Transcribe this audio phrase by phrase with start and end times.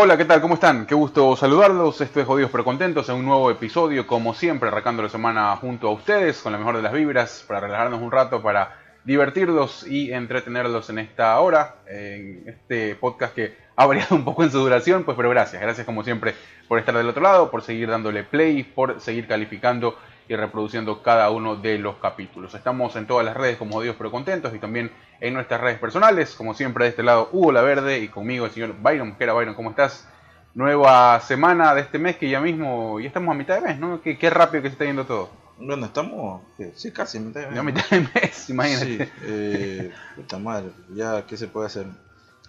[0.00, 0.40] Hola, ¿qué tal?
[0.40, 0.86] ¿Cómo están?
[0.86, 2.00] Qué gusto saludarlos.
[2.00, 5.88] Esto es Jodidos pero Contentos en un nuevo episodio, como siempre, arrancando la semana junto
[5.88, 10.12] a ustedes, con la mejor de las vibras, para relajarnos un rato, para divertirlos y
[10.12, 15.02] entretenerlos en esta hora, en este podcast que ha variado un poco en su duración,
[15.02, 16.36] pues pero gracias, gracias como siempre
[16.68, 21.28] por estar del otro lado, por seguir dándole play, por seguir calificando y reproduciendo cada
[21.30, 22.54] uno de los capítulos.
[22.54, 26.34] Estamos en todas las redes como Jodidos pero Contentos y también en nuestras redes personales,
[26.34, 29.54] como siempre de este lado Hugo La Verde y conmigo el señor Byron era Byron,
[29.54, 30.06] ¿cómo estás?
[30.54, 34.00] Nueva semana de este mes que ya mismo, ya estamos a mitad de mes, ¿no?
[34.02, 35.30] Qué, qué rápido que se está yendo todo.
[35.58, 36.42] Bueno, estamos,
[36.74, 37.54] sí, casi a mitad de mes.
[37.54, 39.06] Ya a mitad de mes, imagínate.
[39.06, 41.86] Sí, eh, puta madre, ya, ¿qué se puede hacer?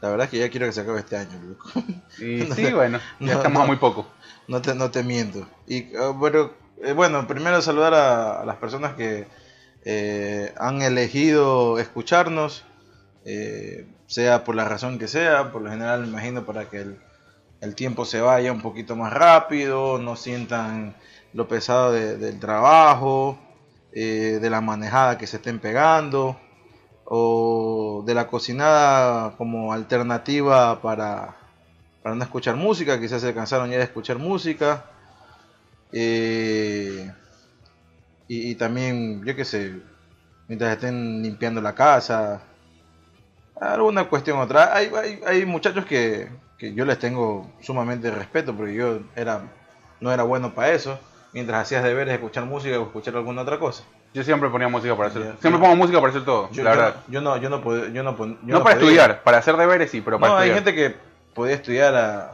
[0.02, 1.70] La verdad es que ya quiero que se acabe este año, loco.
[2.20, 4.08] Y No sí, bueno, ya no, estamos a muy poco.
[4.48, 5.48] No te, no te miento.
[5.68, 6.52] Y ah, bueno,
[6.82, 9.28] eh, bueno, primero saludar a, a las personas que
[9.86, 12.64] eh, han elegido escucharnos,
[13.26, 16.82] eh, sea por la razón que sea, por lo general me imagino para que
[17.62, 20.96] el, tiempo se vaya un poquito más rápido, no sientan
[21.34, 23.38] lo pesado de- del trabajo,
[23.94, 26.38] eh, de la manejada que se estén pegando,
[27.06, 31.36] o de la cocinada como alternativa para,
[32.04, 34.86] para no escuchar música, quizás se cansaron ya de escuchar música.
[38.30, 39.74] Y, y también, yo qué sé,
[40.48, 42.42] mientras estén limpiando la casa,
[43.60, 44.74] alguna cuestión otra.
[44.76, 49.42] Hay, hay, hay muchachos que, que yo les tengo sumamente respeto, porque yo era
[50.00, 50.98] no era bueno para eso.
[51.34, 53.84] Mientras hacías deberes, escuchar música o escuchar alguna otra cosa.
[54.14, 56.72] Yo siempre ponía música para hacer, Ya, siempre pongo música para hacer todo, Yo, la
[56.72, 56.96] yo- verdad.
[57.08, 58.90] yo no, yo no, pod- yo no, yo no, para podía.
[58.90, 60.96] estudiar, para hacer deberes sí, pero para No, hay gente que
[61.36, 62.32] podía estudiar a-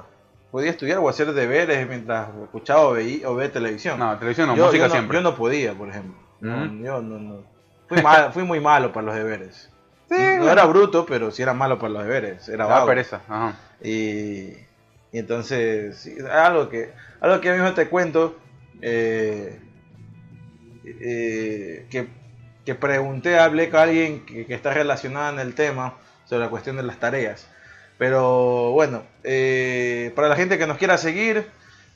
[0.55, 3.99] podía estudiar o hacer deberes mientras escuchaba o veía o ve televisión.
[3.99, 5.17] No, televisión no, yo, música yo no, siempre.
[5.17, 6.15] yo no podía, por ejemplo.
[6.39, 6.75] No, Ujú.
[6.81, 7.43] yo no, no.
[7.89, 9.69] Fui, mal- fui muy malo para los deberes.
[10.07, 12.47] Sí, no era bruto, pero sí era malo para los deberes.
[12.47, 12.87] Era vago.
[12.87, 13.57] pereza, ajá.
[13.83, 14.53] Y,
[15.11, 18.37] y entonces, sí, algo que algo que mismo te cuento,
[18.81, 19.59] eh,
[20.85, 22.07] eh, que,
[22.65, 26.77] que pregunté, hablé con alguien que, que está relacionada en el tema sobre la cuestión
[26.77, 27.49] de las tareas.
[27.97, 31.47] Pero bueno, eh, para la gente que nos quiera seguir,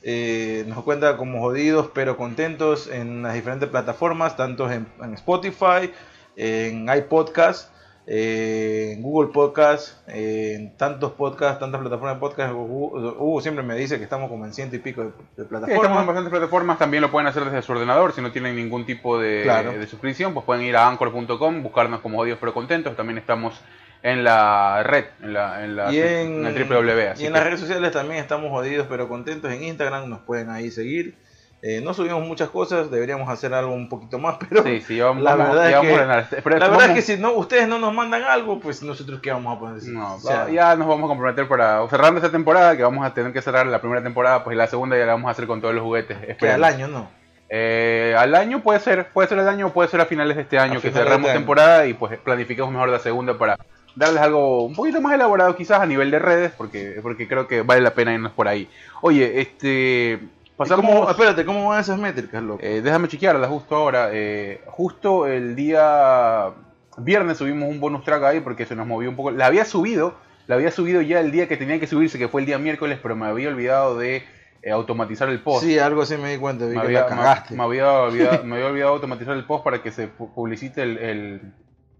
[0.02, 5.92] eh, nos cuenta como jodidos pero contentos en las diferentes plataformas, tanto en, en Spotify,
[6.36, 7.70] en iPodcast,
[8.06, 12.54] eh, en Google Podcast, eh, en tantos podcasts, tantas plataformas de podcast.
[12.54, 15.42] Hugo, Hugo siempre me dice que estamos como en ciento y pico de, de Sí,
[15.42, 16.06] estamos en plataformas.
[16.06, 19.42] bastantes plataformas, también lo pueden hacer desde su ordenador, si no tienen ningún tipo de,
[19.42, 19.72] Claro.
[19.72, 23.60] de suscripción, pues pueden ir a anchor.com, buscarnos como Jodidos pero contentos, también estamos
[24.02, 27.10] en la red, en, la, en, la, y en, el www.
[27.12, 29.50] Así y en que- las redes sociales también estamos jodidos pero contentos.
[29.52, 31.16] En Instagram nos pueden ahí seguir.
[31.62, 35.22] Eh, no subimos muchas cosas, deberíamos hacer algo un poquito más, pero Sí, sí, vamos,
[35.22, 38.22] la verdad es que- a la verdad es que si no ustedes no nos mandan
[38.22, 39.82] algo, pues nosotros qué vamos a poner.
[39.84, 43.12] No, O sea, ya nos vamos a comprometer para cerrando esta temporada, que vamos a
[43.12, 45.60] tener que cerrar la primera temporada, pues la segunda ya la vamos a hacer con
[45.60, 46.16] todos los juguetes.
[46.38, 47.10] que al año no.
[47.52, 50.42] Eh, al año puede ser, puede ser al año o puede ser a finales de
[50.42, 51.38] este año A que cerremos año.
[51.40, 53.58] temporada y pues planifiquemos mejor la segunda para
[53.96, 57.62] darles algo un poquito más elaborado quizás a nivel de redes porque, porque creo que
[57.62, 58.68] vale la pena irnos por ahí.
[59.02, 60.20] Oye, este
[60.56, 62.60] pasamos ¿Cómo- espérate, ¿cómo van esas métricas, loco?
[62.62, 64.10] eh, déjame chequearla justo ahora.
[64.12, 66.50] eh, justo el día
[66.98, 69.30] viernes subimos un bonus track ahí porque se nos movió un poco.
[69.30, 70.14] La había subido,
[70.46, 72.98] la había subido ya el día que tenía que subirse, que fue el día miércoles,
[73.02, 74.22] pero me había olvidado de
[74.62, 77.06] eh, automatizar el post sí, algo así me di cuenta, vi me que había, la
[77.06, 77.54] cagaste.
[77.54, 80.82] me- me había olvidado, me había olvidado automatizar el post para que se pu- publicite
[80.82, 81.40] el, el-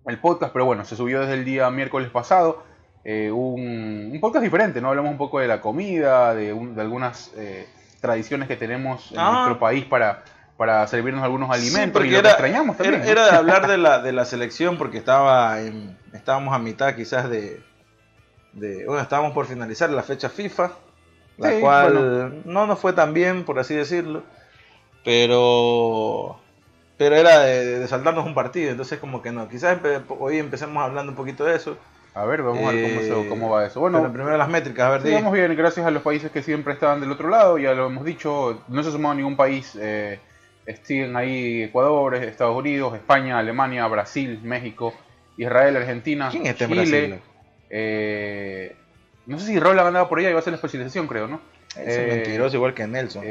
[0.06, 2.64] el podcast, pero bueno, se subió desde el día miércoles pasado.
[3.04, 4.88] eh, un, un podcast diferente, ¿no?
[4.90, 7.66] Hablamos un poco de la comida, de, un- de algunas eh,
[8.00, 9.32] tradiciones que tenemos en Ah.
[9.32, 10.22] nuestro país para,
[10.58, 13.02] para servirnos algunos Sí, alimentos porque y lo era- que extrañamos también.
[13.02, 17.30] Era, de hablar de la, de la selección porque estaba en, estábamos a mitad quizás
[17.30, 17.62] de,
[18.52, 18.84] de...
[18.84, 20.70] Bueno, estábamos por finalizar la fecha FIFA,
[21.38, 22.42] la Sí, cual bueno.
[22.44, 24.24] no nos fue tan bien, por así decirlo,
[25.04, 26.39] pero
[27.00, 29.48] pero era de, de saltarnos un partido, entonces como que no.
[29.48, 31.78] Quizás empe- hoy empecemos hablando un poquito de eso.
[32.12, 33.80] A ver, vamos a ver cómo, se- Eh, cómo va eso.
[33.80, 36.42] Bueno, Bueno, primero las métricas, a ver, Sí, vamos bien, gracias a los países que
[36.42, 39.78] siempre estaban del otro lado, ya lo hemos dicho, no se ha sumado ningún país,
[39.80, 40.18] eh,
[40.82, 44.92] siguen ahí Ecuador, Estados Unidos, España, Alemania, Brasil, México,
[45.38, 47.20] Israel, Argentina, ¿Quién está en Chile, Brasil?
[47.70, 48.76] eh,
[49.24, 51.40] no sé si Roland andaba por allá, iba a hacer la especialización creo, ¿no?
[51.76, 53.22] Ese Eh, mentiroso igual que Nelson.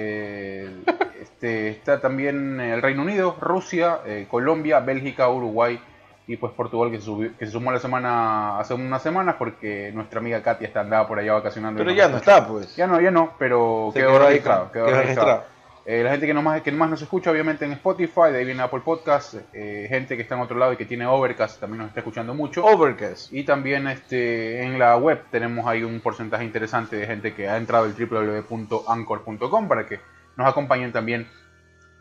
[1.41, 5.79] Eh, este, está también el Reino Unido, Rusia, eh, Colombia, Bélgica, Uruguay
[6.27, 9.91] y pues Portugal que se, subió- que se sumó la semana hace unas semanas porque
[9.93, 11.77] nuestra amiga Katia está andaba por allá vacacionando.
[11.79, 12.37] pero ya no escucha.
[12.37, 12.75] está, pues.
[12.75, 14.71] Ya no, ya no, pero quedó, quedó registrado.
[14.71, 15.27] quedó quedó registrado.
[15.37, 15.59] registrado.
[15.85, 18.45] Eh, la gente que, no más, que más nos escucha, obviamente, en Spotify, de ahí
[18.45, 19.35] viene Apple Podcast.
[19.53, 22.35] eh, gente que está en otro lado y que tiene Overcast también nos está escuchando
[22.35, 22.63] mucho.
[22.63, 23.33] Overcast.
[23.33, 27.57] Y también este, en la web tenemos ahí un porcentaje interesante de gente que ha
[27.57, 29.99] entrado al www.anchor.com para que
[30.39, 31.27] nos acompañen también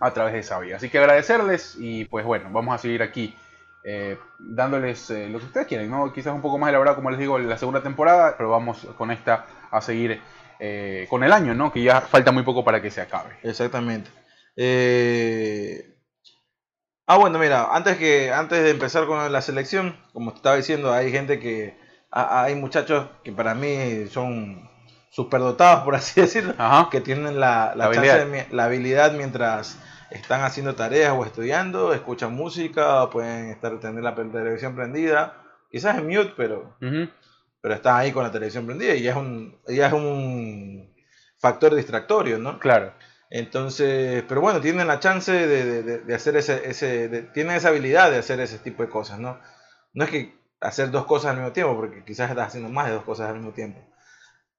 [0.00, 0.76] a través de esa vía.
[0.76, 3.37] Así que agradecerles y pues bueno, vamos a seguir aquí
[3.85, 6.12] eh, dándoles eh, lo que ustedes quieren, ¿no?
[6.12, 9.46] Quizás un poco más elaborado, como les digo, la segunda temporada, pero vamos con esta
[9.70, 10.20] a seguir
[10.61, 11.73] eh, con el año, ¿no?
[11.73, 13.37] Que ya falta muy poco para que se acabe.
[13.43, 14.11] Exactamente.
[17.06, 20.93] Ah, bueno, mira, antes que antes de empezar con la selección, como te estaba diciendo,
[20.93, 21.76] hay gente que
[22.11, 24.69] hay muchachos que para mí son
[25.10, 26.88] superdotados, por así decirlo, Ajá.
[26.90, 28.26] que tienen la, la habilidad.
[28.26, 29.78] de la habilidad mientras
[30.10, 35.99] están haciendo tareas o estudiando, escuchan música, o pueden estar tener la televisión prendida, quizás
[35.99, 36.76] en mute, pero
[37.60, 40.94] pero están ahí con la televisión prendida y ya es un ya es un
[41.38, 42.58] factor distractorio, ¿no?
[42.58, 42.93] Claro.
[43.31, 47.56] Entonces, pero bueno, tienen la chance de, de- de- de hacer ese, ese de- tienen
[47.56, 49.38] esa habilidad de hacer ese tipo de cosas, ¿no?
[49.93, 52.93] No es que hacer dos cosas al mismo tiempo, porque quizás estás haciendo más de
[52.94, 53.81] dos cosas al mismo tiempo.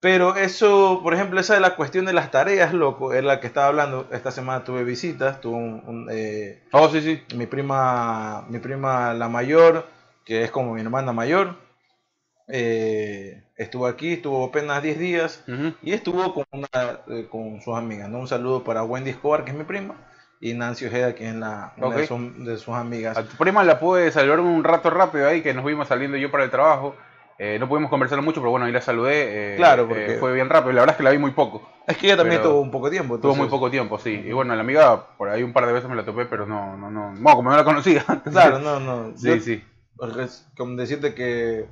[0.02, 3.48] Pero eso, por ejemplo, esa de la cuestión de las tareas, loco, es la que
[3.48, 4.08] estaba hablando.
[4.12, 7.22] Esta semana tuve visitas, tuve un, un, eh, Oh, sí, sí.
[7.36, 9.88] mi prima, mi prima la mayor,
[10.26, 11.58] que es como mi hermana mayor,
[12.48, 15.44] eh, estuvo aquí, estuvo apenas 10 días.
[15.82, 16.68] Y estuvo con, una,
[17.08, 18.20] eh, con sus amigas, ¿no?
[18.20, 19.96] Un saludo para Wendy Escobar, que es mi prima,
[20.40, 23.18] y Nancy Ojeda, que es la, una de, sus, de sus amigas.
[23.18, 26.32] A tu prima la pude saludar un rato rápido ahí, que nos vimos saliendo yo
[26.32, 26.96] para el trabajo.
[27.42, 29.54] Eh, no pudimos conversar mucho, pero bueno, ahí la saludé.
[29.54, 30.74] eh, Claro, eh, porque- fue bien rápido.
[30.74, 31.62] La verdad es que la vi muy poco.
[31.88, 33.18] Es que ella también tuvo un poco tiempo.
[33.18, 34.22] Tuvo muy entonces- poco tiempo, sí.
[34.26, 36.76] Y bueno, la amiga, por ahí un par de veces me la topé, pero no,
[36.76, 37.14] no, no.
[37.18, 38.04] Bueno, como no la conocía.
[38.30, 39.18] Claro, no, no.
[39.18, 39.64] Sí, Yo- sí.
[40.58, 41.66] como decirte que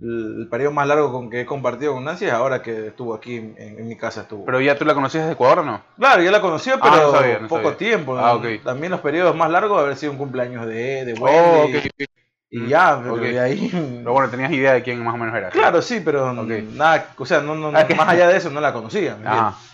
[0.00, 3.36] el periodo más largo con que he compartido con Nancy es ahora que estuvo aquí
[3.36, 4.22] en, en mi casa.
[4.22, 4.44] estuvo.
[4.44, 5.80] Pero ya tú la conocías de Ecuador o no?
[5.96, 7.76] claro, ya la conocía, Ah, pero no sabía, no poco sabía.
[7.78, 8.18] tiempo.
[8.18, 8.38] Ah, ¿no?
[8.40, 8.64] ok.
[8.64, 11.76] También los periodos más largos haber sido un cumpleaños de, de Wendy.
[11.76, 12.08] Oh, ok, ok.
[12.54, 13.68] Y Mm, ya, pero de ahí...
[13.72, 15.50] Pero bueno, tenías idea de quién más o menos era.
[15.50, 18.72] Claro, sí, pero nada, o sea, no, no, Ah, más allá de eso no la
[18.72, 19.16] conocía.
[19.16, 19.36] ¿me Ajá.
[19.48, 19.70] entiendes?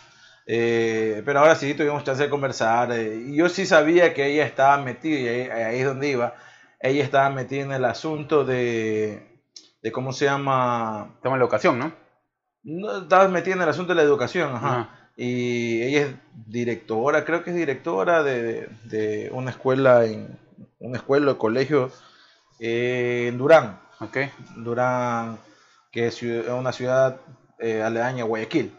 [0.47, 2.91] Eh, pero ahora sí tuvimos chance de conversar.
[2.93, 6.35] eh, y yo sí sabía que ella estaba metida, y ahí, ahí es donde iba.
[6.81, 9.29] Ella estaba metida en el asunto de,
[9.83, 11.11] de cómo se llama.
[11.17, 11.93] Estamos en la ocasión, ¿no?
[12.63, 14.69] No, estaba metida en el asunto de la educación, ajá.
[14.69, 15.11] Ajá.
[15.17, 16.15] Y ella es
[16.47, 20.39] directora, creo que es directora de, de una escuela en
[20.79, 21.91] una escuela o colegio
[22.61, 23.81] eh, en Durán.
[24.01, 24.19] Ok.
[24.57, 25.39] Durán,
[25.91, 27.21] que es una ciudad
[27.59, 28.73] eh, aledaña a Guayaquil.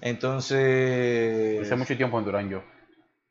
[0.00, 2.62] Entonces, Pasé mucho tiempo en Durán yo.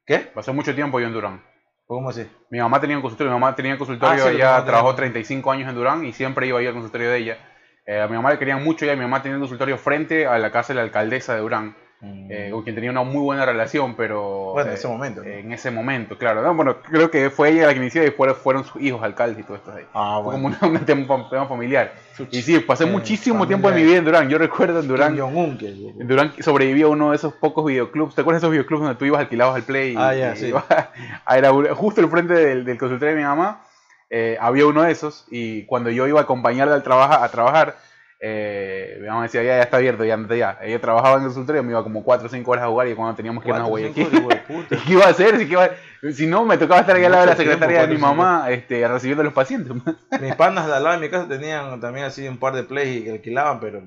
[0.06, 0.20] ¿qué?
[0.20, 1.44] Pasé mucho tiempo yo en Durán.
[1.86, 2.26] ¿Cómo así?
[2.50, 5.12] Mi mamá tenía un consultorio, mi mamá tenía un consultorio Ah, sí, mamá trabajó tenía.
[5.12, 7.38] 35 años en Durán y siempre iba a ir al consultorio de ella.
[7.86, 10.38] Eh, a mi mamá le querían mucho ya, mi mamá tenía un consultorio frente a
[10.38, 13.96] la casa de la alcaldesa de Durán, eh, con quien tenía una muy buena relación,
[13.96, 14.54] pero...
[14.54, 15.24] Bueno, en eh, ese momento.
[15.24, 16.42] En ese momento, claro.
[16.42, 19.40] No, bueno, creo que fue ella la que inició y fueron, fueron sus hijos alcaldes
[19.40, 19.84] y todo esto ahí.
[19.94, 20.58] ah, Fue bueno.
[20.60, 21.94] como un tema, tema familiar.
[22.32, 24.30] Y sí, pasé Eh, muchísimo tiempo de mi vida en Durán.
[24.30, 25.18] Yo recuerdo en Durán...
[25.18, 28.16] En Durán sobrevivió a uno de esos pocos videoclubs.
[28.16, 29.96] ¿Te acuerdas de esos videoclubs donde tú ibas alquilabas al Play?
[29.98, 30.54] Ah, ya, y sí.
[31.26, 33.62] a- era justo al frente del, del consultorio de mi mamá.
[34.10, 35.26] eh, había uno de esos.
[35.30, 37.76] Y cuando yo iba a acompañarla al trabaja, a trabajar,
[38.24, 40.60] eh, mi mamá decía, ya, ya está abierto, ya ya.
[40.62, 42.94] Ella trabajaba en el consultorio, me iba como 4 o 5 horas a jugar y
[42.94, 44.10] cuando teníamos que irnos a Guayaquil.
[44.70, 45.48] ¿Qué iba a hacer?
[46.14, 48.46] Si, no, me tocaba estar ahí al lado de la tiempo, secretaria de mi mamá
[48.52, 49.74] este, recibiendo a los pacientes.
[50.22, 53.04] Mis panas de al lado de mi casa tenían también así un par de plays
[53.04, 53.82] que alquilaban, pero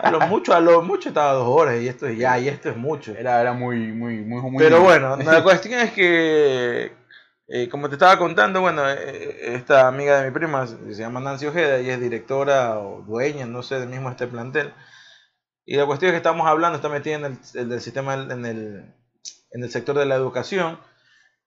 [0.00, 2.70] a lo mucho, a lo mucho estaba dos horas y esto es ya, y esto
[2.70, 3.12] es mucho.
[3.16, 6.92] Era, era muy, muy, muy, muy Pero bueno, la cuestión es que,
[7.52, 11.46] eh, como te estaba contando, bueno, eh, esta amiga de mi prima se llama Nancy
[11.46, 14.72] Ojeda y es directora o dueña, no sé, del mismo este plantel.
[15.66, 17.38] Y la cuestión es que estamos hablando, está metida en el,
[17.72, 18.94] el sistema, en el,
[19.50, 20.78] en el sector de la educación,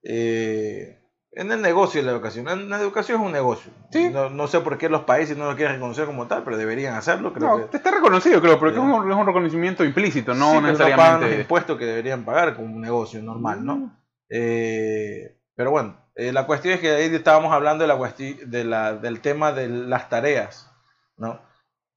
[0.03, 0.99] eh,
[1.31, 2.45] en el negocio de la educación.
[2.45, 3.71] La, la educación es un negocio.
[3.91, 4.09] Sí.
[4.09, 6.95] No, no sé por qué los países no lo quieren reconocer como tal, pero deberían
[6.95, 7.33] hacerlo.
[7.33, 10.51] Creo No, que, está reconocido, creo, pero que es un, es un reconocimiento implícito, no
[10.51, 11.41] Sí, pero pagan los necesariamente.
[11.41, 13.99] impuestos que deberían pagar como un negocio normal, ¿no?
[14.29, 18.63] Eh, pero bueno, eh, la cuestión es que ahí estábamos hablando de la cuesti- de
[18.63, 20.69] la, del tema de las tareas,
[21.17, 21.39] ¿no?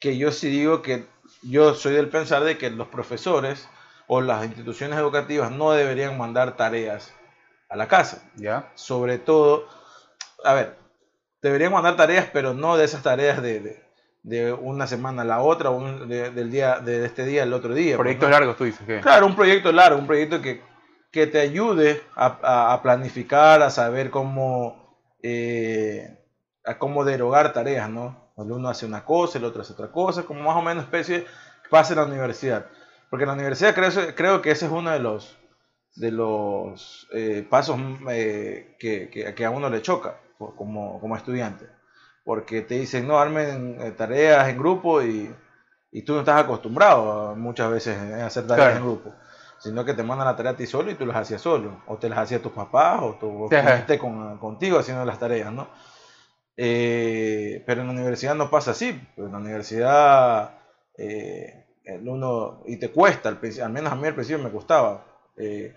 [0.01, 1.07] Que yo sí digo que
[1.43, 3.69] yo soy del pensar de que los profesores
[4.07, 7.13] o las instituciones educativas no deberían mandar tareas
[7.69, 8.23] a la casa.
[8.37, 8.71] ¿Ya?
[8.75, 9.67] Sobre todo,
[10.45, 10.77] a ver,
[11.43, 13.83] deberían mandar tareas, pero no de esas tareas de, de,
[14.23, 17.75] de una semana a la otra, un- de- del día, de este día al otro
[17.75, 17.97] día.
[17.97, 18.33] pues, Proyectos ¿no?
[18.35, 19.01] largos, tú dices que.
[19.01, 20.63] Claro, un proyecto largo, un proyecto que,
[21.17, 26.15] que te ayude a, planificar, a saber cómo, eh,
[26.63, 28.35] a cómo derogar tareas, ¿no?
[28.37, 31.25] El uno hace una cosa, el otro hace otra cosa, como más o menos especie
[31.71, 32.67] pasa en la universidad.
[33.09, 35.39] Porque en la universidad creo, creo que ese es uno de los
[35.95, 37.81] de los eh, pasos
[38.11, 41.67] eh, que, que, a uno le choca como, como estudiante.
[42.27, 45.35] Porque te dicen, no, armen tareas en grupo y,
[45.93, 49.15] y tú no estás acostumbrado muchas veces a hacer tareas en grupo
[49.59, 51.97] sino que te mandan la tarea a ti solo y tú las hacías solo, o
[51.97, 55.69] te las hacías tus papás, o tú esté con, contigo haciendo las tareas, ¿no?
[56.57, 60.53] Eh, pero en la universidad no pasa así, pues en la universidad
[60.97, 61.67] eh,
[62.05, 63.39] uno, y te cuesta, al,
[63.71, 65.05] menos a mí al principio me costaba,
[65.37, 65.75] eh,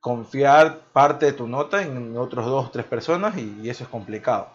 [0.00, 4.48] confiar parte de tu nota en otros dos o tres personas y, eso es complicado.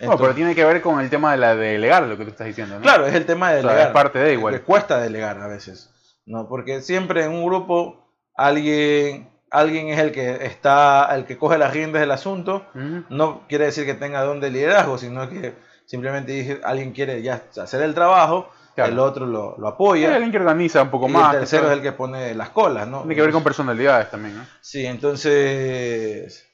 [0.00, 2.30] no, pero tiene que ver con el tema de la de delegar, lo que tú
[2.30, 2.82] estás diciendo, ¿no?
[2.82, 3.88] Claro, es el tema de delegar.
[3.88, 4.60] es parte de igual.
[4.62, 5.90] cuesta delegar a veces.
[6.26, 6.48] ¿No?
[6.48, 8.04] Porque siempre en un grupo
[8.34, 12.66] alguien, alguien es el que está, el que coge las riendas del asunto.
[13.08, 15.54] No quiere decir que tenga don de liderazgo, sino que
[15.86, 20.12] simplemente dice, alguien quiere ya hacer el trabajo, el otro lo, lo apoya.
[20.14, 21.32] alguien que organiza un poco y más.
[21.32, 23.00] El tercero es el que pone las colas, ¿no?
[23.00, 24.44] Tiene que ver con personalidades también, ¿no?
[24.60, 26.46] Sí, entonces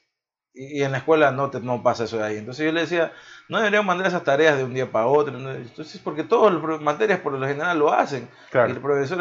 [0.53, 2.37] y, en la escuela no, te, no pasa eso de ahí.
[2.37, 3.11] Entonces yo le decía,
[3.49, 5.35] no deberíamos mandar esas tareas de un día para otro.
[5.35, 8.29] Entonces, porque todas las materias por lo general lo hacen.
[8.53, 9.19] Y el profesor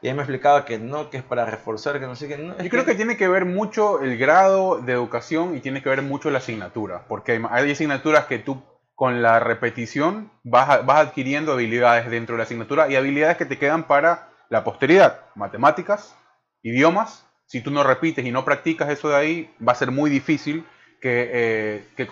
[0.00, 2.38] y ahí me explicaba que no, que es para reforzar, que no sé qué.
[2.38, 2.94] No, yo creo que...
[2.94, 7.04] tiene que ver mucho el grado de educación y tiene que ver mucho la asignatura.
[7.08, 8.62] Porque hay asignaturas que tú
[8.94, 13.58] con la repetición vas, vas adquiriendo habilidades dentro de la asignatura y habilidades que te
[13.58, 15.20] quedan para la posteridad.
[15.34, 16.16] Matemáticas,
[16.62, 20.10] idiomas si tú no repites y no practicas eso de ahí, va a ser muy
[20.10, 20.64] difícil
[21.00, 22.04] que, eh, que,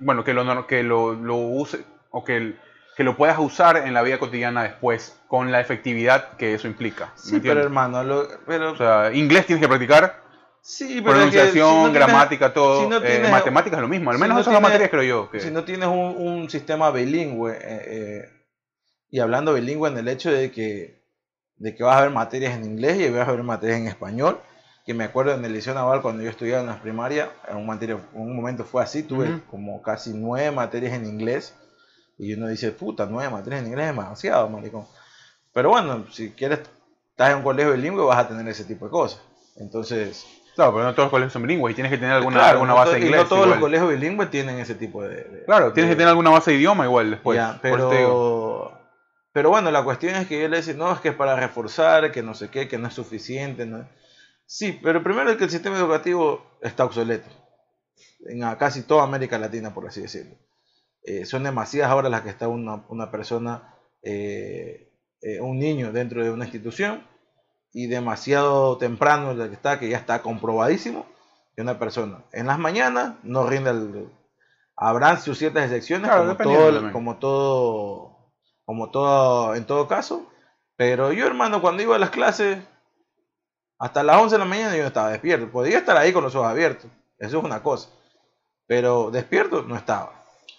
[0.00, 2.54] bueno, que, lo, que lo, lo use o que,
[2.96, 7.12] que lo puedas usar en la vida cotidiana después con la efectividad que eso implica.
[7.16, 8.02] Sí, pero hermano,
[8.46, 8.72] pero...
[8.72, 10.22] O sea, inglés tienes que practicar.
[10.62, 12.82] Sí, pero pronunciación, gramática, todo.
[12.82, 14.10] Si no eh, matemáticas es lo mismo.
[14.10, 15.30] Al menos esas son las materias creo yo.
[15.30, 15.40] Que...
[15.40, 18.28] Si no tienes un, un sistema bilingüe eh, eh,
[19.10, 20.98] y hablando bilingüe en el hecho de que
[21.56, 24.40] de que vas a ver materias en inglés y vas a ver materias en español,
[24.88, 27.66] que me acuerdo en el Liceo Naval cuando yo estudiaba en las primarias, en un,
[27.66, 31.54] materia, un momento fue así, tuve como casi nueve materias en inglés
[32.16, 34.86] y uno dice, puta, nueve materias en inglés es demasiado, maricón.
[35.52, 36.60] Pero bueno, si quieres,
[37.10, 39.20] estás en un colegio bilingüe, vas a tener ese tipo de cosas.
[39.56, 40.24] Entonces...
[40.54, 42.92] Claro, pero no todos los colegios son bilingües y tienes que tener alguna, alguna base
[42.92, 43.20] de inglés.
[43.24, 45.42] no todos los colegios bilingües tienen ese tipo de...
[45.44, 47.38] claro, tienes que tener alguna base de idioma igual después.
[47.60, 48.72] pero...
[49.32, 52.10] Pero bueno, la cuestión es que yo le decía, no, es que es para reforzar,
[52.10, 53.66] que no sé qué, que no es suficiente.
[53.66, 53.84] ¿no?
[54.50, 57.28] Sí, pero primero es que el sistema educativo está obsoleto.
[58.20, 60.36] En casi toda América Latina, por así decirlo.
[61.02, 64.90] Eh, son demasiadas horas las que está una, persona, eh,
[65.20, 67.06] eh, un niño dentro de una institución
[67.74, 71.04] y demasiado temprano la que está, que ya está comprobadísimo,
[71.54, 74.08] que una persona en las mañanas no rinde el...
[74.76, 78.32] Habrán sus ciertas excepciones, como, todo, como todo,
[78.64, 80.26] como todo, en todo caso,
[80.76, 82.58] pero yo hermano, cuando iba a las clases,
[83.78, 85.50] hasta las 11 de la mañana yo no estaba despierto.
[85.50, 86.90] Podía estar ahí con los ojos abiertos.
[87.18, 87.90] Eso es una cosa.
[88.66, 90.18] Pero despierto no estaba.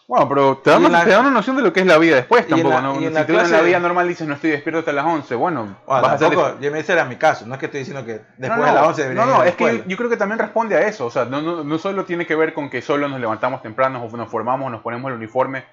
[0.09, 2.99] Bueno, pero te da, una, noción de lo que es la vida después tampoco, ¿no?
[2.99, 5.05] Y en si la tú en la vida normal dices no estoy despierto hasta las
[5.05, 7.81] 11, bueno, bueno vas tampoco, a me ese era mi caso, no es que estoy
[7.81, 10.39] diciendo que después de las 11 debería No, no, es que yo, creo que también
[10.39, 13.07] responde a eso, o sea, no, no, no, solo tiene que ver con que solo
[13.07, 15.65] nos levantamos temprano o nos formamos, nos ponemos el uniforme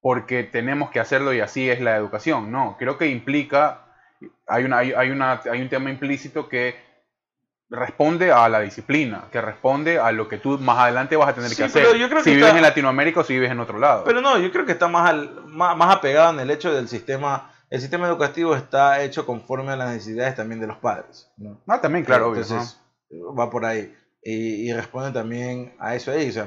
[0.00, 3.84] porque tenemos que hacerlo y así es la educación, no, creo que implica,
[4.48, 6.74] hay, una, hay, hay, una, hay un tema implícito que
[7.70, 11.54] responde a la disciplina, que responde a lo que tú más adelante vas a tener
[11.54, 11.86] que hacer.
[12.22, 14.04] si vives en Latinoamérica o si vives en otro lado.
[14.04, 17.50] Pero no, yo creo que está más, al, más, apegado en el hecho del sistema.
[17.70, 21.30] El sistema educativo está hecho conforme a las necesidades también de los padres.
[21.66, 22.78] Ah, también, claro, Entonces,
[23.10, 23.92] va por ahí.
[24.22, 26.28] Y, responde también a eso ahí.
[26.28, 26.46] O sea,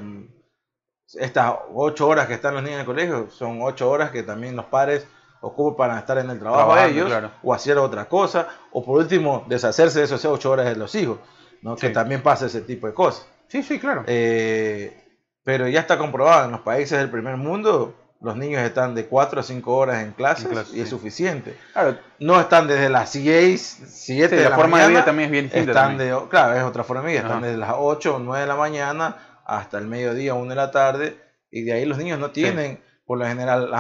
[1.15, 4.55] estas ocho horas que están los niños en el colegio son ocho horas que también
[4.55, 5.07] los padres
[5.41, 7.11] ocupa para estar en el trabajo ellos
[7.43, 11.19] o hacer otra cosa, o por último deshacerse de esas ocho horas de los hijos,
[11.61, 11.75] ¿no?
[11.75, 13.27] que también pasa ese tipo de cosas.
[13.47, 14.03] Sí, sí, claro.
[14.07, 15.03] Eh,
[15.43, 19.39] pero ya está comprobado, en los países del primer mundo los niños están de 4
[19.39, 21.55] a 5 horas en clases y es suficiente.
[21.73, 21.97] Claro.
[22.19, 25.71] No están desde las 6, 7 de la, forma de vida también es bien distinta.
[25.71, 27.21] Están de, claro, es otra forma de vida.
[27.21, 30.71] Están desde las 8 o 9 de la mañana hasta el mediodía, 1 de la
[30.71, 31.17] tarde.
[31.51, 33.71] Y de ahí los niños no tienen, por lo general,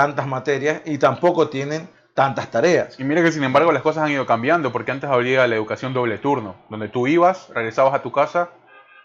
[0.00, 2.98] tantas materias y tampoco tienen tantas tareas.
[2.98, 5.92] Y mira que sin embargo las cosas han ido cambiando, porque antes había la educación
[5.92, 8.48] doble turno, donde tú ibas, regresabas a tu casa,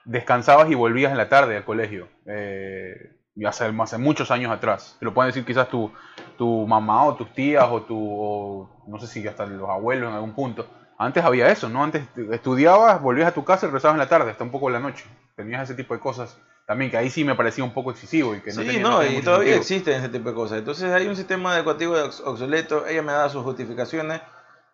[0.05, 2.07] descansabas y volvías en la tarde al colegio.
[2.25, 3.11] Eh,
[3.45, 4.95] hace, hace, muchos años atrás.
[4.97, 5.91] Te lo pueden decir quizás tu,
[6.37, 10.33] tu mamá o tus tías o tu, no sé si hasta los abuelos en algún
[10.33, 10.65] punto.
[10.97, 11.83] Antes había eso, ¿no?
[11.83, 14.73] Antes estudiabas, volvías a tu casa y regresabas en la tarde, hasta un poco en
[14.73, 15.03] la noche.
[15.35, 18.41] Tenías ese tipo de cosas también que ahí sí me parecía un poco excesivo y
[18.41, 20.59] que no sí, no, y todavía existen ese tipo de cosas.
[20.59, 24.21] Entonces hay un sistema educativo obsoleto, ella me da sus justificaciones,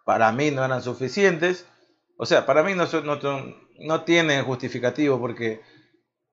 [0.06, 1.68] para mí no eran suficientes.
[2.18, 3.20] O sea, para mí no no
[3.80, 5.62] no tiene justificativo porque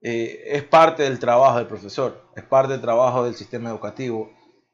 [0.01, 4.31] eh, es parte del trabajo del profesor, es parte del trabajo del sistema educativo.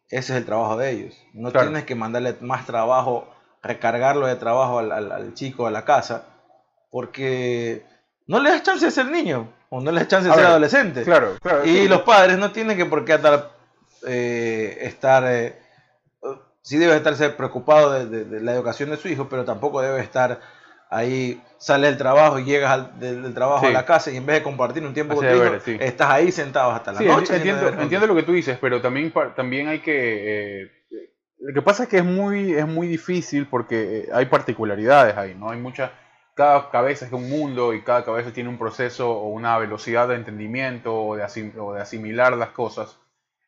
[0.08, 1.14] Ese es el trabajo de ellos.
[1.32, 6.26] No tienes que mandarle más trabajo, recargarlo de trabajo al, chico a la casa,
[6.90, 7.86] porque
[8.26, 11.02] no le das chance de ser niño o no le das chance de ser adolescente.
[11.02, 11.64] Claro, claro.
[11.64, 13.50] Y los padres no tienen que por qué estar,
[14.06, 15.58] eh, estar eh,
[16.62, 20.40] sí debe estarse preocupado de, la educación de su hijo, pero tampoco debe estar
[20.90, 24.42] ahí, sale del trabajo y llegas del, trabajo a la casa y en vez de
[24.44, 25.42] compartir un tiempo contigo,
[25.80, 27.34] estás ahí sentado hasta la noche.
[27.34, 30.62] Entiendo, entiendo, lo que tú dices, pero también, también hay que...
[30.62, 30.70] Eh,
[31.40, 35.50] lo que pasa es que es muy, es muy difícil porque hay particularidades ahí, ¿no?
[35.50, 35.90] Hay muchas
[36.34, 40.16] cada cabeza es un mundo y cada cabeza tiene un proceso o una velocidad de
[40.16, 42.98] entendimiento o de, o de asimilar las cosas.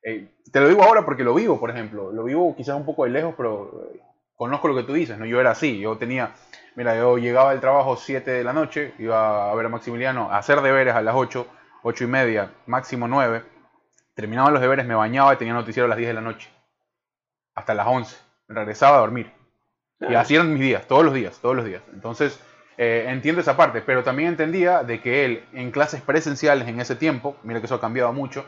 [0.02, 2.12] Eh, te lo digo ahora porque lo vivo, por ejemplo.
[2.12, 4.00] Lo vivo quizás un poco de lejos, pero eh,
[4.36, 5.26] conozco lo que tú dices, ¿no?
[5.26, 6.32] Yo era así, yo tenía,
[6.76, 10.38] mira, yo llegaba del trabajo 7 de la noche, iba a ver a Maximiliano, a
[10.38, 11.46] hacer deberes a las 8,
[11.82, 13.42] 8 y media, máximo 9.
[14.14, 16.48] Terminaba los deberes, me bañaba y tenía noticiero a las 10 de la noche.
[17.54, 18.16] Hasta las 11.
[18.48, 19.32] Regresaba a dormir.
[20.00, 21.82] Y así eran mis días, todos los días, todos los días.
[21.92, 22.40] Entonces,
[22.78, 26.94] eh, entiendo esa parte, pero también entendía de que él en clases presenciales en ese
[26.94, 28.44] tiempo, mira que eso ha cambiado mucho,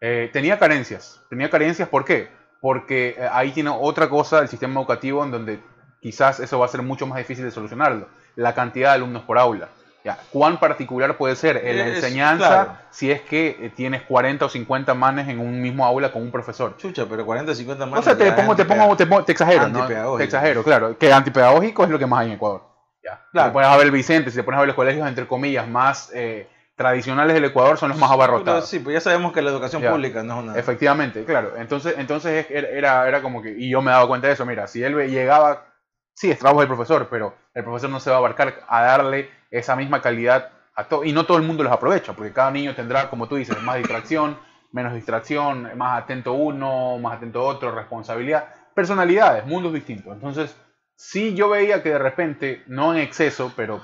[0.00, 1.20] eh, tenía carencias.
[1.28, 2.28] Tenía carencias, ¿por qué?
[2.60, 5.60] Porque eh, ahí tiene otra cosa del sistema educativo en donde
[6.00, 8.08] quizás eso va a ser mucho más difícil de solucionarlo.
[8.36, 9.68] La cantidad de alumnos por aula.
[10.04, 14.94] Ya, ¿Cuán particular puede ser en la enseñanza si es que tienes 40 o 50
[14.94, 16.76] manes en un mismo aula con un profesor?
[16.76, 18.00] Chucha, pero 40 o 50 manes.
[18.00, 19.86] O sea, te pongo, te pongo, te, exagero, ¿no?
[19.86, 20.98] Te exagero, claro.
[20.98, 22.71] Que antipedagógico es lo que más hay en Ecuador.
[23.02, 23.26] Ya.
[23.32, 23.48] Claro.
[23.48, 26.10] Si pones a ver Vicente, si te pones a ver los colegios, entre comillas, más
[26.14, 28.68] eh, tradicionales del Ecuador son los más abarrotados.
[28.68, 30.58] sí, pues ya sabemos que la educación pública no es una...
[30.58, 31.52] Efectivamente, claro.
[31.56, 33.50] Entonces, entonces era, era como que...
[33.56, 34.46] Y yo me daba cuenta de eso.
[34.46, 35.66] Mira, si él llegaba...
[36.14, 39.30] Sí, es trabajo del profesor, pero el profesor no se va a abarcar a darle
[39.50, 41.04] esa misma calidad a todo.
[41.04, 43.76] Y no todo el mundo los aprovecha, porque cada niño tendrá, como tú dices, más
[43.76, 44.38] distracción,
[44.72, 48.46] menos distracción, más atento uno, más atento otro, responsabilidad.
[48.74, 50.12] Personalidades, mundos distintos.
[50.12, 50.54] Entonces
[51.02, 53.82] sí yo veía que de repente, no en exceso, pero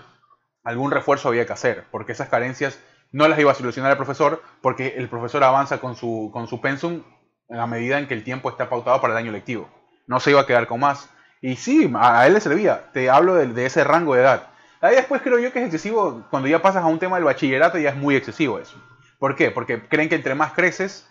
[0.63, 4.43] algún refuerzo había que hacer, porque esas carencias no las iba a solucionar el profesor,
[4.63, 7.03] porque el profesor avanza con su, con su pensum
[7.51, 9.69] a medida en que el tiempo está pautado para el año lectivo.
[10.07, 11.11] No se iba a quedar con más.
[11.41, 12.93] Y sí, a, él le servía.
[12.93, 14.49] Te hablo de, ese rango de edad.
[14.81, 17.79] Ahí después creo yo que es excesivo, cuando ya pasas a un tema del bachillerato
[17.79, 18.77] ya es muy excesivo eso.
[19.19, 19.51] ¿Por qué?
[19.51, 21.09] Porque creen que entre más creces,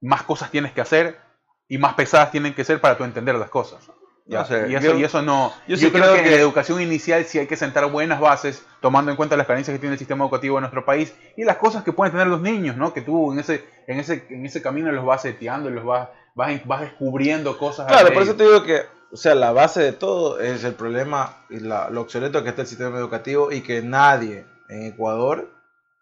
[0.00, 1.20] más cosas tienes que hacer
[1.68, 3.90] y más pesadas tienen que ser para tú entender las cosas
[4.30, 5.52] y, eso, no.
[5.66, 9.16] Yo, creo, que, en la educación inicial sí hay que sentar buenas bases, tomando en
[9.16, 11.92] cuenta las carencias que tiene el sistema educativo de nuestro país y las cosas que
[11.92, 12.94] pueden tener los niños, ¿no?
[12.94, 16.64] Que tú en ese, en ese, en ese camino los vas seteando, los vas, vas,
[16.64, 17.88] vas descubriendo cosas.
[17.88, 21.44] Claro, por eso te digo que, o sea, la base de todo es el problema
[21.50, 25.50] y la, lo obsoleto que está el sistema educativo y que nadie en Ecuador,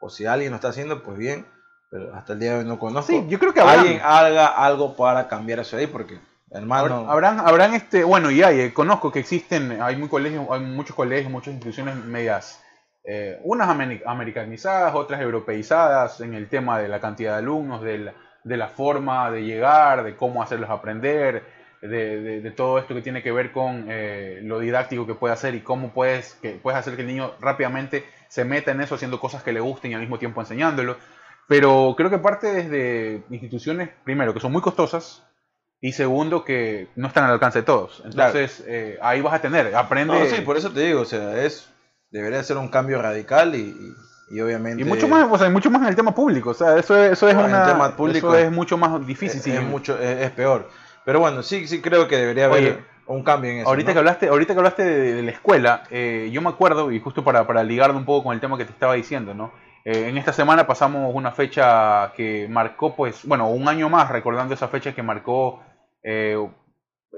[0.00, 1.46] o si alguien lo está haciendo, pues bien,
[1.90, 3.10] pero hasta el día de hoy no conozco.
[3.10, 6.18] Sí, yo creo que alguien haga algo para cambiar eso ahí, porque
[6.50, 7.10] Hermano.
[7.10, 10.96] Habrán, habrán este, bueno, y hay, eh, conozco que existen, hay, muy colegios, hay muchos
[10.96, 12.62] colegios, muchas instituciones medias,
[13.04, 18.14] eh, unas americanizadas, otras europeizadas en el tema de la cantidad de alumnos, de la,
[18.44, 21.44] de la forma de llegar, de cómo hacerlos aprender,
[21.82, 25.54] de, de, todo esto que tiene que ver con eh, lo didáctico que puede hacer
[25.54, 29.20] y cómo puedes, que puedes hacer que el niño rápidamente se meta en eso haciendo
[29.20, 30.96] cosas que le gusten y al mismo tiempo enseñándolo.
[31.46, 35.27] Pero creo que parte desde instituciones, primero, que son muy costosas,
[35.80, 38.02] y segundo que no están al alcance de todos.
[38.04, 40.28] Entonces eh, ahí vas a tener, aprende.
[40.30, 41.68] sí, por eso te digo, o sea, es
[42.10, 43.94] debería ser un cambio radical y,
[44.30, 44.82] y, obviamente.
[44.82, 47.28] Y mucho más, o sea, mucho más en el tema público, o sea, eso, eso
[47.28, 49.52] es una, tema público eso es mucho más difícil.
[49.52, 50.68] Es, mucho, es, peor.
[51.04, 53.68] Pero bueno, sí, sí creo que debería haber un cambio en eso.
[53.68, 57.24] Ahorita que hablaste, ahorita que hablaste de, la escuela, eh, yo me acuerdo y justo
[57.24, 59.52] para para ligarlo un poco con el tema que te estaba diciendo, ¿no?
[59.84, 64.52] Eh, en esta semana pasamos una fecha que marcó, pues, bueno, un año más recordando
[64.52, 65.62] esa fecha que marcó
[66.02, 66.36] eh,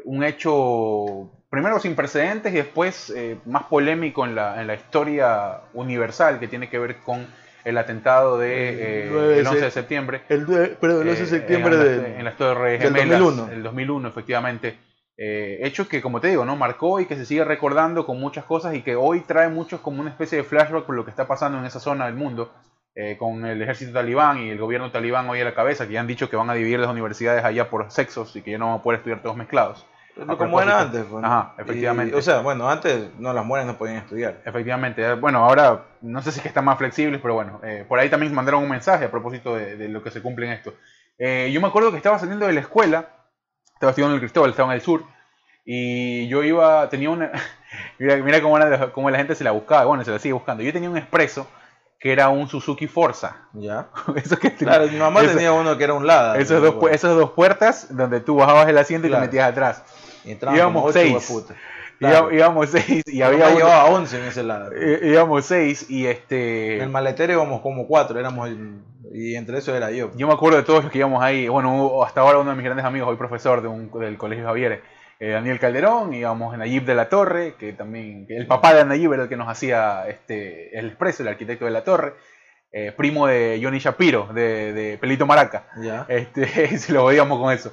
[0.04, 5.62] un hecho primero sin precedentes y después eh, más polémico en la, en la, historia
[5.74, 7.26] universal que tiene que ver con
[7.64, 10.22] el atentado de, el 11 de septiembre.
[10.28, 13.52] El, perdón, el 11 de septiembre de, en las Torres Gemelas, 2001.
[13.52, 14.78] El 2001, efectivamente.
[15.16, 16.56] hecho que, como te digo, ¿no?
[16.56, 20.00] marcó y que se sigue recordando con muchas cosas y que hoy trae muchos como
[20.00, 22.50] una especie de flashback por lo que está pasando en esa zona del mundo.
[22.96, 26.00] Eh, con el ejército talibán y el gobierno talibán hoy a la cabeza, que ya
[26.00, 28.66] han dicho que van a dividir las universidades allá por sexos y que ya no
[28.66, 29.86] van a poder estudiar todos mezclados.
[30.36, 31.04] como era antes.
[31.08, 32.16] Pues, Ajá, efectivamente.
[32.16, 34.42] o sea, bueno, antes no las mujeres no podían estudiar.
[34.44, 35.02] Efectivamente.
[35.04, 38.00] Eh, bueno, ahora no sé si es que están más flexibles, pero bueno, eh, por
[38.00, 40.74] ahí también mandaron un mensaje a propósito de, lo que se cumple en esto.
[41.18, 43.08] yo me acuerdo que estaba saliendo de la escuela,
[43.72, 45.04] estaba estudiando en el Cristóbal, estaba en el sur,
[45.64, 47.30] y yo iba, tenía una...
[48.00, 48.58] mira, mira cómo,
[48.92, 50.64] cómo, la gente se la buscaba, bueno, se la sigue buscando.
[50.64, 51.46] Yo tenía un expreso
[52.00, 53.36] que era un Suzuki Forza.
[53.52, 53.88] Ya.
[54.16, 56.38] Eso que Claro, mi mamá eso- tenía uno que era un Lada.
[56.38, 59.84] Esas dos, esas dos puertas donde tú bajabas el asiento y te metías atrás.
[60.24, 61.32] Y entraban íbamos seis.
[61.98, 62.32] Claro.
[62.32, 64.70] Íbamos seis y había uno- llevaba 11 en ese Lada.
[65.02, 68.80] íbamos seis y En este el maletero íbamos como cuatro, éramos el-
[69.12, 70.10] y entre eso era yo.
[70.16, 72.64] yo me acuerdo de todos los que íbamos ahí bueno hasta ahora uno de mis
[72.64, 74.82] grandes amigos hoy profesor de un, del colegio Javier
[75.20, 79.12] eh, Daniel Calderón íbamos Nayib de la Torre que también que el papá de Nayib
[79.12, 82.14] era el que nos hacía este el expreso el arquitecto de la Torre
[82.72, 86.06] eh, primo de Johnny Shapiro de, de Pelito Maraca Ya.
[86.08, 87.72] este si lo veíamos con eso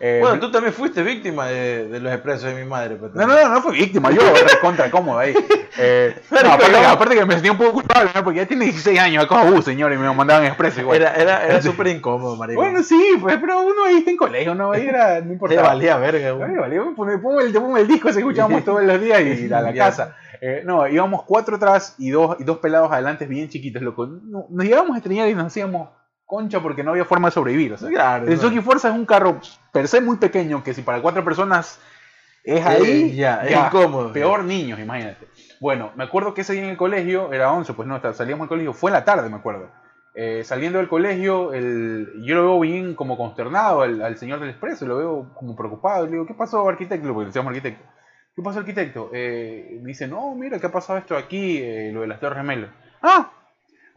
[0.00, 2.96] Eh, Bueno, tú también fuiste víctima de, de los expresos de mi madre.
[3.14, 4.20] No, no, no, no fui víctima, yo
[4.62, 5.34] contra cómodo ahí.
[5.80, 8.24] Eh, no, aparte, aparte que me sentía un poco culpable, ¿no?
[8.24, 10.96] porque ya tiene 16 años, acá abuso, señor, y me mandaban expreso igual.
[10.96, 12.60] Era, era, era súper incómodo, marico.
[12.60, 14.72] Bueno, sí, pues, pero uno ahí está en colegio, ¿no?
[14.72, 15.68] Ahí era, no Te importaba.
[15.68, 16.56] valía verga, güey.
[16.56, 20.16] valió, pone- ponme el, el disco que escuchábamos todos los días y a la casa.
[20.40, 24.06] Eh, no, íbamos cuatro atrás y dos, y dos pelados adelante bien chiquitos, loco.
[24.06, 25.88] No- nos llegábamos a extrañar y nos hacíamos
[26.26, 27.72] concha porque no había forma de sobrevivir.
[27.72, 28.38] O sea, Claro, el.
[28.38, 29.40] Suzuki Forza es un carro
[29.72, 31.80] per se muy pequeño que si para cuatro personas
[32.44, 34.12] es ahí, Eh, ya, es incómodo.
[34.12, 35.26] Peor niños, imagínate.
[35.60, 38.48] Bueno, me acuerdo que ese día en el colegio, era 11, pues no, salíamos del
[38.48, 39.70] colegio, fue en la tarde, me acuerdo.
[40.14, 44.50] Eh, saliendo del colegio, el, yo lo veo bien como consternado al, al señor del
[44.50, 46.06] expreso, lo veo como preocupado.
[46.06, 47.12] Le digo, ¿qué pasó, arquitecto?
[47.12, 47.84] Porque decíamos arquitecto.
[48.34, 49.10] ¿Qué pasó, arquitecto?
[49.12, 51.58] Eh, dice, no, mira, ¿qué ha pasado esto aquí?
[51.58, 52.70] Eh, lo de las Torres Gemelas.
[53.02, 53.30] ¡Ah!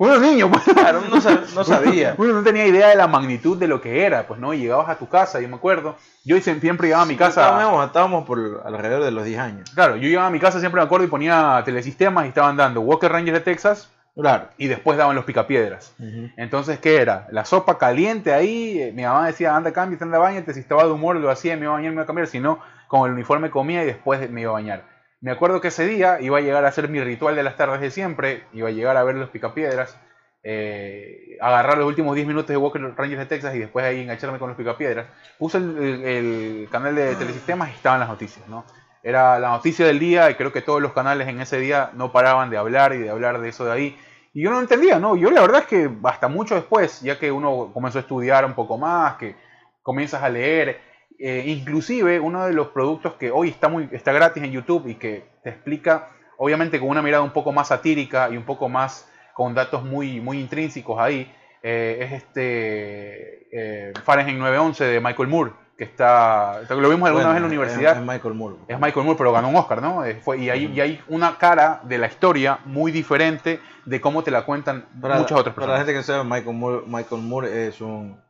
[0.04, 0.64] Unos niños, pues.
[0.76, 2.16] Claro, no, sab- no sabía.
[2.18, 4.90] Uno no tenía idea de la magnitud de lo que era, pues no, y llegabas
[4.90, 5.96] a tu casa, yo me acuerdo.
[6.26, 7.42] Yo siempre llegaba a mi casa.
[7.44, 9.70] Estábamos, estábamos por alrededor de los 10 años.
[9.76, 12.82] Claro, yo llegaba a mi casa, siempre me acuerdo, y ponía telesistemas y estaban dando
[12.82, 14.46] Walker Rangers de Texas Claro.
[14.58, 15.94] y después daban los picapiedras.
[16.36, 17.28] Entonces, ¿qué era?
[17.32, 20.92] La sopa caliente ahí, eh, mi mamá decía, anda, cámbiate, anda, bañate, si estaba de
[20.92, 23.14] humor lo hacía, me iba a bañar, me iba a cambiar, si no, con el
[23.14, 24.90] uniforme comía y después me iba a bañar.
[25.21, 27.79] Me acuerdo que ese día iba a llegar a hacer mi ritual de las tardes
[27.79, 29.95] de siempre, iba a llegar a ver los picapiedras,
[30.43, 34.39] eh, agarrar los últimos 10 minutos de Walker Rangers de Texas y después ahí engancharme
[34.39, 35.05] con los picapiedras.
[35.38, 38.65] Puse el, canal de telesistemas y estaban las noticias, ¿no?
[39.03, 42.12] Era la noticia del día y creo que todos los canales en ese día no
[42.12, 43.97] paraban de hablar y de hablar de eso de ahí.
[44.34, 45.15] Y yo no entendía, ¿no?
[45.15, 48.53] Yo la verdad es que hasta mucho después, ya que uno comenzó a estudiar un
[48.53, 49.36] poco más, que
[49.84, 50.81] comienzas a leer,
[51.21, 54.95] eh, inclusive uno de los productos que hoy está, muy, está gratis en YouTube y
[54.95, 59.07] que te explica, obviamente con una mirada un poco más satírica y un poco más
[59.34, 61.31] con datos muy, muy intrínsecos ahí,
[61.63, 67.38] eh, es este eh, Fahrenheit 911 de Michael Moore, que está, lo vimos alguna vez
[67.38, 67.91] en la universidad.
[67.93, 68.55] Es, es Michael Moore.
[68.67, 70.05] Es Michael Moore, pero ganó un Oscar, ¿no?
[70.05, 74.23] Eh, fue- y, hay, y hay una cara de la historia muy diferente de cómo
[74.23, 75.79] te la cuentan Para, muchas otras para la personas.
[75.88, 78.21] gente que sabe, Michael Moore, Michael Moore es un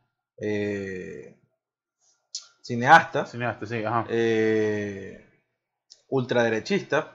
[0.41, 1.37] eh,
[2.71, 4.05] cineasta, Cineasta, sí, ajá.
[4.09, 5.25] eh,
[6.07, 7.11] ultraderechista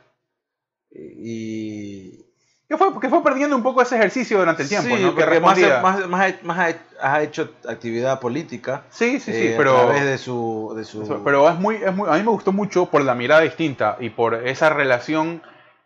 [0.91, 2.25] y
[2.69, 5.15] Que fue, que fue perdiendo un poco ese ejercicio durante el tiempo, sí, ¿no?
[5.15, 6.59] Que porque más, más, más ha- más
[7.01, 9.77] ha, ha hecho actividad política Sí, sí, sí, eh, pero...
[9.79, 12.53] a través de su, de su Pero es muy, es muy, a mí me gustó
[12.53, 15.43] mucho por la mirada distinta y por esa relación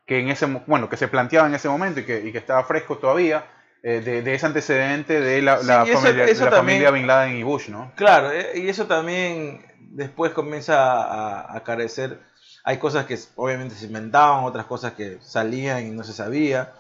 [0.07, 2.65] que en ese, bueno, que se planteaba en ese momento y que, y que estaba
[2.65, 3.45] fresco todavía
[3.83, 6.79] eh, de, de ese antecedente de la, Sí, la y eso- familia, eso la también-
[6.85, 7.93] familia Bin Laden y Bush, ¿no?
[7.97, 12.19] Claro, eh, y eso también después comienza a, a carecer.
[12.65, 16.73] Hay cosas que obviamente se inventaban, otras cosas que salían y no se sabía.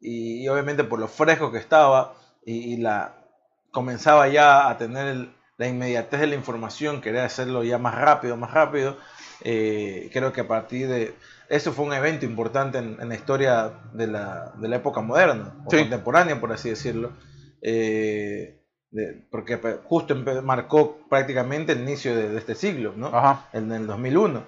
[0.00, 3.14] Y, y obviamente por lo fresco que estaba y, y la
[3.70, 8.36] comenzaba ya a tener el- la inmediatez de la información, quería hacerlo ya más rápido,
[8.36, 8.96] más rápido.
[9.46, 11.14] eh, creo que a partir de
[11.48, 15.54] eso fue un evento importante en, en la historia de la, de la época moderna
[15.66, 15.78] o Sí.
[15.78, 17.12] contemporánea, por así decirlo.
[17.62, 23.08] Eh, de- porque justo marcó prácticamente el inicio de, de este siglo, ¿no?
[23.08, 23.48] Ajá.
[23.52, 24.44] En el 2001.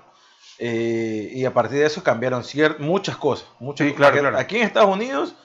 [0.58, 2.42] Eh, y a partir de eso cambiaron
[2.78, 3.46] muchas cosas.
[3.60, 4.10] Muchas Sí, cosas.
[4.12, 4.38] claro, Aquí- claro.
[4.38, 5.36] Aquí en Estados Unidos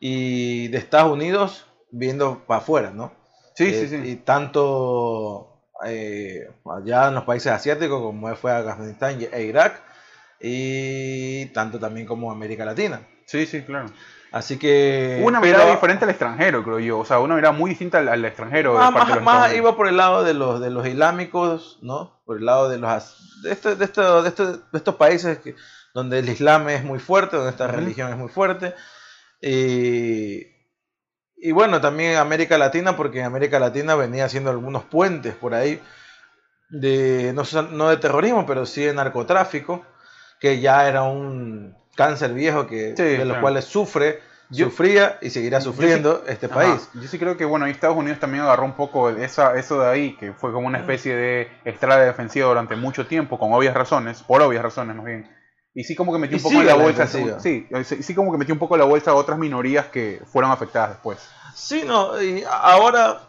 [0.00, 3.12] y de Estados Unidos viendo para afuera, ¿no?
[3.54, 3.96] Sí, Eh, sí, sí.
[4.10, 5.54] Y tanto
[5.86, 9.80] eh, allá en los países asiáticos como fue Afganistán y- e Irak,
[10.40, 13.00] y tanto también como América Latina.
[13.26, 13.90] Sí, sí, claro.
[14.30, 15.20] Así que...
[15.24, 16.98] Una pero- mirada diferente al extranjero, creo yo.
[16.98, 18.74] O sea, una mirada muy distinta al, al extranjero.
[18.74, 22.20] Más, parte más, iba por el lado de los de los islámicos, ¿no?
[22.26, 25.54] Por el lado de los de estos de estos de estos, de estos países que,
[25.94, 28.74] donde el islam es muy fuerte, donde esta religión es muy fuerte.
[29.40, 30.42] Y,
[31.36, 35.80] y bueno, también América Latina, porque en América Latina venía haciendo algunos puentes por ahí
[36.68, 39.86] de no, no de terrorismo, pero sí de narcotráfico,
[40.40, 43.40] que ya era un cáncer viejo que Sí, de los claro.
[43.40, 44.20] cuales sufre,
[44.50, 46.54] Yo- sufría y seguirá yo sí- sufriendo este Ajá.
[46.54, 46.88] país.
[46.94, 49.88] Yo sí creo que, bueno, ahí Estados Unidos también agarró un poco esa, eso de
[49.88, 54.22] ahí, que fue como una especie de estrada defensiva durante mucho tiempo, con obvias razones,
[54.22, 55.28] por obvias razones más bien.
[55.74, 57.02] Y sí como que metió Y un poco en la la bolsa.
[57.04, 57.40] defensiva.
[57.40, 60.20] Sí, sí, sí como que metió un poco en la bolsa a otras minorías que
[60.32, 61.18] fueron afectadas después.
[61.54, 63.20] Sí, no, y ahora,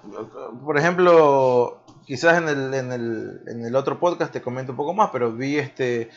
[0.63, 4.93] por ejemplo, quizás en el, en, el, en el otro podcast te comento un poco
[4.93, 6.09] más, pero vi este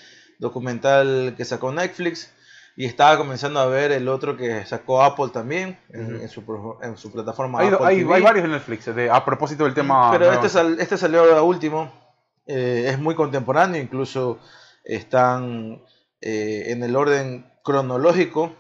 [0.42, 2.30] documental que sacó Netflix
[2.76, 6.42] y estaba comenzando a ver el otro que sacó Apple también en, su,
[6.82, 8.14] en su plataforma Hay, Apple hay, TV.
[8.14, 10.10] hay varios en Netflix, de- a propósito del tema...
[10.10, 10.34] Pero nuevo.
[10.44, 11.92] este, sal- este salió ahora último,
[12.46, 14.38] eh, es muy contemporáneo, incluso
[14.84, 15.82] están
[16.20, 18.52] eh, en el orden cronológico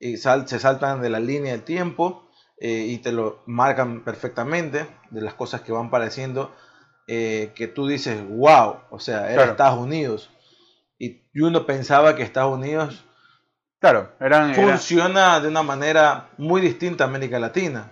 [0.00, 4.86] y sal- se saltan de la línea del tiempo eh, y te lo marcan perfectamente
[5.10, 6.52] de las cosas que van pareciendo
[7.06, 9.50] que tú dices, wow, o sea, era Claro.
[9.50, 10.30] Estados Unidos.
[11.04, 13.04] Y uno pensaba que Estados Unidos
[13.80, 14.50] Claro, eran...
[14.50, 17.90] eran- funciona de una manera muy distinta a América Latina.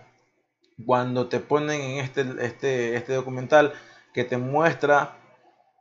[0.86, 3.72] Cuando te ponen en este, este, este documental
[4.14, 5.16] que te muestra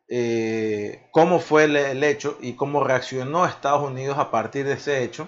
[0.08, 5.04] eh, cómo fue el, el hecho y cómo reaccionó Estados Unidos a partir de ese
[5.04, 5.28] hecho,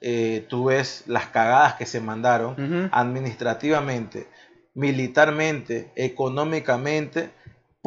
[0.00, 4.26] eh, tú ves las cagadas que se mandaron administrativamente,
[4.74, 7.30] militarmente, económicamente,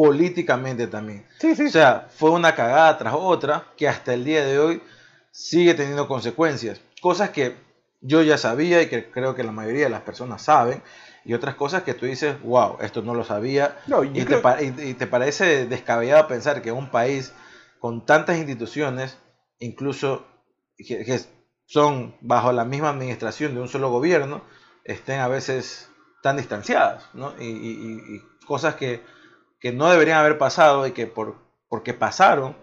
[0.06, 1.26] políticamente también.
[1.40, 1.66] Sí, sí.
[1.68, 4.82] O sea, fue una cagada tras otra que hasta el día de hoy
[5.32, 6.82] sigue teniendo consecuencias.
[7.02, 7.56] Cosas que
[8.02, 10.82] yo ya sabía y que creo que la mayoría de las personas saben.
[11.24, 13.78] Y otras cosas que tú dices, wow, esto no lo sabía.
[13.86, 17.32] No, y, te, creo- pa- y- y te parece descabellado pensar que un país
[17.80, 19.20] con tantas instituciones,
[19.60, 20.26] incluso
[20.78, 21.20] que, que
[21.68, 24.42] son bajo la misma administración de un solo gobierno,
[24.84, 25.90] estén a veces
[26.24, 27.04] tan distanciadas.
[27.14, 27.34] ¿no?
[27.40, 29.02] Y, y- y- y cosas que,
[29.62, 31.36] que no deberían haber pasado y que por,
[31.70, 32.58] porque pasaron,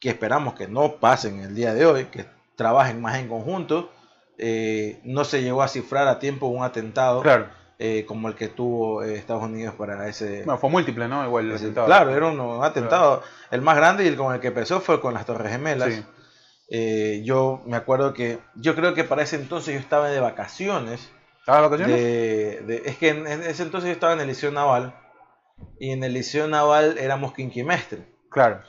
[0.00, 3.90] que esperamos que no pasen el día de hoy, que trabajen más en conjunto,
[4.38, 7.46] eh, no se llegó a cifrar a tiempo un atentado Claro.
[7.78, 10.42] eh, como el que tuvo eh, Estados Unidos para ese...
[10.44, 11.24] Bueno, fue múltiple, ¿no?
[11.24, 11.86] Igual el resultado.
[11.86, 13.22] claro, era un, un atentado.
[13.50, 15.94] El más grande y el con el que empezó fue con las Torres Gemelas.
[15.94, 16.04] Sí.
[16.68, 21.08] Eh, yo me acuerdo que, yo creo que para ese entonces yo estaba de vacaciones.
[21.40, 21.96] ¿Estabas de vacaciones?
[21.96, 24.94] de- de- es que en, en ese entonces yo estaba en el Liceo Naval
[25.78, 28.00] y en el Liceo Naval éramos quinquimestre.
[28.30, 28.62] Claro.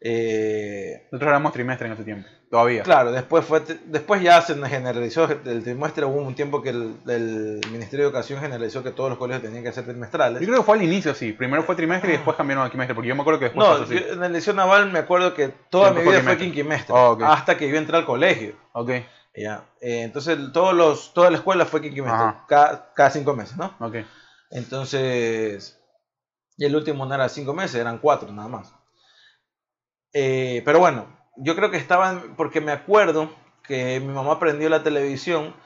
[0.00, 2.28] Eh, Nosotros éramos trimestre en ese tiempo.
[2.50, 2.82] Todavía.
[2.82, 7.60] Claro, después fue después ya se generalizó el trimestre, hubo un tiempo que el, el
[7.70, 10.38] Ministerio de Educación generalizó que todos los colegios tenían que ser trimestrales.
[10.40, 11.32] Yo creo que fue al inicio, sí.
[11.32, 12.94] Primero fue trimestre y después cambiaron a quimestre.
[12.94, 13.94] Porque yo me acuerdo que después No, pasó así.
[13.94, 16.94] yo en el liceo naval me acuerdo que toda mi vida fue quinquimestre.
[16.94, 18.54] Oh, hasta que yo entré al colegio.
[18.72, 18.90] Ok,
[19.34, 19.64] Ya.
[19.80, 23.74] Eh, entonces todos los, toda la escuela fue quinquimestre, cada, cada cinco meses, ¿no?
[23.80, 23.96] ok.
[24.50, 25.81] Entonces,
[26.62, 28.72] y el último no era cinco meses, eran cuatro nada más.
[30.12, 33.32] Eh, pero bueno, yo creo que estaban, porque me acuerdo
[33.66, 35.56] que mi mamá prendió la televisión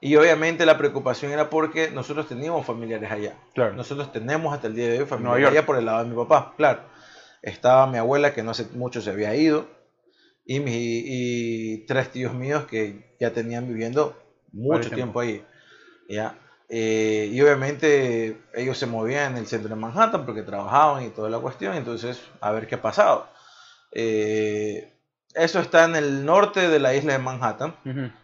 [0.00, 3.36] y obviamente la preocupación era porque nosotros teníamos familiares allá.
[3.54, 3.74] Claro.
[3.74, 6.52] Nosotros tenemos hasta el día de hoy familiares allá por el lado de mi papá,
[6.56, 6.80] claro.
[7.42, 9.68] Estaba mi abuela que no hace mucho se había ido
[10.44, 14.20] y, mi, y tres tíos míos que ya tenían viviendo
[14.52, 14.96] mucho tiempo.
[14.96, 15.46] tiempo ahí.
[16.08, 16.36] ¿ya?
[16.72, 21.28] Eh, y obviamente ellos se movían en el centro de Manhattan porque trabajaban y toda
[21.28, 23.26] la cuestión, entonces a ver qué ha pasado.
[23.92, 24.92] Eh,
[25.34, 27.74] eso está en el norte de la isla de Manhattan,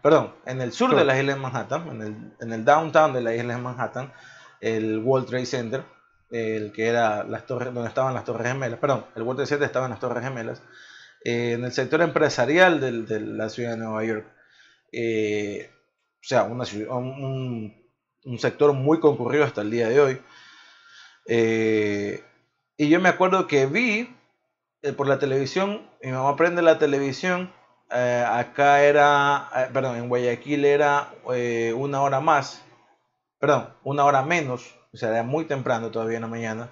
[0.02, 0.98] perdón, en el sur Sur.
[0.98, 4.12] de la isla de Manhattan, en el, en el downtown de la isla de Manhattan,
[4.60, 5.82] el World Trade Center,
[6.30, 9.66] el que era las torres, donde estaban las Torres Gemelas, perdón, el World Trade Center
[9.66, 10.62] estaba en las Torres Gemelas,
[11.24, 14.26] eh, en el sector empresarial del- de la ciudad de Nueva York.
[14.92, 17.85] Eh, o sea, una un-
[18.26, 20.22] un sector muy concurrido hasta el día de hoy.
[21.26, 22.22] Eh,
[22.76, 24.14] y yo me acuerdo que vi
[24.82, 27.52] eh, por la televisión, mi mamá prende la televisión,
[27.90, 31.12] eh, acá era, perdón, en Guayaquil era
[31.74, 32.62] una hora más,
[33.38, 36.70] perdón, una hora menos, o sea, era muy temprano todavía en la mañana,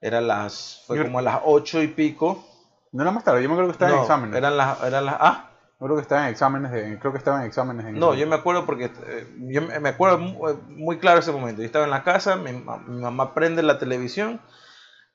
[0.00, 2.44] era las, fue como a las ocho y pico,
[2.92, 4.36] No era más tarde, yo me acuerdo que estaba en no, exámenes.
[4.36, 5.47] eran las, eran las, ah,
[5.78, 8.34] Creo que estaba en exámenes de, creo que estaba en exámenes en No, yo me
[8.34, 10.18] acuerdo porque eh, yo me acuerdo
[10.50, 11.62] eh, muy, claro ese momento.
[11.62, 14.40] Yo estaba en la casa, mi, ma- mi mamá prende la televisión,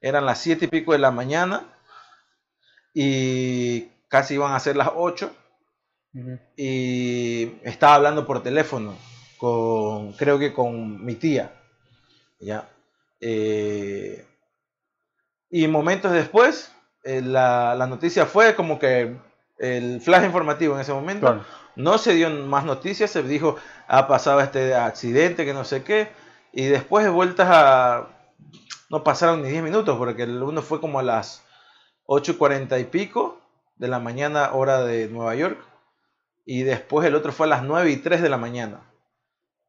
[0.01, 1.63] eran las siete y pico de la mañana
[2.93, 5.31] y casi iban a ser las 8
[6.15, 6.37] Ujú.
[6.55, 8.95] y estaba hablando por teléfono
[9.37, 11.51] con, creo que con mi tía,
[12.39, 12.69] ya.
[13.21, 14.25] Eh,
[15.49, 16.71] y momentos después,
[17.03, 19.15] eh, la, la noticia fue como que
[19.57, 21.27] el flash informativo en ese momento.
[21.27, 21.45] Claro.
[21.75, 23.55] No se dio más noticias, se dijo,
[23.87, 26.09] ha pasado este accidente, que no sé qué,
[26.51, 28.09] y después de vueltas a...
[28.89, 31.43] No pasaron ni 10 minutos, porque el uno fue como a las
[32.05, 33.41] 8.40 y pico
[33.75, 35.57] de la mañana, hora de Nueva York,
[36.45, 38.92] y después el otro fue a las 9 y 3 de la mañana.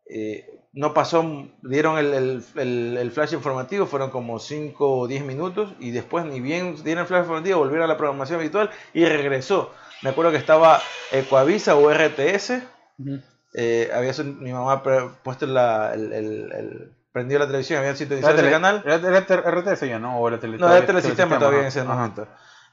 [0.06, 1.24] Eh, no pasó,
[1.62, 6.24] dieron el, el- el- el flash informativo, fueron como 5 o 10 minutos, y después
[6.24, 9.72] ni bien dieron el flash informativo, volvieron a la programación habitual y regresó.
[10.02, 10.80] Me acuerdo que estaba
[11.12, 12.62] Ecuavisa o RTS.
[13.54, 14.82] Eh, había mi mamá
[15.22, 18.82] puesto la, el, el, prendió la televisión, había sintonizado ese canal.
[18.84, 19.20] ¿Era,
[19.60, 20.18] RTS ya, no?
[20.18, 22.26] ¿O era tele, no, era telesistema todavía en ese momento.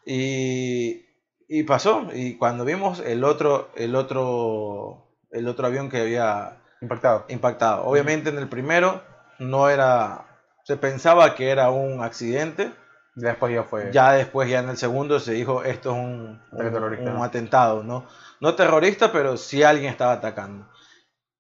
[0.06, 1.06] Y,
[1.48, 7.26] y pasó, y cuando vimos el otro, el otro, el otro avión que había impactado.
[7.30, 7.86] impactado.
[7.86, 9.02] Obviamente en el primero
[9.40, 10.26] no era,
[10.64, 12.72] se pensaba que era un accidente.
[13.16, 13.92] Después ya fue.
[13.92, 18.08] Ya después, ya en el segundo se dijo esto es un, un, atentado, ¿no?
[18.40, 20.68] No terrorista, pero sí alguien estaba atacando.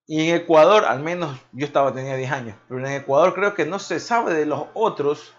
[0.05, 3.65] Y en Ecuador, al menos yo estaba, tenía 10 años, pero en Ecuador creo que
[3.65, 5.33] no se sabe de los otros.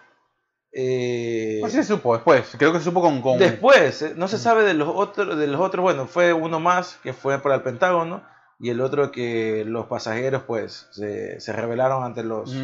[0.73, 3.39] Eh, no se supo después, creo que se supo con...
[3.39, 6.99] Después, eh, no se sabe de los, otros, de los otros, bueno, fue uno más
[7.03, 8.23] que fue para el Pentágono
[8.63, 12.55] y el otro que los pasajeros pues se, se rebelaron ante los...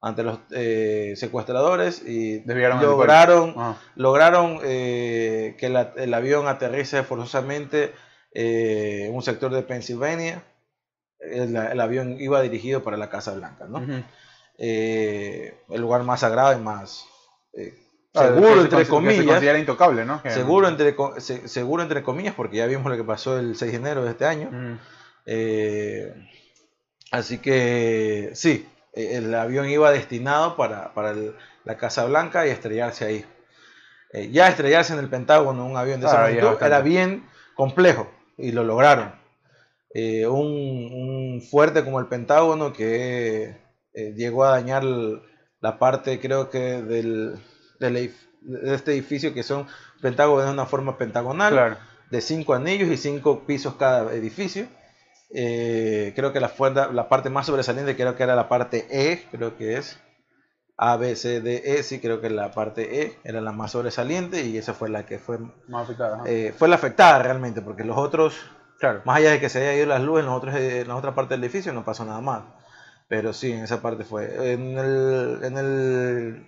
[0.00, 3.76] ante los eh, secuestradores y lograron, ah.
[3.94, 7.94] lograron eh, que el avión aterrice forzosamente
[8.32, 10.42] en un sector de Pensilvania
[11.30, 13.82] el, avión iba dirigido para la Casa Blanca, ¿no?
[14.58, 17.06] Eh, el lugar más sagrado y más
[17.54, 17.74] eh,
[18.14, 19.40] ah, seguro, entre comillas.
[19.40, 20.22] Se intocable, ¿no?
[20.28, 24.04] Seguro entre, seguro, entre comillas, porque ya vimos lo que pasó el 6 de enero
[24.04, 24.78] de este año.
[25.26, 26.14] Eh,
[27.10, 30.92] así que sí, el avión iba destinado para,
[31.64, 33.24] la Casa Blanca y estrellarse ahí.
[34.30, 38.64] ya estrellarse en el Pentágono un avión de esa magnitud era bien complejo y lo
[38.64, 39.12] lograron.
[39.94, 43.56] Eh, un, fuerte como el Pentágono que
[43.94, 47.38] eh, llegó a dañar la parte, creo que, del,
[47.78, 48.10] de
[48.74, 49.68] este edificio que son
[50.02, 51.78] Pentágono de una forma pentagonal,
[52.10, 54.66] de cinco anillos y cinco pisos cada edificio.
[55.34, 56.52] Eh, creo que la,
[56.92, 59.98] la parte más sobresaliente creo que era la parte E, creo que es
[60.76, 64.42] A, B, C, D, E, sí creo que la parte E era la más sobresaliente
[64.42, 66.22] y esa fue la que fue más afectada.
[66.56, 68.34] fue la afectada realmente, porque los otros
[69.04, 71.44] más allá de que se haya ido las luces en, en la otra parte del
[71.44, 72.44] edificio, no pasó nada más.
[73.08, 74.52] Pero sí, en esa parte fue.
[74.52, 76.46] En, el, en, el,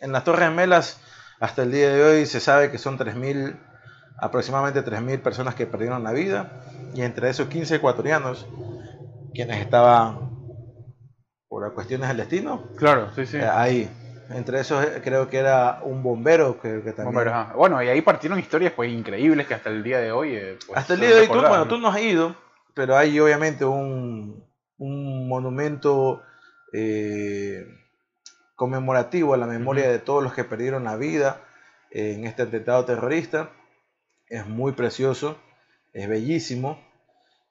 [0.00, 1.00] en las Torres Gemelas,
[1.40, 3.56] hasta el día de hoy se sabe que son 3.000,
[4.18, 6.62] aproximadamente 3.000 personas que perdieron la vida.
[6.94, 8.46] Y entre esos 15 ecuatorianos,
[9.34, 10.30] quienes estaban
[11.48, 12.62] por cuestiones del destino.
[12.76, 13.36] Claro, sí, sí.
[13.38, 13.90] Eh, ahí.
[14.30, 17.30] Entre esos eh, creo que era un bombero que, también...
[17.54, 20.34] bueno, y ahí partieron historias pues increíbles que hasta el día de hoy...
[20.34, 22.34] Eh, pues, hasta el día de hoy, tú, bueno, tú no has ido,
[22.74, 24.44] pero hay obviamente un,
[24.78, 26.22] un monumento
[26.72, 27.66] eh,
[28.56, 31.42] conmemorativo a la memoria de todos los que perdieron la vida
[31.90, 33.50] en este atentado terrorista.
[34.32, 35.36] Es muy precioso,
[35.92, 36.82] es bellísimo.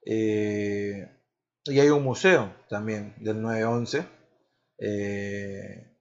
[0.04, 4.04] y hay un museo también del 911.
[4.78, 5.96] Eh,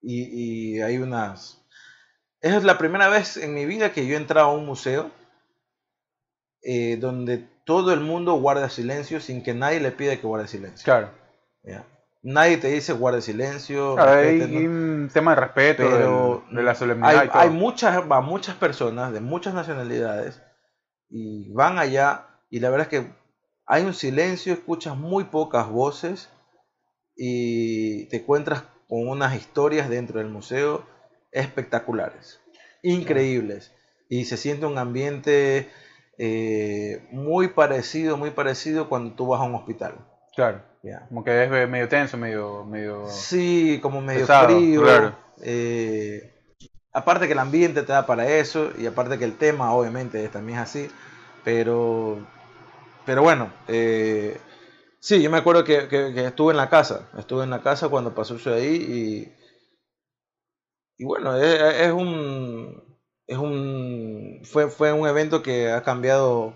[0.00, 1.64] y, hay unas...
[2.40, 5.12] Es la primera vez en mi vida que yo he entrado a un museo
[6.62, 10.84] eh, donde todo el mundo guarda silencio sin que nadie le pida que guarde silencio.
[10.84, 11.12] Claro.
[12.22, 13.98] Nadie te dice guarde silencio.
[13.98, 17.28] hay un tema de respeto, pero de, la solemnidad.
[17.32, 20.40] Hay, muchas, muchas personas de muchas nacionalidades
[21.10, 23.12] y van allá y la verdad es que
[23.66, 26.28] hay un silencio, escuchas muy pocas voces
[27.16, 30.86] y te encuentras con unas historias dentro del museo
[31.32, 32.40] espectaculares,
[32.82, 33.72] increíbles.
[34.08, 35.70] Y se siente un ambiente
[36.18, 39.94] eh, muy parecido, muy parecido cuando tú vas a un hospital.
[40.36, 40.71] Claro.
[41.08, 42.64] Como que es medio tenso, medio...
[42.64, 44.82] medio sí, como medio frío.
[44.82, 45.14] Claro.
[45.42, 46.32] Eh,
[46.92, 50.58] aparte que el ambiente te da para eso y aparte que el tema obviamente también
[50.58, 50.90] es así.
[51.44, 52.18] Pero,
[53.04, 54.36] pero bueno, eh,
[55.02, 55.88] Sí, yo me acuerdo que,
[56.26, 58.76] estuve en la casa, estuve en la casa cuando pasó eso ahí
[60.96, 66.54] y, y bueno, es, un, es un, fue, fue un evento que ha cambiado,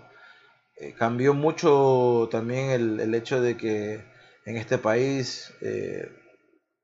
[0.77, 4.05] eh, cambió mucho también el, hecho de que
[4.47, 6.09] en este país eh,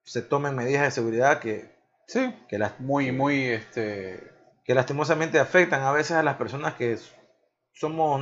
[0.04, 1.74] se tomen medidas de seguridad que,
[2.08, 4.22] sí, que las, muy, muy, este...
[4.66, 6.98] que lastimosamente afectan a veces a las personas que
[7.72, 8.22] somos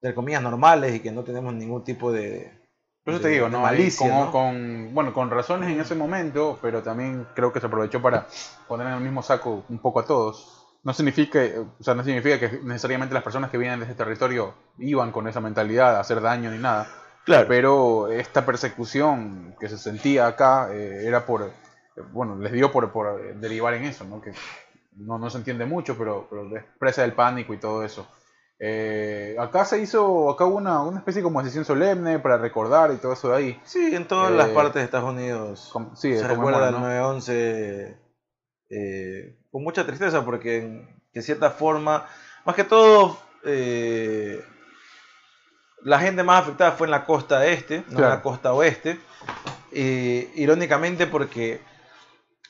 [0.00, 2.58] de comillas, normales y que no tenemos ningún tipo de...
[3.04, 3.60] Por eso te digo, ¿no?
[3.60, 8.28] Malicia, con, bueno, con razones en ese momento, pero también creo que se aprovechó para
[8.66, 10.78] poner en el mismo saco un poco a todos.
[10.84, 11.40] No significa,
[11.78, 15.28] o sea, no significa que necesariamente las personas que vienen de ese territorio iban con
[15.28, 17.01] esa mentalidad a hacer daño ni nada.
[17.24, 17.46] Claro.
[17.48, 21.52] Pero esta persecución que se sentía acá eh, era por,
[22.12, 24.20] bueno, les dio por, por derivar en eso, ¿no?
[24.20, 24.32] Que
[24.96, 28.06] no, no se entiende mucho, pero, pero expresa el pánico y todo eso.
[28.64, 32.92] Eh, acá se hizo, acá hubo una, una especie como de sesión solemne para recordar
[32.92, 33.60] y todo eso de ahí.
[33.64, 37.96] Sí, en todas las eh, partes de Estados Unidos sí, se recuerda el 9-11
[38.70, 42.06] eh, con mucha tristeza porque que de cierta forma,
[42.44, 44.42] más que todo, eh,
[45.84, 48.98] la gente más afectada fue en la costa este, no en la costa oeste.
[49.72, 51.60] Y, irónicamente porque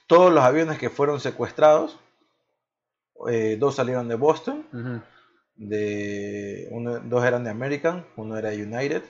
[0.06, 1.98] todos los aviones que fueron secuestrados,
[3.28, 4.66] eh, dos salieron de Boston,
[5.54, 9.02] de uno- dos eran de American, uno era United,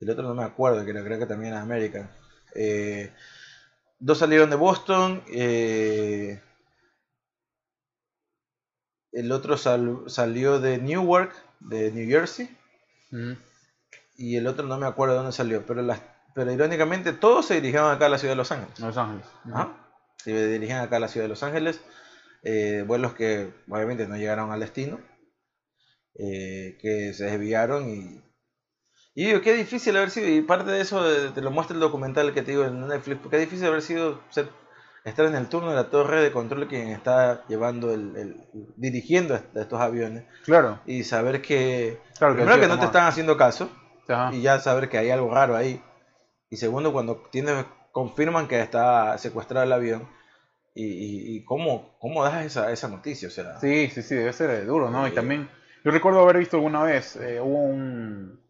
[0.00, 2.10] el otro no me acuerdo, creo, creo que también era American.
[2.54, 3.12] Eh,
[3.98, 6.40] dos salieron de Boston, eh,
[9.12, 12.54] el otro sal- salió de Newark, de New Jersey,
[14.16, 16.00] Y el otro no me acuerdo de dónde salió, pero, las,
[16.34, 18.78] pero irónicamente todos se dirigieron acá a la ciudad de Los Ángeles.
[18.80, 19.26] Los Ángeles.
[19.52, 19.72] Ajá.
[20.16, 21.80] Se dirigían acá a la ciudad de Los Ángeles.
[22.42, 25.00] eh, vuelos que obviamente no llegaron al destino.
[26.20, 28.24] eh, que se desviaron y.
[29.14, 30.28] Y digo, qué difícil haber sido.
[30.28, 33.20] Y parte de eso te lo muestra el documental que te digo en Netflix.
[33.20, 34.48] Porque es difícil haber sido ser-
[35.08, 38.36] estar en el turno de la torre de control quien está llevando el, el-
[38.76, 40.24] dirigiendo est- estos aviones.
[40.44, 40.80] Claro.
[40.86, 41.98] Y saber que.
[42.18, 43.70] Claro que primero que no te están haciendo caso
[44.08, 44.34] Ajá.
[44.34, 45.82] y ya saber que hay algo raro ahí.
[46.50, 50.08] Y segundo, cuando tienes, confirman que está secuestrado el avión.
[50.74, 53.58] Y, y, y cómo, cómo das esa, esa noticia, o sea.
[53.58, 55.08] Sí, sí, sí, debe ser duro, ¿no?
[55.08, 55.48] Y también,
[55.84, 58.40] yo recuerdo haber visto alguna vez, eh, hubo un,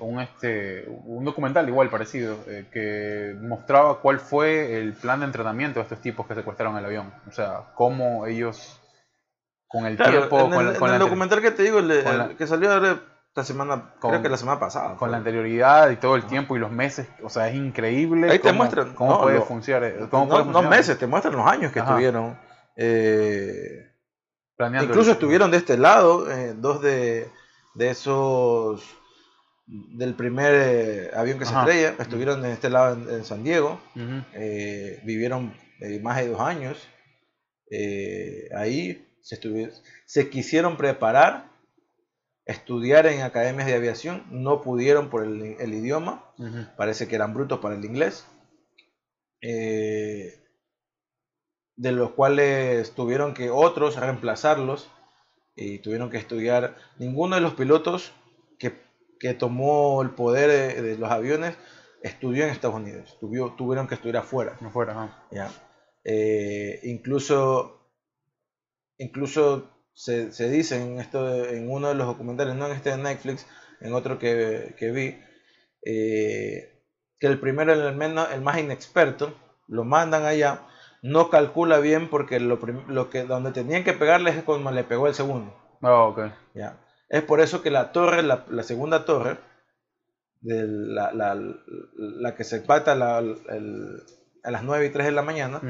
[0.00, 5.80] un, este, un documental igual parecido, eh, que mostraba cuál fue el plan de entrenamiento
[5.80, 7.12] de estos tipos que secuestraron el avión.
[7.28, 8.80] O sea, cómo ellos,
[9.66, 11.62] con el Claro, tiempo, en con, el, la, con en el la- documental que te
[11.64, 14.60] digo, el, con el la- que salió ahora esta semana, Con- creo que la semana
[14.60, 14.96] pasada.
[14.96, 18.38] con la anterioridad y todo el tiempo y los meses, o sea, es increíble Ahí
[18.38, 19.84] te cómo, muestran, cómo no, puede lo- funcionar.
[19.84, 21.90] eh, Cómo no, puede no funcionar meses, te muestran los años que Ajá.
[21.90, 22.38] estuvieron.
[22.76, 23.88] eh,
[24.56, 27.26] planeando incluso estuvieron de este lado, eh, dos de,
[27.74, 28.84] de esos
[29.72, 33.80] del primer eh, avión que se estrella, estuvieron en este lado en, en San Diego,
[34.34, 36.88] eh, vivieron eh, más de dos años
[38.54, 39.40] ahí, se,
[40.04, 41.50] se quisieron preparar,
[42.44, 46.22] estudiar en academias de aviación, no pudieron por el, el idioma,
[46.76, 48.26] parece que eran brutos para el inglés,
[49.40, 50.38] de
[51.78, 54.90] los cuales tuvieron que otros reemplazarlos
[55.56, 56.76] y tuvieron que estudiar.
[56.98, 58.12] Ninguno de los pilotos
[58.58, 58.91] que,
[59.22, 61.56] que tomó el poder de, de los aviones
[62.02, 64.56] estudió en Estados Unidos, tuvieron que estudiar afuera.
[64.60, 65.24] No fuera, ajá.
[65.30, 65.48] ¿ya?
[66.02, 67.78] Eh, incluso
[68.98, 72.98] incluso se, se dice en, esto, en uno de los documentales, no en este de
[72.98, 73.46] Netflix,
[73.80, 75.20] en otro que, que vi,
[75.84, 76.82] eh,
[77.20, 79.36] que el primero, el, menos, el más inexperto,
[79.68, 80.66] lo mandan allá,
[81.00, 82.58] no calcula bien porque lo,
[82.88, 85.54] lo que donde tenían que pegarle es cuando le pegó el segundo.
[85.80, 86.20] Ah, ok.
[86.54, 86.78] ¿ya?
[87.12, 89.36] Es por eso que la torre, la, la segunda torre,
[90.40, 91.38] de la, la,
[91.96, 92.64] la que se
[93.50, 94.02] el-
[94.42, 95.60] a las 9 y 3 de la mañana,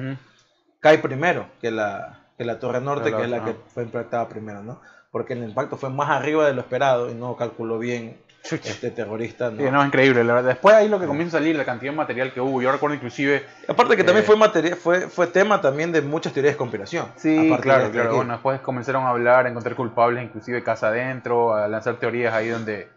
[0.80, 4.62] cae primero que la, que la torre norte, Que es la que fue impactada primero,
[4.62, 4.80] ¿no?
[5.11, 8.70] Porque el impacto fue más arriba de lo esperado y no calculó bien Chucha.
[8.70, 9.59] este terrorista, ¿no?
[9.59, 10.51] Sí, no, es increíble, la verdad.
[10.51, 12.61] Después ahí lo que comienza a salir, la cantidad de material que hubo.
[12.61, 13.45] Yo recuerdo inclusive...
[13.68, 17.07] Aparte que también Eh, fue materia, fue, fue tema también de muchas teorías de conspiración.
[17.16, 18.09] Sí, aparte claro, de claro.
[18.09, 18.16] aquí.
[18.16, 22.49] Bueno, después comenzaron a hablar, a encontrar culpables, inclusive casa adentro, a lanzar teorías ahí
[22.49, 22.88] donde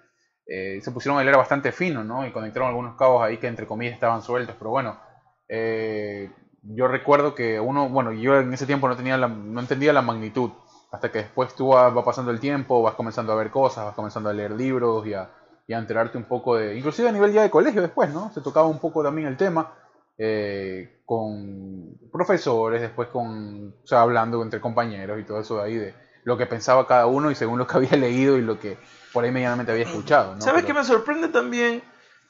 [0.48, 2.26] eh, se pusieron a hilar bastante fino, ¿no?
[2.26, 4.56] Y conectaron algunos cabos ahí que entre comillas estaban sueltos.
[4.58, 5.00] Pero bueno,
[5.48, 6.30] eh,
[6.64, 10.02] yo recuerdo que uno, bueno, yo en ese tiempo no, tenía la, no entendía la
[10.02, 10.52] magnitud.
[10.96, 13.96] Hasta que después tú va, va pasando el tiempo, vas comenzando a ver cosas, vas
[13.96, 15.30] comenzando a leer libros y a,
[15.68, 18.32] y a enterarte un poco de, inclusive a nivel ya de colegio después, ¿no?
[18.34, 19.74] Se tocaba un poco también el tema
[20.18, 25.76] eh, con profesores, después con, o sea, hablando entre compañeros y todo eso de ahí
[25.76, 25.94] de
[26.24, 28.78] lo que pensaba cada uno y según lo que había leído y lo que
[29.12, 30.42] por ahí medianamente había escuchado, ¿no?
[30.42, 31.84] ¿Sabes Pero- qué me sorprende también?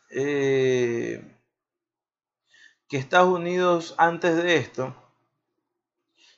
[0.09, 1.23] Eh,
[2.87, 4.95] que Estados Unidos antes de esto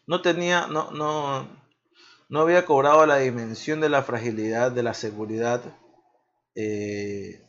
[0.05, 1.47] no tenía, no, no,
[2.30, 5.61] no había cobrado la dimensión de la fragilidad, de la seguridad
[6.55, 7.41] eh,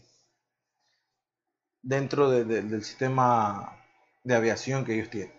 [1.83, 3.77] dentro de- de- del sistema
[4.25, 5.33] de aviación que ellos tienen.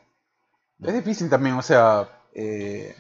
[0.82, 2.96] Es difícil también, o sea, Eh,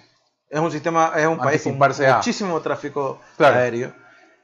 [0.49, 2.15] es un sistema, es un país con Anticiparse a.
[2.15, 3.57] muchísimo tráfico Claro.
[3.57, 3.93] aéreo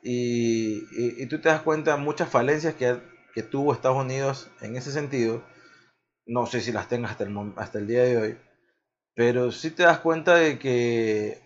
[0.04, 3.02] y, y- y tú te das cuenta de muchas falencias que,
[3.34, 5.43] que tuvo Estados Unidos en ese sentido.
[6.28, 8.38] No sé si las tenga hasta el, hasta el día de hoy,
[9.16, 11.45] pero sí te das cuenta de que,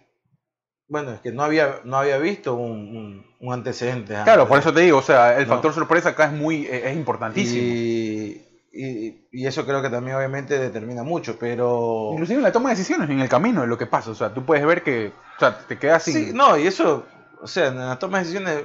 [0.90, 4.16] bueno, es que no había, no había visto un, un- un antecedente.
[4.24, 5.54] claro, por eso te digo, o sea, el No.
[5.54, 7.64] factor sorpresa acá es muy, eh, es importantísimo.
[7.64, 12.10] y, y- y eso creo que también obviamente determina mucho, pero...
[12.14, 14.34] Inclusive en la toma de decisiones, en el camino de lo que pasa, o sea,
[14.34, 16.14] tú puedes ver que, o sea, te quedas sin...
[16.14, 17.06] Sí, no, y eso,
[17.42, 18.64] o sea, en la toma de decisiones,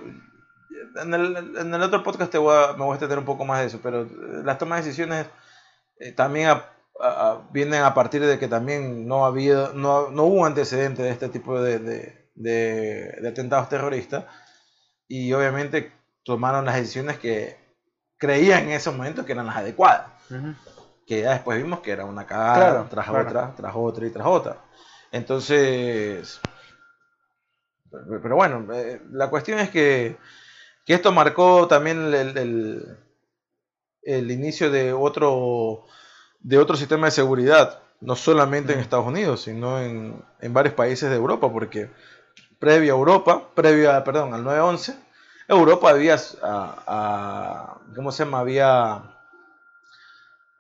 [1.03, 3.45] en el, en el otro podcast te voy a, me voy a extender un poco
[3.45, 4.07] más de eso, pero
[4.45, 5.27] las tomas de decisiones
[5.99, 6.65] eh, también a-
[7.51, 11.61] vienen a partir de que también no, había, no, no hubo antecedente de este tipo
[11.61, 14.25] de, de, de, atentados terroristas
[15.09, 15.93] y obviamente
[16.25, 17.59] tomaron las decisiones que
[18.17, 20.07] creían en ese momento que eran las adecuadas.
[21.07, 24.57] Que ya después vimos que era una cagada tras otra, tras otra y tras otra.
[25.13, 26.41] Entonces,
[28.23, 30.17] pero bueno, eh, la cuestión es que,
[30.85, 32.99] que esto marcó también el, el,
[34.03, 35.85] el, inicio de otro,
[36.45, 41.09] de otro sistema de seguridad, no solamente en Estados Unidos, sino en, en varios países
[41.11, 41.91] de Europa, porque
[42.59, 44.95] previo a Europa, previo a, perdón, al 9-11,
[45.49, 48.41] Europa había, a, ¿cómo se llama?
[48.41, 49.03] Había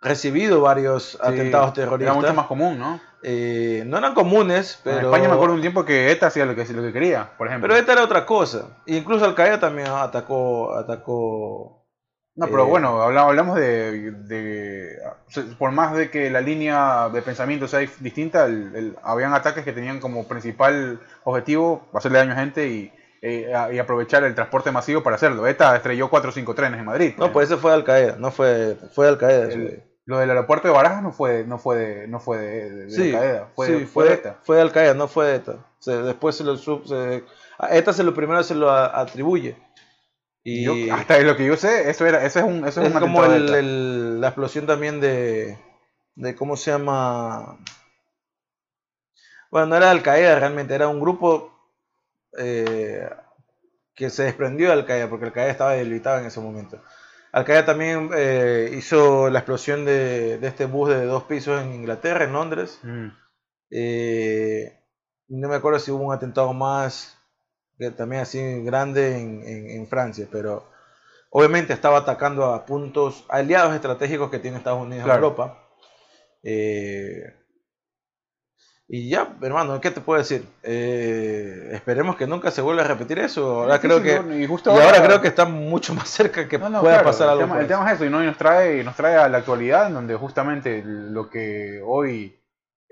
[0.01, 2.15] recibido varios atentados terroristas.
[2.17, 3.01] Era mucho más común, ¿no?
[3.23, 4.99] Eh, no eran comunes, pero...
[4.99, 7.49] En España me acuerdo un tiempo que ETA hacía lo que, lo que quería, por
[7.49, 7.69] ejemplo.
[7.69, 8.69] Pero ETA era otra cosa.
[8.87, 10.75] Incluso Al Qaeda también atacó...
[10.77, 11.84] atacó
[12.37, 14.99] no, pero eh, bueno, hablamos de,
[15.59, 20.01] Por más de que la línea de pensamiento sea distinta, el, habían ataques que tenían
[20.01, 25.47] como principal objetivo hacerle daño a gente y, eh, aprovechar el transporte masivo para hacerlo.
[25.47, 27.15] ETA estrelló 4 o 5 trenes en Madrid.
[27.17, 29.49] No, pues eso fue Al Qaeda, no fue, fue Al Qaeda.
[30.07, 33.21] Lo del aeropuerto de Barajas no fue, no fue de, no fue de, sí, Al
[33.21, 34.39] Qaeda, fue, sí, fue, de ETA.
[34.43, 35.67] Fue de Al Qaeda, no fue de ETA.
[35.87, 37.25] después se lo se,
[37.59, 39.57] a ETA se lo primero se lo atribuye.
[40.47, 44.21] Y hasta lo que yo sé, eso era, eso es un, eso es, como el,
[44.21, 45.57] la explosión también de,
[46.15, 47.59] de cómo se llama.
[49.51, 51.51] Bueno, no era Al Qaeda realmente, era un grupo
[52.37, 53.09] eh,
[53.95, 56.83] que se desprendió de Al Qaeda porque Al Qaeda estaba debilitado en ese momento.
[57.33, 62.25] Al Qaeda también eh, hizo la explosión de, este bus de dos pisos en Inglaterra,
[62.25, 62.81] en Londres.
[62.83, 63.09] Mm.
[63.71, 64.79] Eh,
[65.29, 67.17] no me acuerdo si hubo un atentado más,
[67.79, 70.65] que también así grande en, Francia, pero
[71.31, 75.59] obviamente estaba atacando a puntos aliados estratégicos que tiene Estados Unidos en Europa.
[76.43, 77.35] Eh,
[78.87, 80.47] y ya, hermano, ¿qué te puedo decir?
[80.63, 83.63] Eh, esperemos que nunca se vuelva a repetir eso.
[83.63, 87.31] Ahora creo que y, justo ahora, creo que está mucho más cerca que pueda pasar
[87.31, 87.43] algo.
[87.45, 88.23] El tema, el tema, es eso y, ¿no?
[88.23, 92.39] nos trae nos trae a la actualidad, en donde justamente lo que hoy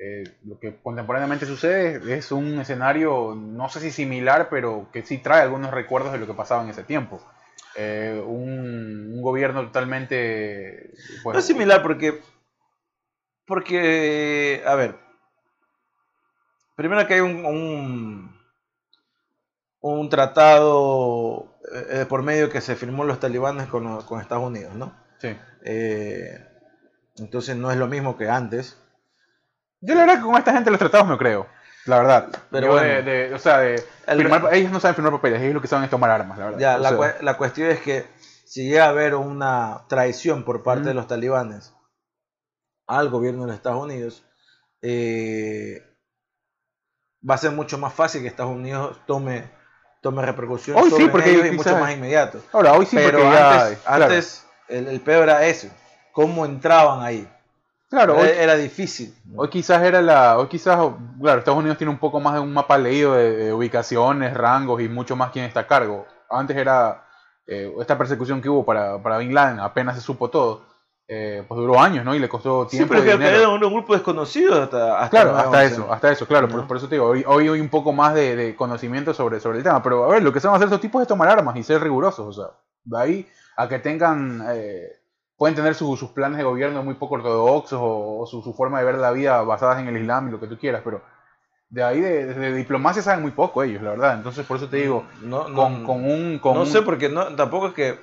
[0.05, 5.19] eh, lo que contemporáneamente sucede es un escenario, no sé si similar, pero que sí
[5.19, 7.23] trae algunos recuerdos de lo que pasaba en ese tiempo.
[7.77, 10.93] Eh, un, gobierno totalmente...
[11.23, 12.21] Pues, no es similar porque...
[13.47, 14.97] Porque, a ver,
[16.75, 18.35] primero que hay un,
[19.81, 24.97] un, tratado eh, por medio que se firmó los talibanes con, con Estados Unidos, ¿no?
[25.19, 25.37] Sí.
[27.19, 28.83] entonces no es lo mismo que antes.
[29.83, 31.47] Yo la verdad que con esta gente los tratados no creo.
[31.87, 32.29] La verdad.
[32.51, 33.83] Pero de, o sea, de
[34.53, 36.59] ellos no saben firmar papeles, ellos lo que saben es tomar armas, la verdad.
[36.61, 38.07] Ya, la, la, cuestión es que
[38.47, 41.75] si llega a haber una traición por parte de los talibanes
[42.87, 44.25] al gobierno de los Estados Unidos,
[44.81, 45.83] eh,
[47.29, 49.51] va a ser mucho más fácil que Estados Unidos tome,
[50.01, 52.41] tome repercusión hoy sí, porque ellos y mucho más inmediato.
[52.53, 55.67] Ahora, hoy sí, Pero antes, antes el, el peor era eso,
[56.13, 57.29] cómo entraban ahí.
[57.93, 59.15] Claro, hoy, era, difícil.
[59.37, 60.79] Hoy quizás era la, hoy quizás,
[61.21, 64.89] claro, Estados Unidos tiene un poco más de un mapa leído de, ubicaciones, rangos y
[64.89, 66.07] mucho más quién está a cargo.
[66.31, 67.05] Antes era
[67.47, 70.63] eh, esta persecución que hubo para, para Bin Laden, apenas se supo todo.
[71.07, 72.15] Eh, pues duró años, ¿no?
[72.15, 72.95] Y le costó tiempo.
[72.95, 76.49] Sí, pero que era un grupo desconocido hasta, hasta Claro, hasta eso, hasta eso, claro.
[76.49, 79.65] Por, eso te digo, hoy, hoy hay un poco más de, conocimiento sobre, sobre el
[79.65, 79.83] tema.
[79.83, 81.63] Pero a ver, lo que se van a hacer estos tipos es tomar armas y
[81.63, 82.27] ser rigurosos.
[82.27, 85.02] O sea, de ahí a que tengan eh,
[85.43, 89.11] pueden tener sus planes de gobierno muy poco ortodoxos o, su, forma de ver la
[89.11, 91.03] vida basadas en el Islam y lo que tú quieras, pero
[91.69, 94.15] de ahí de, diplomacia saben muy poco ellos, la verdad.
[94.15, 96.41] Entonces, por eso te digo, no, con, un...
[96.41, 97.99] no sé, porque no, tampoco es que...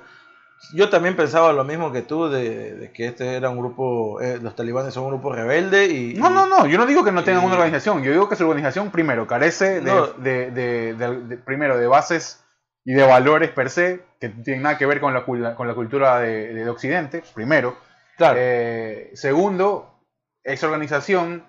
[0.74, 4.54] Yo también pensaba lo mismo que tú, de, que este era un grupo, eh, los
[4.54, 6.12] talibanes son un grupo rebelde y...
[6.16, 8.46] No, no, no, yo no digo que no tengan una organización, yo digo que su
[8.46, 12.44] organización primero carece de, primero de bases
[12.84, 15.74] y de valores per se, que no tienen nada que ver con la, con la
[15.74, 17.76] cultura de, Occidente, primero.
[18.16, 18.38] Claro.
[18.38, 20.00] Eh, segundo,
[20.42, 21.46] esa organización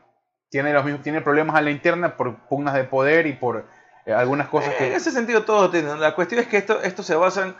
[0.50, 3.68] tiene, los mismos, tiene problemas a la interna por pugnas de poder y por
[4.06, 4.88] eh, algunas cosas que...
[4.88, 6.00] En ese sentido todos tienen.
[6.00, 7.56] La cuestión es que esto, esto se basa